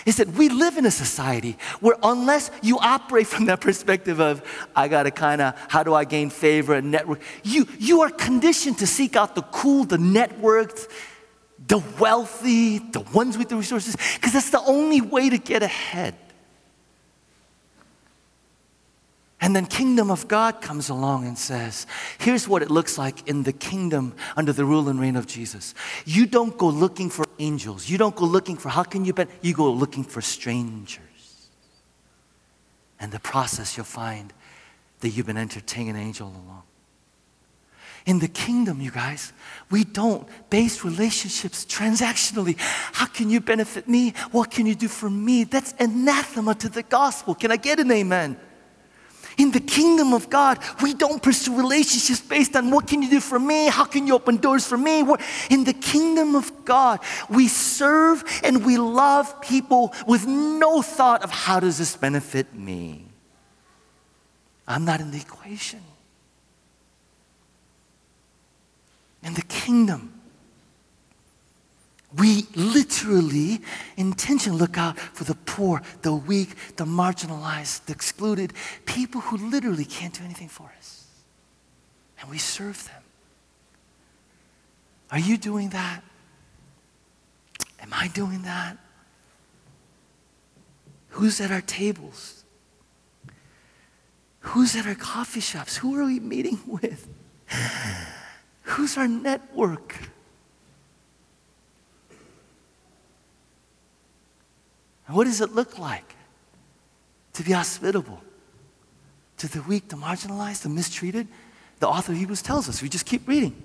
is 0.05 0.17
that 0.17 0.27
we 0.29 0.49
live 0.49 0.77
in 0.77 0.85
a 0.85 0.91
society 0.91 1.57
where 1.79 1.95
unless 2.03 2.51
you 2.61 2.79
operate 2.79 3.27
from 3.27 3.45
that 3.45 3.61
perspective 3.61 4.19
of 4.19 4.41
I 4.75 4.87
gotta 4.87 5.11
kind 5.11 5.41
of 5.41 5.55
how 5.67 5.83
do 5.83 5.93
I 5.93 6.05
gain 6.05 6.29
favor 6.29 6.73
and 6.73 6.91
network, 6.91 7.21
you 7.43 7.67
you 7.79 8.01
are 8.01 8.09
conditioned 8.09 8.79
to 8.79 8.87
seek 8.87 9.15
out 9.15 9.35
the 9.35 9.43
cool, 9.43 9.83
the 9.83 9.97
networked, 9.97 10.89
the 11.67 11.83
wealthy, 11.99 12.79
the 12.79 13.01
ones 13.13 13.37
with 13.37 13.49
the 13.49 13.55
resources, 13.55 13.95
because 14.15 14.33
that's 14.33 14.49
the 14.49 14.61
only 14.61 15.01
way 15.01 15.29
to 15.29 15.37
get 15.37 15.63
ahead. 15.63 16.15
And 19.43 19.53
then 19.53 19.65
kingdom 19.65 20.09
of 20.09 20.29
God 20.29 20.61
comes 20.61 20.87
along 20.87 21.27
and 21.27 21.37
says, 21.37 21.85
here's 22.17 22.47
what 22.47 22.61
it 22.61 22.71
looks 22.71 22.97
like 22.97 23.27
in 23.27 23.43
the 23.43 23.51
kingdom 23.51 24.15
under 24.37 24.53
the 24.53 24.63
rule 24.63 24.87
and 24.87 25.01
reign 25.01 25.17
of 25.17 25.27
Jesus. 25.27 25.75
You 26.05 26.25
don't 26.25 26.57
go 26.57 26.69
looking 26.69 27.09
for 27.09 27.25
angels. 27.39 27.89
You 27.89 27.97
don't 27.97 28.15
go 28.15 28.23
looking 28.23 28.55
for 28.55 28.69
how 28.69 28.83
can 28.83 29.03
you 29.03 29.11
bet. 29.11 29.27
You 29.41 29.53
go 29.53 29.69
looking 29.69 30.05
for 30.05 30.21
strangers. 30.21 31.49
And 33.01 33.11
the 33.11 33.19
process 33.19 33.75
you'll 33.75 33.83
find 33.85 34.31
that 35.01 35.09
you've 35.09 35.25
been 35.25 35.35
entertaining 35.35 35.89
an 35.89 35.97
angel 35.97 36.29
along. 36.29 36.63
In 38.05 38.19
the 38.19 38.29
kingdom, 38.29 38.79
you 38.79 38.91
guys, 38.91 39.33
we 39.69 39.83
don't 39.83 40.25
base 40.49 40.85
relationships 40.85 41.65
transactionally. 41.65 42.55
How 42.57 43.07
can 43.07 43.29
you 43.29 43.41
benefit 43.41 43.89
me? 43.89 44.13
What 44.31 44.51
can 44.51 44.65
you 44.65 44.75
do 44.75 44.87
for 44.87 45.09
me? 45.09 45.43
That's 45.43 45.73
anathema 45.81 46.55
to 46.55 46.69
the 46.69 46.83
gospel. 46.83 47.35
Can 47.35 47.51
I 47.51 47.57
get 47.57 47.81
an 47.81 47.91
amen? 47.91 48.39
In 49.37 49.51
the 49.51 49.59
kingdom 49.59 50.13
of 50.13 50.29
God, 50.29 50.59
we 50.81 50.93
don't 50.93 51.21
pursue 51.21 51.55
relationships 51.55 52.21
based 52.21 52.55
on 52.55 52.69
what 52.69 52.87
can 52.87 53.01
you 53.01 53.09
do 53.09 53.19
for 53.19 53.39
me? 53.39 53.67
How 53.67 53.85
can 53.85 54.07
you 54.07 54.15
open 54.15 54.37
doors 54.37 54.65
for 54.65 54.77
me? 54.77 54.99
In 55.49 55.63
the 55.63 55.73
kingdom 55.73 56.35
of 56.35 56.65
God, 56.65 56.99
we 57.29 57.47
serve 57.47 58.23
and 58.43 58.65
we 58.65 58.77
love 58.77 59.41
people 59.41 59.93
with 60.07 60.27
no 60.27 60.81
thought 60.81 61.23
of 61.23 61.31
how 61.31 61.59
does 61.59 61.77
this 61.77 61.95
benefit 61.95 62.53
me? 62.53 63.05
I'm 64.67 64.85
not 64.85 65.01
in 65.01 65.11
the 65.11 65.17
equation. 65.17 65.81
In 69.23 69.33
the 69.33 69.41
kingdom, 69.43 70.21
we 72.17 72.47
literally, 72.55 73.61
intentionally 73.97 74.59
look 74.59 74.77
out 74.77 74.99
for 74.99 75.23
the 75.23 75.35
poor, 75.35 75.81
the 76.01 76.13
weak, 76.13 76.49
the 76.75 76.85
marginalized, 76.85 77.85
the 77.85 77.93
excluded, 77.93 78.53
people 78.85 79.21
who 79.21 79.37
literally 79.49 79.85
can't 79.85 80.13
do 80.13 80.23
anything 80.23 80.49
for 80.49 80.71
us. 80.77 81.07
And 82.21 82.29
we 82.29 82.37
serve 82.37 82.85
them. 82.85 83.01
Are 85.11 85.19
you 85.19 85.37
doing 85.37 85.69
that? 85.69 86.01
Am 87.79 87.89
I 87.91 88.07
doing 88.09 88.43
that? 88.43 88.77
Who's 91.09 91.41
at 91.41 91.51
our 91.51 91.61
tables? 91.61 92.43
Who's 94.39 94.75
at 94.75 94.85
our 94.85 94.95
coffee 94.95 95.39
shops? 95.39 95.77
Who 95.77 95.99
are 95.99 96.05
we 96.05 96.19
meeting 96.19 96.59
with? 96.67 97.07
Who's 98.63 98.97
our 98.97 99.07
network? 99.07 100.12
What 105.13 105.25
does 105.25 105.41
it 105.41 105.53
look 105.53 105.77
like 105.77 106.15
to 107.33 107.43
be 107.43 107.51
hospitable 107.51 108.21
to 109.37 109.47
the 109.47 109.61
weak, 109.63 109.89
the 109.89 109.95
marginalized, 109.95 110.63
the 110.63 110.69
mistreated? 110.69 111.27
The 111.79 111.87
author 111.87 112.13
of 112.13 112.17
Hebrews 112.17 112.41
tells 112.41 112.69
us. 112.69 112.81
We 112.81 112.89
just 112.89 113.05
keep 113.05 113.27
reading. 113.27 113.55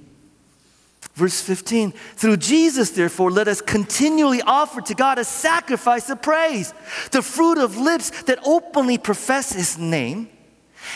Verse 1.15 1.41
15, 1.41 1.93
through 1.93 2.37
Jesus, 2.37 2.91
therefore, 2.91 3.31
let 3.31 3.49
us 3.49 3.61
continually 3.61 4.43
offer 4.43 4.81
to 4.81 4.95
God 4.95 5.19
a 5.19 5.25
sacrifice 5.25 6.11
of 6.11 6.23
praise, 6.23 6.73
the 7.11 7.23
fruit 7.23 7.59
of 7.59 7.77
lips 7.77 8.11
that 8.23 8.39
openly 8.45 8.99
profess 8.99 9.53
his 9.53 9.79
name. 9.79 10.29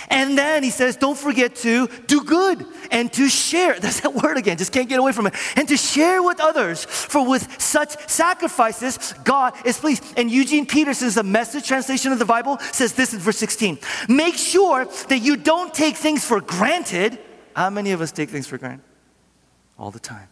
And 0.09 0.37
then 0.37 0.63
he 0.63 0.71
says, 0.71 0.97
don't 0.97 1.19
forget 1.19 1.57
to 1.57 1.89
do 2.07 2.23
good 2.25 2.67
and 2.91 3.13
to 3.15 3.29
share. 3.29 3.79
That's 3.81 4.01
that 4.01 4.15
word 4.15 4.37
again, 4.37 4.57
just 4.59 4.73
can't 4.73 4.89
get 4.89 4.99
away 4.99 5.13
from 5.13 5.27
it. 5.27 5.35
And 5.57 5.69
to 5.69 5.77
share 5.77 6.23
with 6.23 6.41
others, 6.41 6.85
for 6.85 7.29
with 7.29 7.61
such 7.61 8.09
sacrifices, 8.09 9.15
God 9.25 9.55
is 9.65 9.79
pleased. 9.79 10.05
And 10.17 10.31
Eugene 10.31 10.67
Peterson's 10.67 11.15
The 11.15 11.23
Message 11.23 11.67
translation 11.67 12.13
of 12.13 12.19
the 12.19 12.25
Bible 12.25 12.59
says 12.73 12.93
this 12.93 13.13
in 13.13 13.21
verse 13.21 13.39
16 13.39 13.79
Make 14.09 14.37
sure 14.37 14.85
that 15.09 15.19
you 15.19 15.37
don't 15.37 15.73
take 15.73 15.97
things 15.97 16.25
for 16.25 16.41
granted. 16.41 17.19
How 17.55 17.71
many 17.71 17.93
of 17.93 18.01
us 18.01 18.13
take 18.13 18.31
things 18.31 18.47
for 18.47 18.59
granted? 18.59 18.85
All 19.79 19.91
the 19.91 20.01
time 20.01 20.29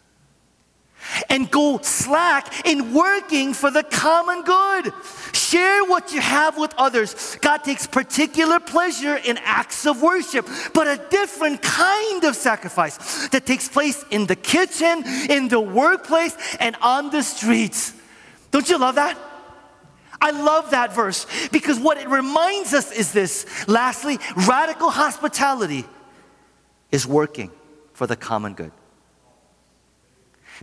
and 1.29 1.49
go 1.49 1.79
slack 1.81 2.65
in 2.65 2.93
working 2.93 3.53
for 3.53 3.71
the 3.71 3.83
common 3.83 4.43
good. 4.43 4.93
Share 5.33 5.83
what 5.85 6.13
you 6.13 6.21
have 6.21 6.57
with 6.57 6.73
others. 6.77 7.37
God 7.41 7.59
takes 7.59 7.87
particular 7.87 8.59
pleasure 8.59 9.15
in 9.15 9.37
acts 9.43 9.85
of 9.85 10.01
worship, 10.01 10.47
but 10.73 10.87
a 10.87 11.01
different 11.09 11.61
kind 11.61 12.23
of 12.23 12.35
sacrifice 12.35 13.27
that 13.29 13.45
takes 13.45 13.67
place 13.67 14.03
in 14.11 14.27
the 14.27 14.35
kitchen, 14.35 15.03
in 15.29 15.47
the 15.47 15.59
workplace, 15.59 16.35
and 16.59 16.75
on 16.81 17.09
the 17.09 17.21
streets. 17.21 17.93
Don't 18.51 18.69
you 18.69 18.77
love 18.77 18.95
that? 18.95 19.17
I 20.19 20.31
love 20.31 20.71
that 20.71 20.93
verse 20.93 21.25
because 21.51 21.79
what 21.79 21.97
it 21.97 22.07
reminds 22.07 22.73
us 22.73 22.91
is 22.91 23.11
this. 23.11 23.67
Lastly, 23.67 24.19
radical 24.47 24.91
hospitality 24.91 25.85
is 26.91 27.07
working 27.07 27.49
for 27.93 28.05
the 28.05 28.15
common 28.15 28.53
good 28.53 28.71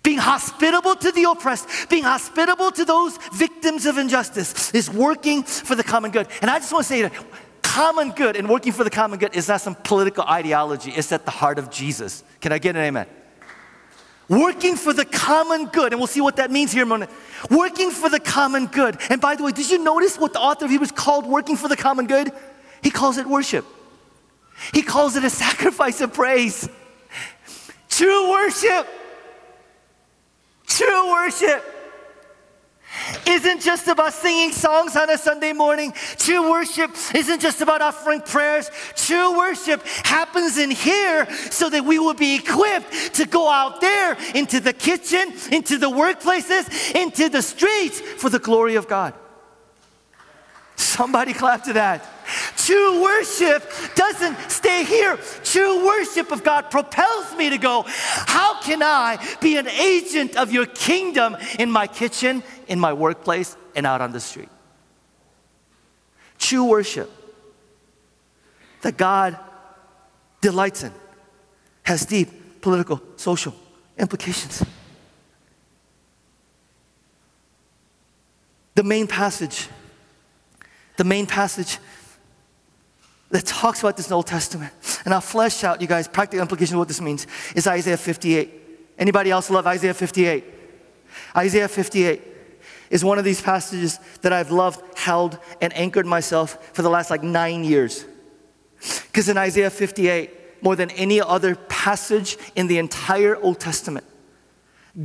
being 0.03 0.19
hospitable 0.19 0.95
to 0.97 1.13
the 1.13 1.25
oppressed, 1.25 1.89
being 1.89 2.05
hospitable 2.05 2.71
to 2.71 2.85
those 2.85 3.17
victims 3.33 3.87
of 3.87 3.99
injustice 3.99 4.73
is 4.75 4.91
working 4.91 5.43
for 5.43 5.75
the 5.75 5.85
common 5.85 6.11
good. 6.11 6.29
And 6.41 6.51
I 6.51 6.59
just 6.59 6.73
want 6.73 6.85
to 6.85 6.89
say 6.89 7.03
that 7.03 7.13
common 7.63 8.13
good 8.13 8.37
and 8.37 8.49
working 8.49 8.73
for 8.73 8.85
the 8.85 8.91
common 8.91 9.19
good 9.19 9.35
is 9.37 9.49
not 9.49 9.61
some 9.61 9.75
political 9.75 10.25
ideology, 10.25 10.91
it's 10.91 11.13
at 11.13 11.25
the 11.25 11.31
heart 11.31 11.59
of 11.59 11.71
Jesus. 11.71 12.23
Can 12.41 12.53
I 12.53 12.59
get 12.59 12.77
an 12.77 12.83
amen? 12.83 13.07
Working 14.29 14.77
for 14.77 14.93
the 14.93 15.07
common 15.07 15.67
good, 15.67 15.93
and 15.93 16.01
we'll 16.01 16.07
see 16.07 16.21
what 16.21 16.37
that 16.37 16.51
means 16.51 16.71
here 16.71 16.83
in 16.83 16.89
a 16.89 16.91
moment. 16.91 17.11
Working 17.51 17.91
for 17.91 18.11
the 18.11 18.21
common 18.21 18.67
good. 18.67 18.99
And 19.09 19.23
by 19.23 19.37
the 19.37 19.43
way, 19.43 19.53
did 19.53 19.71
you 19.71 19.83
notice 19.83 20.19
what 20.19 20.35
the 20.35 20.41
author 20.41 20.67
of 20.67 20.71
Hebrews 20.71 20.93
called 20.93 21.27
working 21.27 21.57
for 21.57 21.69
the 21.69 21.77
common 21.77 22.07
good? 22.07 22.31
He 22.83 22.91
calls 22.91 23.17
it 23.17 23.27
worship. 23.27 23.65
He 24.75 24.83
calls 24.83 25.17
it 25.17 25.25
a 25.25 25.31
sacrifice 25.47 26.03
of 26.03 26.13
praise. 26.13 26.69
True 27.89 28.31
worship 28.31 28.87
True 30.79 31.11
worship 31.11 31.64
isn't 33.26 33.62
just 33.62 33.89
about 33.89 34.12
singing 34.12 34.53
songs 34.53 34.95
on 34.95 35.11
a 35.11 35.18
Sunday 35.18 35.53
morning. 35.53 35.93
True 36.18 36.49
worship 36.49 36.93
isn't 37.16 37.41
just 37.41 37.61
about 37.61 37.83
offering 37.83 38.20
prayers. 38.20 38.70
True 38.95 39.37
worship 39.37 39.85
happens 40.05 40.57
in 40.57 40.70
here 40.70 41.29
so 41.51 41.68
that 41.68 41.85
we 41.85 41.99
will 41.99 42.14
be 42.14 42.37
equipped 42.37 43.14
to 43.14 43.26
go 43.26 43.51
out 43.51 43.81
there 43.81 44.16
into 44.37 44.61
the 44.61 44.72
kitchen, 44.72 45.33
into 45.51 45.79
the 45.79 45.91
workplaces, 45.91 46.95
into 46.95 47.29
the 47.29 47.43
streets 47.43 48.01
for 48.01 48.31
the 48.31 48.39
glory 48.39 48.76
of 48.76 48.87
God. 48.87 49.14
Somebody 50.76 51.33
clap 51.33 51.64
to 51.64 51.72
that. 51.72 52.07
True 52.69 53.03
worship 53.03 53.64
doesn't 53.95 54.37
stay 54.51 54.85
here. 54.85 55.16
True 55.43 55.87
worship 55.87 56.31
of 56.31 56.45
God 56.45 56.71
propels 56.71 57.35
me 57.35 57.49
to 57.49 57.57
go, 57.57 57.85
how 57.87 58.61
can 58.61 58.83
I 58.83 59.16
be 59.41 59.57
an 59.57 59.66
agent 59.69 60.37
of 60.37 60.53
your 60.53 60.66
kingdom 60.66 61.39
in 61.59 61.71
my 61.71 61.87
kitchen, 61.87 62.43
in 62.66 62.79
my 62.79 62.93
workplace, 62.93 63.57
and 63.75 63.87
out 63.87 64.03
on 64.03 64.12
the 64.12 64.21
street? 64.21 64.51
True 66.37 66.64
worship 66.64 67.11
that 68.83 68.99
God 68.99 69.39
delights 70.43 70.83
in 70.83 70.93
has 71.85 72.05
deep 72.05 72.61
political, 72.61 73.01
social 73.16 73.55
implications. 73.97 74.62
The 78.75 78.83
main 78.83 79.07
passage 79.07 79.69
the 80.99 81.05
main 81.05 81.27
passage 81.27 81.79
that 83.31 83.45
talks 83.45 83.81
about 83.81 83.97
this 83.97 84.07
in 84.07 84.11
the 84.11 84.16
Old 84.16 84.26
Testament. 84.26 84.72
And 85.05 85.12
I'll 85.12 85.20
flesh 85.20 85.64
out, 85.64 85.81
you 85.81 85.87
guys, 85.87 86.09
practical 86.09 86.43
implications 86.43 86.72
of 86.72 86.79
what 86.79 86.89
this 86.89 87.01
means 87.01 87.26
is 87.55 87.66
Isaiah 87.66 87.97
58. 87.97 88.51
Anybody 88.99 89.31
else 89.31 89.51
love 89.51 89.66
Isaiah 89.66 89.95
58? 89.95 90.45
Isaiah 91.37 91.68
58 91.68 92.22
is 92.91 93.05
one 93.05 93.18
of 93.18 93.24
these 93.24 93.41
passages 93.41 93.99
that 94.22 94.33
I've 94.33 94.51
loved, 94.51 94.99
held, 94.99 95.39
and 95.61 95.76
anchored 95.76 96.07
myself 96.07 96.74
for 96.74 96.83
the 96.83 96.89
last 96.89 97.11
like 97.11 97.22
nine 97.22 97.64
years. 97.64 98.05
Because 99.07 99.29
in 99.29 99.37
Isaiah 99.37 99.70
58, 99.70 100.62
more 100.62 100.74
than 100.74 100.91
any 100.93 101.20
other 101.20 101.55
passage 101.55 102.37
in 102.57 102.66
the 102.66 102.79
entire 102.79 103.37
Old 103.37 103.61
Testament, 103.61 104.07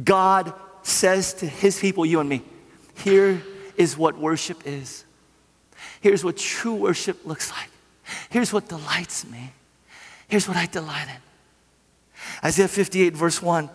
God 0.03 0.53
says 0.81 1.33
to 1.35 1.45
his 1.45 1.79
people, 1.79 2.05
you 2.05 2.19
and 2.19 2.29
me, 2.29 2.41
here 2.95 3.41
is 3.75 3.97
what 3.97 4.17
worship 4.17 4.65
is. 4.65 5.05
Here's 6.01 6.23
what 6.23 6.37
true 6.37 6.75
worship 6.75 7.25
looks 7.25 7.51
like. 7.51 7.69
Here's 8.29 8.51
what 8.51 8.67
delights 8.67 9.25
me. 9.25 9.53
Here's 10.27 10.47
what 10.47 10.57
I 10.57 10.65
delight 10.65 11.07
in. 11.07 11.21
Isaiah 12.43 12.67
58, 12.67 13.15
verse 13.15 13.41
1 13.41 13.69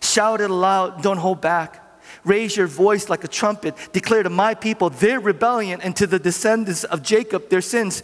Shout 0.00 0.40
it 0.40 0.50
aloud, 0.50 1.02
don't 1.02 1.18
hold 1.18 1.40
back. 1.40 1.86
Raise 2.24 2.56
your 2.56 2.66
voice 2.66 3.08
like 3.08 3.24
a 3.24 3.28
trumpet. 3.28 3.74
Declare 3.92 4.24
to 4.24 4.30
my 4.30 4.54
people 4.54 4.90
their 4.90 5.20
rebellion 5.20 5.80
and 5.80 5.94
to 5.96 6.06
the 6.06 6.18
descendants 6.18 6.84
of 6.84 7.02
Jacob 7.02 7.48
their 7.48 7.60
sins. 7.60 8.02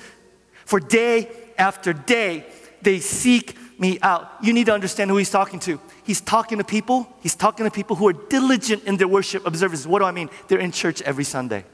For 0.65 0.81
day 0.81 1.29
after 1.59 1.93
day 1.93 2.47
they 2.83 3.01
seek 3.01 3.57
me 3.79 3.99
out. 4.01 4.31
You 4.43 4.53
need 4.53 4.67
to 4.67 4.73
understand 4.73 5.11
who 5.11 5.17
he's 5.17 5.31
talking 5.31 5.61
to. 5.61 5.81
He's 6.05 6.21
talking 6.21 6.59
to 6.59 6.65
people, 6.65 7.09
he's 7.21 7.35
talking 7.35 7.65
to 7.65 7.71
people 7.71 7.97
who 7.97 8.09
are 8.09 8.13
diligent 8.13 8.85
in 8.85 8.97
their 8.97 9.09
worship 9.09 9.47
observances. 9.47 9.87
What 9.87 9.99
do 9.99 10.05
I 10.05 10.13
mean? 10.13 10.31
They're 10.49 10.59
in 10.59 10.73
church 10.73 11.03
every 11.03 11.25
Sunday. 11.25 11.65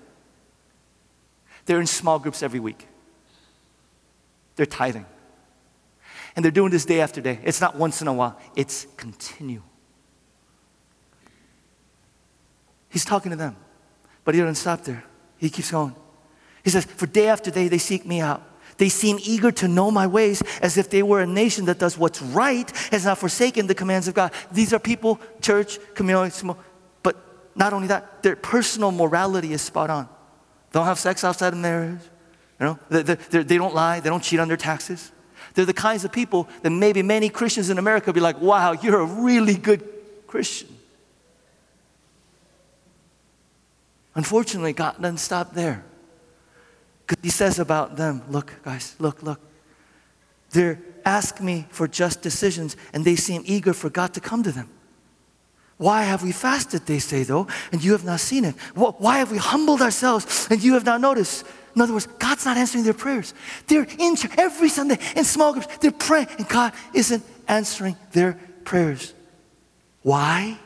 They're 1.67 1.81
in 1.81 1.87
small 1.87 2.19
groups 2.19 2.43
every 2.43 2.61
week. 2.61 2.89
They're 4.57 4.67
tithing. 4.67 5.07
And 6.35 6.45
they're 6.45 6.53
doing 6.53 6.71
this 6.71 6.85
day 6.85 7.01
after 7.01 7.21
day. 7.21 7.39
It's 7.43 7.61
not 7.61 7.77
once 7.77 8.01
in 8.01 8.09
a 8.09 8.13
while, 8.13 8.39
it's 8.57 8.87
continual. 8.97 9.65
He's 12.89 13.05
talking 13.05 13.31
to 13.31 13.37
them, 13.37 13.57
but 14.25 14.35
he 14.35 14.41
doesn't 14.41 14.57
stop 14.57 14.83
there. 14.85 15.05
He 15.39 15.51
keeps 15.51 15.71
going. 15.71 15.95
He 16.63 16.71
says, 16.71 16.85
For 16.85 17.07
day 17.07 17.29
after 17.29 17.51
day, 17.51 17.69
they 17.69 17.79
seek 17.79 18.07
me 18.07 18.21
out. 18.21 18.43
They 18.79 18.89
seem 18.89 19.19
eager 19.23 19.51
to 19.53 19.69
know 19.69 19.91
my 19.91 20.07
ways 20.07 20.43
as 20.61 20.77
if 20.77 20.89
they 20.89 21.03
were 21.03 21.21
a 21.21 21.27
nation 21.27 21.67
that 21.67 21.79
does 21.79 21.99
what's 21.99 22.23
right, 22.23 22.71
has 22.91 23.05
not 23.05 23.19
forsaken 23.19 23.67
the 23.67 23.75
commands 23.75 24.09
of 24.09 24.15
God. 24.15 24.33
These 24.51 24.73
are 24.73 24.79
people, 24.79 25.21
church, 25.41 25.79
community, 25.95 26.49
but 27.03 27.17
not 27.55 27.73
only 27.73 27.89
that, 27.89 28.23
their 28.23 28.37
personal 28.37 28.91
morality 28.91 29.53
is 29.53 29.63
spot 29.63 29.91
on. 29.91 30.09
Don't 30.73 30.87
have 30.87 30.99
sex 30.99 31.23
outside 31.23 31.53
of 31.53 31.59
marriage. 31.59 32.01
You 32.63 32.69
know, 32.69 32.79
they, 32.91 33.03
they, 33.03 33.43
they 33.43 33.59
don't 33.59 33.75
lie. 33.75 33.99
They 33.99 34.09
don't 34.09 34.23
cheat 34.23 34.39
on 34.39 34.47
their 34.47 34.57
taxes. 34.57 35.11
They're 35.55 35.65
the 35.65 35.73
kinds 35.73 36.05
of 36.05 36.13
people 36.13 36.49
that 36.63 36.71
maybe 36.71 37.03
many 37.03 37.29
Christians 37.29 37.71
in 37.71 37.79
America 37.79 38.07
would 38.07 38.15
be 38.15 38.21
like, 38.21 38.41
wow, 38.41 38.71
you're 38.71 39.01
a 39.01 39.05
really 39.05 39.57
good 39.57 39.83
Christian. 40.29 40.69
Unfortunately, 44.15 44.73
God 44.73 45.03
doesn't 45.03 45.19
stop 45.19 45.55
there. 45.55 45.85
Because 47.05 47.21
He 47.25 47.31
says 47.31 47.59
about 47.59 47.97
them, 47.97 48.23
look, 48.29 48.53
guys, 48.63 48.95
look, 49.01 49.25
look. 49.25 49.41
They're 50.51 50.79
asking 51.05 51.45
me 51.45 51.67
for 51.71 51.89
just 51.89 52.23
decisions, 52.23 52.77
and 52.93 53.05
they 53.05 53.17
seem 53.17 53.43
eager 53.45 53.73
for 53.73 53.91
God 53.91 54.15
to 54.15 54.21
come 54.21 54.45
to 54.45 54.53
them. 54.53 54.71
Why 55.79 56.05
have 56.05 56.23
we 56.23 56.31
fasted, 56.31 56.87
they 56.87 57.01
say, 57.01 57.25
though, 57.25 57.49
and 57.73 57.83
you 57.83 57.91
have 57.91 58.05
not 58.05 58.21
seen 58.21 58.45
it? 58.45 58.55
Why 58.77 59.19
have 59.19 59.33
we 59.33 59.39
humbled 59.39 59.83
ourselves 59.83 60.47
and 60.49 60.63
you 60.63 60.75
have 60.75 60.85
not 60.85 61.01
noticed? 61.01 61.45
In 61.75 61.81
other 61.81 61.93
words, 61.93 62.07
God's 62.19 62.45
not 62.45 62.57
answering 62.57 62.85
their 62.85 62.95
prayers. 62.95 63.33
They're 63.67 63.87
in 63.99 64.17
church 64.17 64.33
every 64.37 64.69
Sunday 64.69 64.99
in 65.17 65.25
small 65.25 65.53
groups. 65.53 65.69
They're 65.79 65.91
praying, 65.91 66.29
and 66.39 66.49
God 66.49 66.73
isn't 66.93 67.25
answering 67.49 67.97
their 68.13 68.39
prayers. 68.65 69.15
Why? 70.03 70.59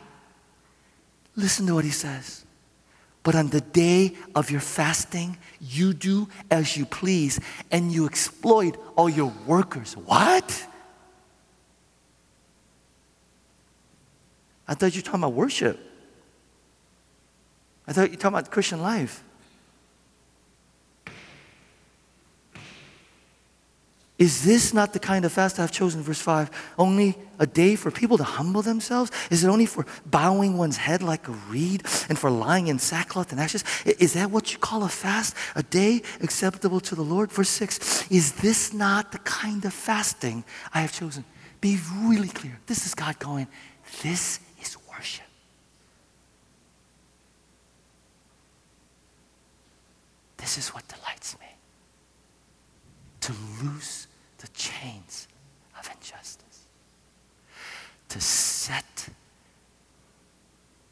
Listen 1.36 1.66
to 1.66 1.74
what 1.74 1.84
he 1.84 1.90
says. 1.90 2.44
But 3.22 3.34
on 3.34 3.48
the 3.48 3.60
day 3.60 4.14
of 4.34 4.50
your 4.50 4.60
fasting, 4.60 5.36
you 5.60 5.92
do 5.92 6.28
as 6.50 6.76
you 6.76 6.86
please, 6.86 7.40
and 7.70 7.92
you 7.92 8.06
exploit 8.06 8.76
all 8.96 9.08
your 9.08 9.32
workers. 9.46 9.96
What? 9.96 10.66
I 14.68 14.74
thought 14.74 14.94
you 14.94 15.00
were 15.00 15.04
talking 15.04 15.20
about 15.20 15.32
worship. 15.32 15.78
I 17.86 17.92
thought 17.92 18.10
you 18.10 18.16
were 18.16 18.16
talking 18.16 18.38
about 18.38 18.50
Christian 18.50 18.82
life. 18.82 19.22
Is 24.18 24.44
this 24.44 24.72
not 24.72 24.94
the 24.94 24.98
kind 24.98 25.26
of 25.26 25.32
fast 25.32 25.60
I've 25.60 25.70
chosen? 25.70 26.00
Verse 26.02 26.20
5 26.20 26.50
Only 26.78 27.18
a 27.38 27.46
day 27.46 27.76
for 27.76 27.90
people 27.90 28.16
to 28.16 28.24
humble 28.24 28.62
themselves? 28.62 29.10
Is 29.30 29.44
it 29.44 29.48
only 29.48 29.66
for 29.66 29.84
bowing 30.06 30.56
one's 30.56 30.78
head 30.78 31.02
like 31.02 31.28
a 31.28 31.32
reed 31.50 31.82
and 32.08 32.18
for 32.18 32.30
lying 32.30 32.68
in 32.68 32.78
sackcloth 32.78 33.30
and 33.30 33.40
ashes? 33.40 33.62
Is 33.84 34.14
that 34.14 34.30
what 34.30 34.54
you 34.54 34.58
call 34.58 34.84
a 34.84 34.88
fast? 34.88 35.36
A 35.54 35.62
day 35.62 36.00
acceptable 36.22 36.80
to 36.80 36.94
the 36.94 37.02
Lord? 37.02 37.30
Verse 37.30 37.50
6 37.50 38.10
Is 38.10 38.32
this 38.32 38.72
not 38.72 39.12
the 39.12 39.18
kind 39.18 39.64
of 39.66 39.74
fasting 39.74 40.44
I 40.72 40.80
have 40.80 40.92
chosen? 40.92 41.24
Be 41.60 41.78
really 42.02 42.28
clear. 42.28 42.58
This 42.66 42.86
is 42.86 42.94
God 42.94 43.18
going, 43.18 43.48
This 44.02 44.40
is 44.62 44.78
worship. 44.88 45.26
This 50.38 50.56
is 50.56 50.68
what 50.68 50.88
delights 50.88 51.38
me. 51.38 51.45
To 53.26 53.34
loose 53.60 54.06
the 54.38 54.46
chains 54.54 55.26
of 55.76 55.90
injustice, 55.92 56.66
to 58.10 58.20
set 58.20 59.08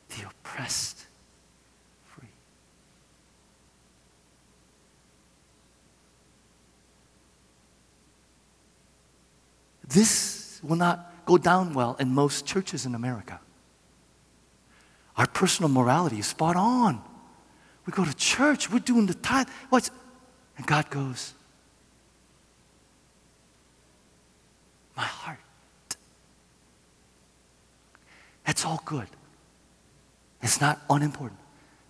the 0.08 0.26
oppressed 0.26 1.06
free. 2.06 2.26
This 9.86 10.58
will 10.64 10.74
not 10.74 11.24
go 11.26 11.38
down 11.38 11.72
well 11.72 11.96
in 12.00 12.12
most 12.12 12.46
churches 12.46 12.84
in 12.84 12.96
America. 12.96 13.38
Our 15.16 15.28
personal 15.28 15.68
morality 15.68 16.18
is 16.18 16.26
spot 16.26 16.56
on. 16.56 17.00
We 17.86 17.92
go 17.92 18.04
to 18.04 18.14
church, 18.16 18.72
we're 18.72 18.80
doing 18.80 19.06
the 19.06 19.14
tithe. 19.14 19.46
What's 19.68 19.92
and 20.56 20.66
God 20.66 20.90
goes, 20.90 21.34
My 24.96 25.02
heart. 25.02 25.38
That's 28.46 28.64
all 28.64 28.82
good. 28.84 29.08
It's 30.42 30.60
not 30.60 30.80
unimportant, 30.90 31.40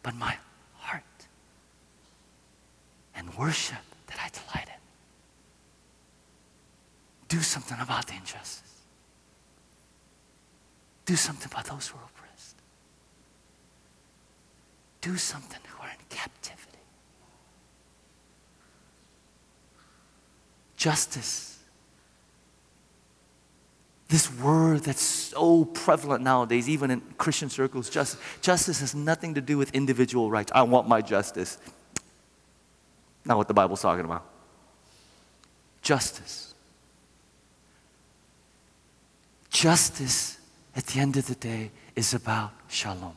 but 0.03 0.15
my 0.15 0.37
heart 0.77 1.03
and 3.17 3.35
worship 3.35 3.79
that 4.07 4.19
I 4.23 4.29
delight 4.29 4.69
in. 4.69 4.81
Do 7.29 7.43
something 7.43 7.77
about 7.81 8.07
the 8.07 8.15
injustice. 8.15 8.63
Do 11.05 11.17
something 11.17 11.51
about 11.51 11.67
those 11.67 11.89
who 11.89 11.99
are 11.99 12.05
oppressed. 12.05 12.57
Do 15.01 15.17
something 15.17 15.61
who 15.69 15.83
are 15.83 15.91
in 15.91 15.97
captivity. 16.09 16.79
Justice. 20.77 21.54
This 24.09 24.33
word 24.39 24.81
that's 24.81 25.01
so 25.01 25.65
prevalent 25.65 26.23
nowadays, 26.23 26.69
even 26.69 26.91
in 26.91 27.01
Christian 27.17 27.49
circles, 27.49 27.89
justice, 27.89 28.21
justice 28.43 28.81
has 28.81 28.95
nothing 28.95 29.35
to 29.35 29.41
do 29.41 29.57
with 29.57 29.75
individual 29.75 30.31
rights. 30.31 30.53
I 30.55 30.63
want 30.63 30.89
my 30.89 31.01
justice. 31.01 31.59
Not 33.25 33.39
what 33.39 33.49
the 33.49 33.55
Bible's 33.55 33.81
talking 33.81 34.05
about. 34.05 34.25
Justice. 35.81 36.55
Justice 39.51 40.39
at 40.77 40.85
the 40.87 41.01
end 41.01 41.17
of 41.17 41.27
the 41.27 41.35
day 41.35 41.71
is 41.97 42.13
about 42.13 42.53
shalom. 42.69 43.17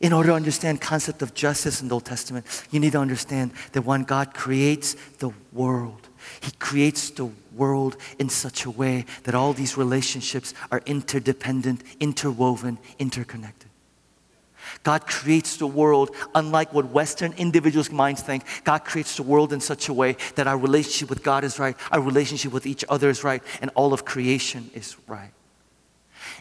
In 0.00 0.12
order 0.12 0.30
to 0.30 0.34
understand 0.34 0.80
concept 0.80 1.22
of 1.22 1.34
justice 1.34 1.80
in 1.80 1.88
the 1.88 1.94
Old 1.94 2.04
Testament, 2.04 2.46
you 2.70 2.80
need 2.80 2.92
to 2.92 2.98
understand 2.98 3.52
that 3.72 3.82
when 3.82 4.02
God 4.02 4.34
creates 4.34 4.94
the 5.18 5.30
world, 5.52 6.08
He 6.40 6.52
creates 6.52 7.10
the 7.10 7.30
world 7.54 7.96
in 8.18 8.28
such 8.28 8.64
a 8.64 8.70
way 8.70 9.06
that 9.24 9.34
all 9.34 9.52
these 9.52 9.76
relationships 9.76 10.54
are 10.70 10.82
interdependent, 10.86 11.82
interwoven, 12.00 12.78
interconnected. 12.98 13.70
God 14.82 15.06
creates 15.06 15.56
the 15.56 15.66
world 15.66 16.14
unlike 16.34 16.72
what 16.72 16.86
Western 16.90 17.32
individuals' 17.34 17.90
minds 17.90 18.22
think. 18.22 18.44
God 18.64 18.84
creates 18.84 19.16
the 19.16 19.22
world 19.22 19.52
in 19.52 19.60
such 19.60 19.88
a 19.88 19.92
way 19.92 20.16
that 20.34 20.46
our 20.46 20.58
relationship 20.58 21.08
with 21.08 21.22
God 21.22 21.44
is 21.44 21.58
right, 21.58 21.76
our 21.90 22.00
relationship 22.00 22.52
with 22.52 22.66
each 22.66 22.84
other 22.88 23.08
is 23.08 23.24
right, 23.24 23.42
and 23.60 23.70
all 23.74 23.92
of 23.92 24.04
creation 24.04 24.70
is 24.74 24.96
right. 25.06 25.32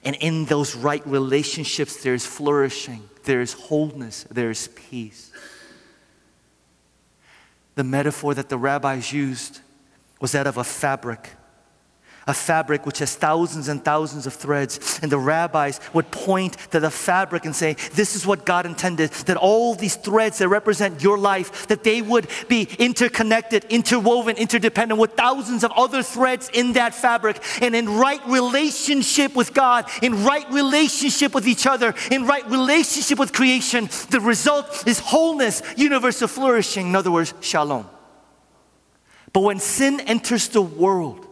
And 0.04 0.16
in 0.18 0.46
those 0.46 0.76
right 0.76 1.06
relationships, 1.06 2.04
there's 2.04 2.26
flourishing, 2.26 3.08
there's 3.24 3.54
wholeness, 3.54 4.26
there's 4.30 4.68
peace. 4.70 5.32
The 7.76 7.84
metaphor 7.84 8.34
that 8.34 8.50
the 8.50 8.58
rabbis 8.58 9.12
used 9.12 9.62
was 10.20 10.32
that 10.32 10.48
of 10.48 10.58
a 10.58 10.64
fabric 10.64 11.32
a 12.28 12.34
fabric 12.34 12.86
which 12.86 13.00
has 13.00 13.16
thousands 13.16 13.68
and 13.68 13.84
thousands 13.84 14.26
of 14.26 14.34
threads. 14.34 15.00
And 15.02 15.12
the 15.12 15.18
rabbis 15.18 15.80
would 15.94 16.10
point 16.12 16.58
to 16.72 16.80
the 16.80 16.90
fabric 16.90 17.46
and 17.46 17.56
say, 17.56 17.74
This 17.94 18.16
is 18.16 18.26
what 18.26 18.46
God 18.46 18.66
intended, 18.66 19.12
that 19.12 19.38
all 19.38 19.76
these 19.76 19.96
threads 19.96 20.40
that 20.40 20.50
represent 20.50 21.04
your 21.04 21.18
life, 21.18 21.68
that 21.68 21.84
they 21.84 22.02
would 22.02 22.28
be 22.48 22.68
interconnected, 22.80 23.66
interwoven, 23.66 24.38
interdependent 24.38 25.00
with 25.00 25.12
thousands 25.12 25.64
of 25.64 25.72
other 25.74 26.02
threads 26.02 26.50
in 26.54 26.74
that 26.74 26.94
fabric. 26.94 27.42
And 27.62 27.76
in 27.76 27.98
right 27.98 28.26
relationship 28.28 29.36
with 29.36 29.54
God, 29.54 29.88
in 30.02 30.24
right 30.24 30.50
relationship 30.52 31.36
with 31.36 31.48
each 31.48 31.68
other, 31.68 31.94
in 32.12 32.26
right 32.26 32.50
relationship 32.50 33.20
with 33.20 33.34
creation, 33.34 33.90
the 34.10 34.20
result 34.20 34.88
is 34.88 35.00
wholeness, 35.00 35.62
universal 35.78 36.28
flourishing. 36.28 36.88
In 36.88 36.96
other 36.96 37.12
words, 37.12 37.34
shalom. 37.42 37.88
But 39.36 39.42
when 39.42 39.60
sin 39.60 40.00
enters 40.00 40.48
the 40.48 40.62
world, 40.62 41.28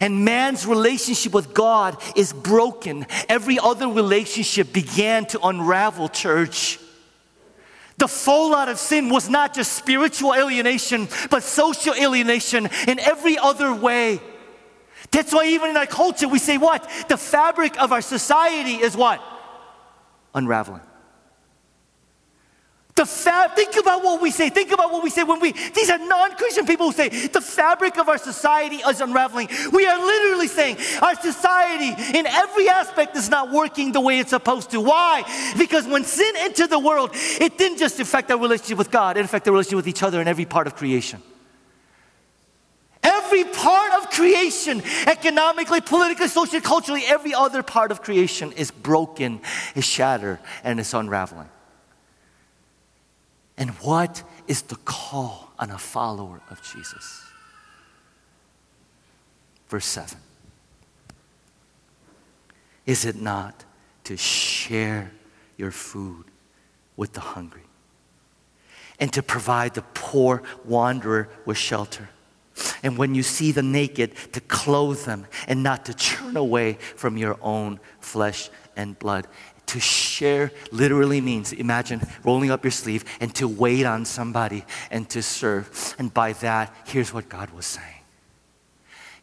and 0.00 0.24
man's 0.24 0.64
relationship 0.64 1.32
with 1.32 1.52
God 1.52 2.00
is 2.14 2.32
broken. 2.32 3.04
Every 3.28 3.58
other 3.58 3.88
relationship 3.88 4.72
began 4.72 5.26
to 5.26 5.40
unravel, 5.40 6.08
church. 6.08 6.78
The 7.98 8.06
fallout 8.06 8.68
of 8.68 8.78
sin 8.78 9.08
was 9.08 9.28
not 9.28 9.54
just 9.54 9.72
spiritual 9.72 10.34
alienation, 10.34 11.08
but 11.30 11.42
social 11.42 11.94
alienation 11.94 12.68
in 12.86 13.00
every 13.00 13.36
other 13.38 13.74
way. 13.74 14.20
That's 15.10 15.32
why, 15.32 15.46
even 15.46 15.70
in 15.70 15.76
our 15.76 15.86
culture, 15.86 16.28
we 16.28 16.38
say 16.38 16.58
what? 16.58 16.88
The 17.08 17.16
fabric 17.16 17.76
of 17.82 17.90
our 17.90 18.02
society 18.02 18.76
is 18.76 18.96
what? 18.96 19.20
Unraveling. 20.32 20.82
The 23.00 23.06
fab, 23.06 23.56
think 23.56 23.76
about 23.76 24.04
what 24.04 24.20
we 24.20 24.30
say. 24.30 24.50
Think 24.50 24.72
about 24.72 24.92
what 24.92 25.02
we 25.02 25.08
say 25.08 25.22
when 25.22 25.40
we, 25.40 25.52
these 25.52 25.88
are 25.88 25.96
non 25.96 26.32
Christian 26.32 26.66
people 26.66 26.88
who 26.88 26.92
say 26.92 27.08
the 27.08 27.40
fabric 27.40 27.96
of 27.96 28.10
our 28.10 28.18
society 28.18 28.76
is 28.76 29.00
unraveling. 29.00 29.48
We 29.72 29.86
are 29.86 29.98
literally 29.98 30.48
saying 30.48 30.76
our 31.00 31.14
society 31.14 31.94
in 32.18 32.26
every 32.26 32.68
aspect 32.68 33.16
is 33.16 33.30
not 33.30 33.50
working 33.50 33.92
the 33.92 34.02
way 34.02 34.18
it's 34.18 34.28
supposed 34.28 34.70
to. 34.72 34.82
Why? 34.82 35.24
Because 35.56 35.86
when 35.86 36.04
sin 36.04 36.30
entered 36.40 36.68
the 36.68 36.78
world, 36.78 37.12
it 37.14 37.56
didn't 37.56 37.78
just 37.78 37.98
affect 38.00 38.30
our 38.30 38.36
relationship 38.36 38.76
with 38.76 38.90
God, 38.90 39.16
it 39.16 39.24
affected 39.24 39.48
our 39.48 39.54
relationship 39.54 39.76
with 39.76 39.88
each 39.88 40.02
other 40.02 40.20
in 40.20 40.28
every 40.28 40.44
part 40.44 40.66
of 40.66 40.76
creation. 40.76 41.22
Every 43.02 43.44
part 43.44 43.94
of 43.94 44.10
creation, 44.10 44.82
economically, 45.06 45.80
politically, 45.80 46.28
socially, 46.28 46.60
culturally, 46.60 47.04
every 47.06 47.32
other 47.32 47.62
part 47.62 47.92
of 47.92 48.02
creation 48.02 48.52
is 48.52 48.70
broken, 48.70 49.40
is 49.74 49.86
shattered, 49.86 50.38
and 50.62 50.78
is 50.78 50.92
unraveling. 50.92 51.48
And 53.60 53.72
what 53.82 54.22
is 54.48 54.62
the 54.62 54.76
call 54.76 55.52
on 55.58 55.70
a 55.70 55.76
follower 55.76 56.40
of 56.48 56.62
Jesus? 56.62 57.22
Verse 59.68 59.84
7 59.84 60.18
Is 62.86 63.04
it 63.04 63.16
not 63.16 63.66
to 64.04 64.16
share 64.16 65.12
your 65.58 65.70
food 65.70 66.24
with 66.96 67.12
the 67.12 67.20
hungry 67.20 67.60
and 68.98 69.12
to 69.12 69.22
provide 69.22 69.74
the 69.74 69.84
poor 69.92 70.42
wanderer 70.64 71.28
with 71.44 71.58
shelter? 71.58 72.08
And 72.82 72.96
when 72.96 73.14
you 73.14 73.22
see 73.22 73.52
the 73.52 73.62
naked, 73.62 74.14
to 74.32 74.40
clothe 74.40 75.04
them 75.04 75.26
and 75.46 75.62
not 75.62 75.84
to 75.86 75.94
turn 75.94 76.36
away 76.36 76.74
from 76.96 77.16
your 77.16 77.38
own 77.42 77.78
flesh 78.00 78.50
and 78.76 78.98
blood. 78.98 79.26
To 79.70 79.78
share 79.78 80.50
literally 80.72 81.20
means 81.20 81.52
imagine 81.52 82.00
rolling 82.24 82.50
up 82.50 82.64
your 82.64 82.72
sleeve 82.72 83.04
and 83.20 83.32
to 83.36 83.46
wait 83.46 83.86
on 83.86 84.04
somebody 84.04 84.64
and 84.90 85.08
to 85.10 85.22
serve. 85.22 85.94
And 85.96 86.12
by 86.12 86.32
that, 86.34 86.74
here's 86.86 87.14
what 87.14 87.28
God 87.28 87.50
was 87.50 87.66
saying. 87.66 88.02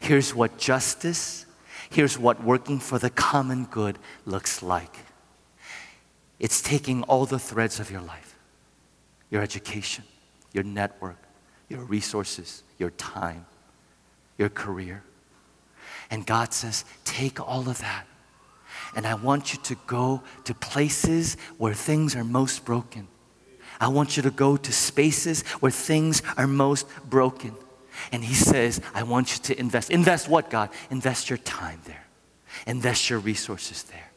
Here's 0.00 0.34
what 0.34 0.56
justice, 0.56 1.44
here's 1.90 2.18
what 2.18 2.42
working 2.42 2.78
for 2.80 2.98
the 2.98 3.10
common 3.10 3.66
good 3.66 3.98
looks 4.24 4.62
like. 4.62 4.96
It's 6.38 6.62
taking 6.62 7.02
all 7.02 7.26
the 7.26 7.38
threads 7.38 7.78
of 7.78 7.90
your 7.90 8.00
life 8.00 8.34
your 9.28 9.42
education, 9.42 10.04
your 10.54 10.64
network, 10.64 11.18
your 11.68 11.84
resources, 11.84 12.62
your 12.78 12.88
time, 12.92 13.44
your 14.38 14.48
career. 14.48 15.02
And 16.10 16.24
God 16.24 16.54
says, 16.54 16.86
take 17.04 17.38
all 17.38 17.68
of 17.68 17.76
that 17.80 18.06
and 18.98 19.06
I 19.06 19.14
want 19.14 19.52
you 19.52 19.60
to 19.60 19.76
go 19.86 20.24
to 20.42 20.54
places 20.54 21.36
where 21.56 21.72
things 21.72 22.16
are 22.16 22.24
most 22.24 22.64
broken. 22.64 23.06
I 23.80 23.86
want 23.86 24.16
you 24.16 24.24
to 24.24 24.30
go 24.32 24.56
to 24.56 24.72
spaces 24.72 25.42
where 25.60 25.70
things 25.70 26.20
are 26.36 26.48
most 26.48 26.84
broken. 27.08 27.54
And 28.10 28.24
He 28.24 28.34
says, 28.34 28.80
I 28.94 29.04
want 29.04 29.36
you 29.36 29.42
to 29.44 29.60
invest. 29.60 29.92
Invest 29.92 30.28
what, 30.28 30.50
God? 30.50 30.70
Invest 30.90 31.30
your 31.30 31.36
time 31.36 31.80
there, 31.84 32.06
invest 32.66 33.08
your 33.08 33.20
resources 33.20 33.84
there. 33.84 34.07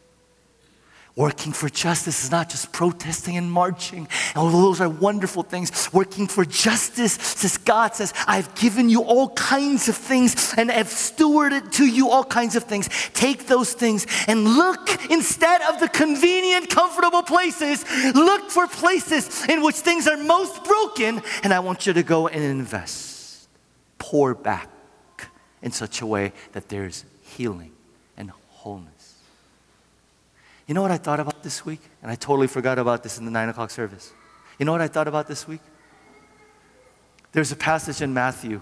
Working 1.18 1.51
for 1.51 1.68
justice 1.68 2.24
is 2.24 2.32
not 2.32 2.49
just 2.49 2.72
protesting 2.72 3.36
and 3.36 3.51
marching. 3.51 4.07
Although 4.34 4.62
those 4.62 4.80
are 4.80 4.88
wonderful 4.88 5.43
things, 5.43 5.91
working 5.91 6.26
for 6.26 6.45
justice 6.45 7.14
says 7.14 7.57
God 7.57 7.95
says, 7.95 8.14
I've 8.28 8.55
given 8.55 8.89
you 8.89 9.03
all 9.03 9.30
kinds 9.32 9.89
of 9.89 9.97
things 9.97 10.53
and 10.57 10.72
have 10.72 10.88
stewarded 10.88 11.74
to 11.74 11.86
you 11.86 12.09
all 12.09 12.24
kinds 12.24 12.55
of 12.55 12.64
things. 12.64 12.88
Take 13.14 13.47
those 13.47 13.74
things 13.74 14.07
and 14.28 14.45
look 14.45 15.12
instead 15.12 15.62
of 15.64 15.82
the 15.82 15.89
convenient, 15.89 16.70
comfortable 16.70 17.24
places, 17.24 17.84
look 18.16 18.49
for 18.49 18.68
places 18.68 19.45
in 19.49 19.62
which 19.64 19.76
things 19.76 20.07
are 20.07 20.18
most 20.18 20.64
broken, 20.64 21.22
and 21.43 21.53
I 21.53 21.59
want 21.59 21.86
you 21.86 21.91
to 21.91 22.03
go 22.03 22.30
and 22.30 22.41
invest. 22.41 23.49
Pour 23.97 24.34
back 24.34 24.70
in 25.62 25.72
such 25.72 26.01
a 26.01 26.05
way 26.05 26.32
that 26.53 26.70
there's 26.70 27.03
healing 27.22 27.74
and 28.16 28.32
wholeness. 28.47 28.90
You 30.68 30.74
know 30.74 30.82
what 30.82 30.91
I 30.91 30.97
thought 30.97 31.20
about 31.20 31.43
this 31.43 31.66
week? 31.66 31.82
And 32.01 32.12
I 32.12 32.16
totally 32.16 32.47
forgot 32.47 32.80
about 32.80 33.03
this 33.03 33.18
in 33.18 33.26
the 33.26 33.32
nine 33.32 33.49
o'clock 33.49 33.72
service. 33.72 34.14
You 34.59 34.66
know 34.66 34.72
what 34.72 34.82
I 34.82 34.88
thought 34.88 35.07
about 35.07 35.28
this 35.28 35.47
week? 35.47 35.62
There's 37.32 37.51
a 37.51 37.55
passage 37.55 38.01
in 38.01 38.14
Matthew, 38.14 38.62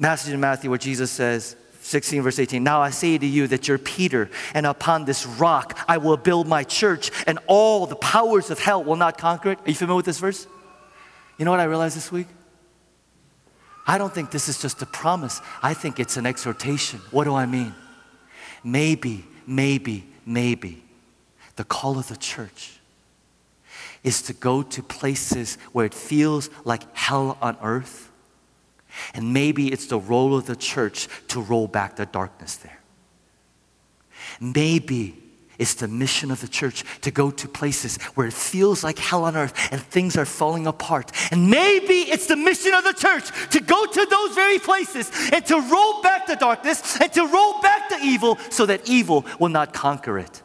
passage 0.00 0.32
in 0.32 0.40
Matthew 0.40 0.70
where 0.70 0.78
Jesus 0.78 1.10
says, 1.10 1.56
16 1.80 2.22
verse 2.22 2.38
18 2.38 2.64
now 2.64 2.80
i 2.80 2.88
say 2.88 3.18
to 3.18 3.26
you 3.26 3.46
that 3.46 3.68
you're 3.68 3.76
peter 3.76 4.30
and 4.54 4.64
upon 4.64 5.04
this 5.04 5.26
rock 5.26 5.78
i 5.86 5.98
will 5.98 6.16
build 6.16 6.48
my 6.48 6.64
church 6.64 7.10
and 7.26 7.38
all 7.46 7.86
the 7.86 7.96
powers 7.96 8.50
of 8.50 8.58
hell 8.58 8.82
will 8.82 8.96
not 8.96 9.18
conquer 9.18 9.50
it 9.50 9.58
are 9.58 9.68
you 9.68 9.74
familiar 9.74 9.96
with 9.96 10.06
this 10.06 10.18
verse 10.18 10.46
you 11.36 11.44
know 11.44 11.50
what 11.50 11.60
i 11.60 11.64
realized 11.64 11.94
this 11.94 12.10
week 12.10 12.26
i 13.86 13.98
don't 13.98 14.14
think 14.14 14.30
this 14.30 14.48
is 14.48 14.62
just 14.62 14.80
a 14.80 14.86
promise 14.86 15.42
i 15.62 15.74
think 15.74 16.00
it's 16.00 16.16
an 16.16 16.24
exhortation 16.24 16.98
what 17.10 17.24
do 17.24 17.34
i 17.34 17.44
mean 17.44 17.74
maybe 18.64 19.22
maybe, 19.46 20.06
maybe 20.26 20.82
the 21.56 21.64
call 21.64 21.98
of 21.98 22.08
the 22.08 22.16
church 22.16 22.78
is 24.02 24.22
to 24.22 24.32
go 24.32 24.62
to 24.62 24.82
places 24.82 25.56
where 25.72 25.86
it 25.86 25.94
feels 25.94 26.50
like 26.64 26.94
hell 26.96 27.38
on 27.40 27.56
earth. 27.62 28.10
And 29.14 29.32
maybe 29.32 29.72
it's 29.72 29.86
the 29.86 29.98
role 29.98 30.36
of 30.36 30.46
the 30.46 30.54
church 30.54 31.08
to 31.28 31.40
roll 31.40 31.66
back 31.66 31.96
the 31.96 32.06
darkness 32.06 32.56
there. 32.56 32.80
Maybe 34.40 35.23
it's 35.58 35.74
the 35.74 35.88
mission 35.88 36.30
of 36.30 36.40
the 36.40 36.48
church 36.48 36.84
to 37.02 37.10
go 37.10 37.30
to 37.30 37.48
places 37.48 37.96
where 38.14 38.26
it 38.26 38.32
feels 38.32 38.82
like 38.82 38.98
hell 38.98 39.24
on 39.24 39.36
earth 39.36 39.54
and 39.70 39.80
things 39.80 40.16
are 40.16 40.24
falling 40.24 40.66
apart. 40.66 41.12
And 41.30 41.48
maybe 41.48 42.10
it's 42.10 42.26
the 42.26 42.36
mission 42.36 42.74
of 42.74 42.84
the 42.84 42.92
church 42.92 43.30
to 43.50 43.60
go 43.60 43.86
to 43.86 44.06
those 44.06 44.34
very 44.34 44.58
places 44.58 45.10
and 45.32 45.44
to 45.46 45.60
roll 45.60 46.02
back 46.02 46.26
the 46.26 46.36
darkness 46.36 47.00
and 47.00 47.12
to 47.12 47.26
roll 47.26 47.60
back 47.62 47.88
the 47.88 47.98
evil 48.02 48.38
so 48.50 48.66
that 48.66 48.88
evil 48.88 49.24
will 49.38 49.48
not 49.48 49.72
conquer 49.72 50.18
it. 50.18 50.42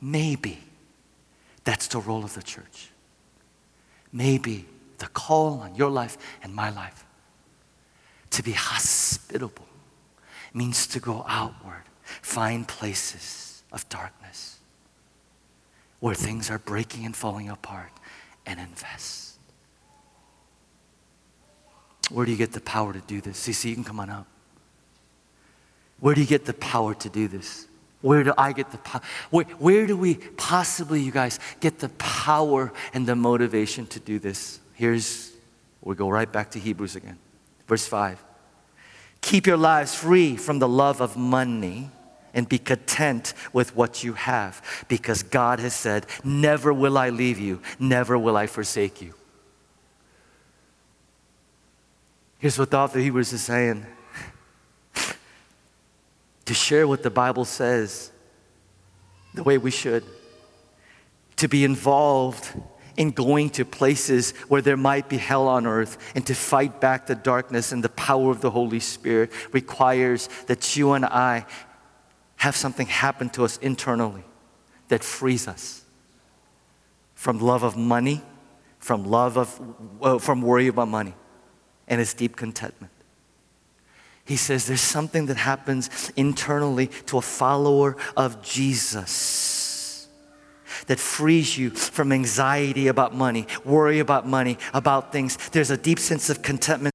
Maybe 0.00 0.58
that's 1.64 1.88
the 1.88 2.00
role 2.00 2.24
of 2.24 2.34
the 2.34 2.42
church. 2.42 2.90
Maybe 4.12 4.66
the 4.98 5.06
call 5.06 5.60
on 5.60 5.74
your 5.74 5.90
life 5.90 6.18
and 6.42 6.54
my 6.54 6.70
life 6.70 7.06
to 8.30 8.42
be 8.42 8.52
hospitable 8.52 9.66
means 10.52 10.86
to 10.88 11.00
go 11.00 11.24
outward, 11.28 11.84
find 12.22 12.66
places 12.66 13.49
of 13.72 13.88
darkness 13.88 14.58
where 16.00 16.14
things 16.14 16.50
are 16.50 16.58
breaking 16.58 17.04
and 17.04 17.14
falling 17.14 17.48
apart 17.48 17.92
and 18.46 18.58
invest. 18.58 19.36
Where 22.10 22.26
do 22.26 22.32
you 22.32 22.38
get 22.38 22.52
the 22.52 22.60
power 22.60 22.92
to 22.92 23.00
do 23.00 23.20
this? 23.20 23.46
CC, 23.46 23.70
you 23.70 23.74
can 23.74 23.84
come 23.84 24.00
on 24.00 24.10
up. 24.10 24.26
Where 26.00 26.14
do 26.14 26.20
you 26.20 26.26
get 26.26 26.46
the 26.46 26.54
power 26.54 26.94
to 26.94 27.08
do 27.08 27.28
this? 27.28 27.66
Where 28.00 28.24
do 28.24 28.32
I 28.36 28.52
get 28.52 28.70
the 28.72 28.78
power? 28.78 29.02
Where, 29.28 29.44
where 29.58 29.86
do 29.86 29.96
we 29.96 30.14
possibly, 30.14 31.02
you 31.02 31.12
guys, 31.12 31.38
get 31.60 31.78
the 31.78 31.90
power 31.90 32.72
and 32.94 33.06
the 33.06 33.14
motivation 33.14 33.86
to 33.88 34.00
do 34.00 34.18
this? 34.18 34.58
Here's, 34.74 35.32
we 35.82 35.94
go 35.94 36.08
right 36.08 36.30
back 36.30 36.50
to 36.52 36.58
Hebrews 36.58 36.96
again. 36.96 37.18
Verse 37.68 37.86
5. 37.86 38.24
Keep 39.20 39.46
your 39.46 39.58
lives 39.58 39.94
free 39.94 40.36
from 40.36 40.58
the 40.58 40.68
love 40.68 41.02
of 41.02 41.18
money 41.18 41.90
and 42.34 42.48
be 42.48 42.58
content 42.58 43.34
with 43.52 43.74
what 43.74 44.04
you 44.04 44.12
have 44.14 44.84
because 44.88 45.22
God 45.22 45.60
has 45.60 45.74
said, 45.74 46.06
Never 46.24 46.72
will 46.72 46.96
I 46.98 47.10
leave 47.10 47.38
you, 47.38 47.60
never 47.78 48.18
will 48.18 48.36
I 48.36 48.46
forsake 48.46 49.02
you. 49.02 49.14
Here's 52.38 52.58
what 52.58 52.70
the 52.70 52.78
author 52.78 52.98
of 52.98 53.04
Hebrews 53.04 53.32
is 53.32 53.42
saying 53.42 53.86
to 56.46 56.54
share 56.54 56.88
what 56.88 57.02
the 57.02 57.10
Bible 57.10 57.44
says 57.44 58.10
the 59.34 59.42
way 59.44 59.58
we 59.58 59.70
should, 59.70 60.02
to 61.36 61.46
be 61.46 61.64
involved 61.64 62.52
in 62.96 63.10
going 63.10 63.50
to 63.50 63.64
places 63.64 64.32
where 64.48 64.60
there 64.60 64.76
might 64.76 65.08
be 65.08 65.16
hell 65.16 65.46
on 65.46 65.66
earth 65.66 65.96
and 66.14 66.26
to 66.26 66.34
fight 66.34 66.80
back 66.80 67.06
the 67.06 67.14
darkness 67.14 67.72
and 67.72 67.84
the 67.84 67.88
power 67.90 68.30
of 68.30 68.40
the 68.40 68.50
Holy 68.50 68.80
Spirit 68.80 69.30
requires 69.52 70.28
that 70.48 70.76
you 70.76 70.92
and 70.92 71.04
I 71.04 71.46
have 72.40 72.56
something 72.56 72.86
happen 72.86 73.28
to 73.28 73.44
us 73.44 73.58
internally 73.58 74.24
that 74.88 75.04
frees 75.04 75.46
us 75.46 75.84
from 77.14 77.38
love 77.38 77.62
of 77.62 77.76
money, 77.76 78.22
from 78.78 79.04
love 79.04 79.36
of, 79.36 79.60
uh, 80.00 80.18
from 80.18 80.40
worry 80.40 80.66
about 80.66 80.88
money, 80.88 81.14
and 81.86 82.00
its 82.00 82.14
deep 82.14 82.36
contentment. 82.36 82.90
He 84.24 84.36
says 84.36 84.66
there's 84.66 84.80
something 84.80 85.26
that 85.26 85.36
happens 85.36 86.10
internally 86.16 86.86
to 87.06 87.18
a 87.18 87.20
follower 87.20 87.98
of 88.16 88.42
Jesus 88.42 90.08
that 90.86 90.98
frees 90.98 91.58
you 91.58 91.68
from 91.68 92.10
anxiety 92.10 92.88
about 92.88 93.14
money, 93.14 93.46
worry 93.66 93.98
about 93.98 94.26
money, 94.26 94.56
about 94.72 95.12
things. 95.12 95.36
There's 95.50 95.70
a 95.70 95.76
deep 95.76 95.98
sense 95.98 96.30
of 96.30 96.40
contentment 96.40 96.88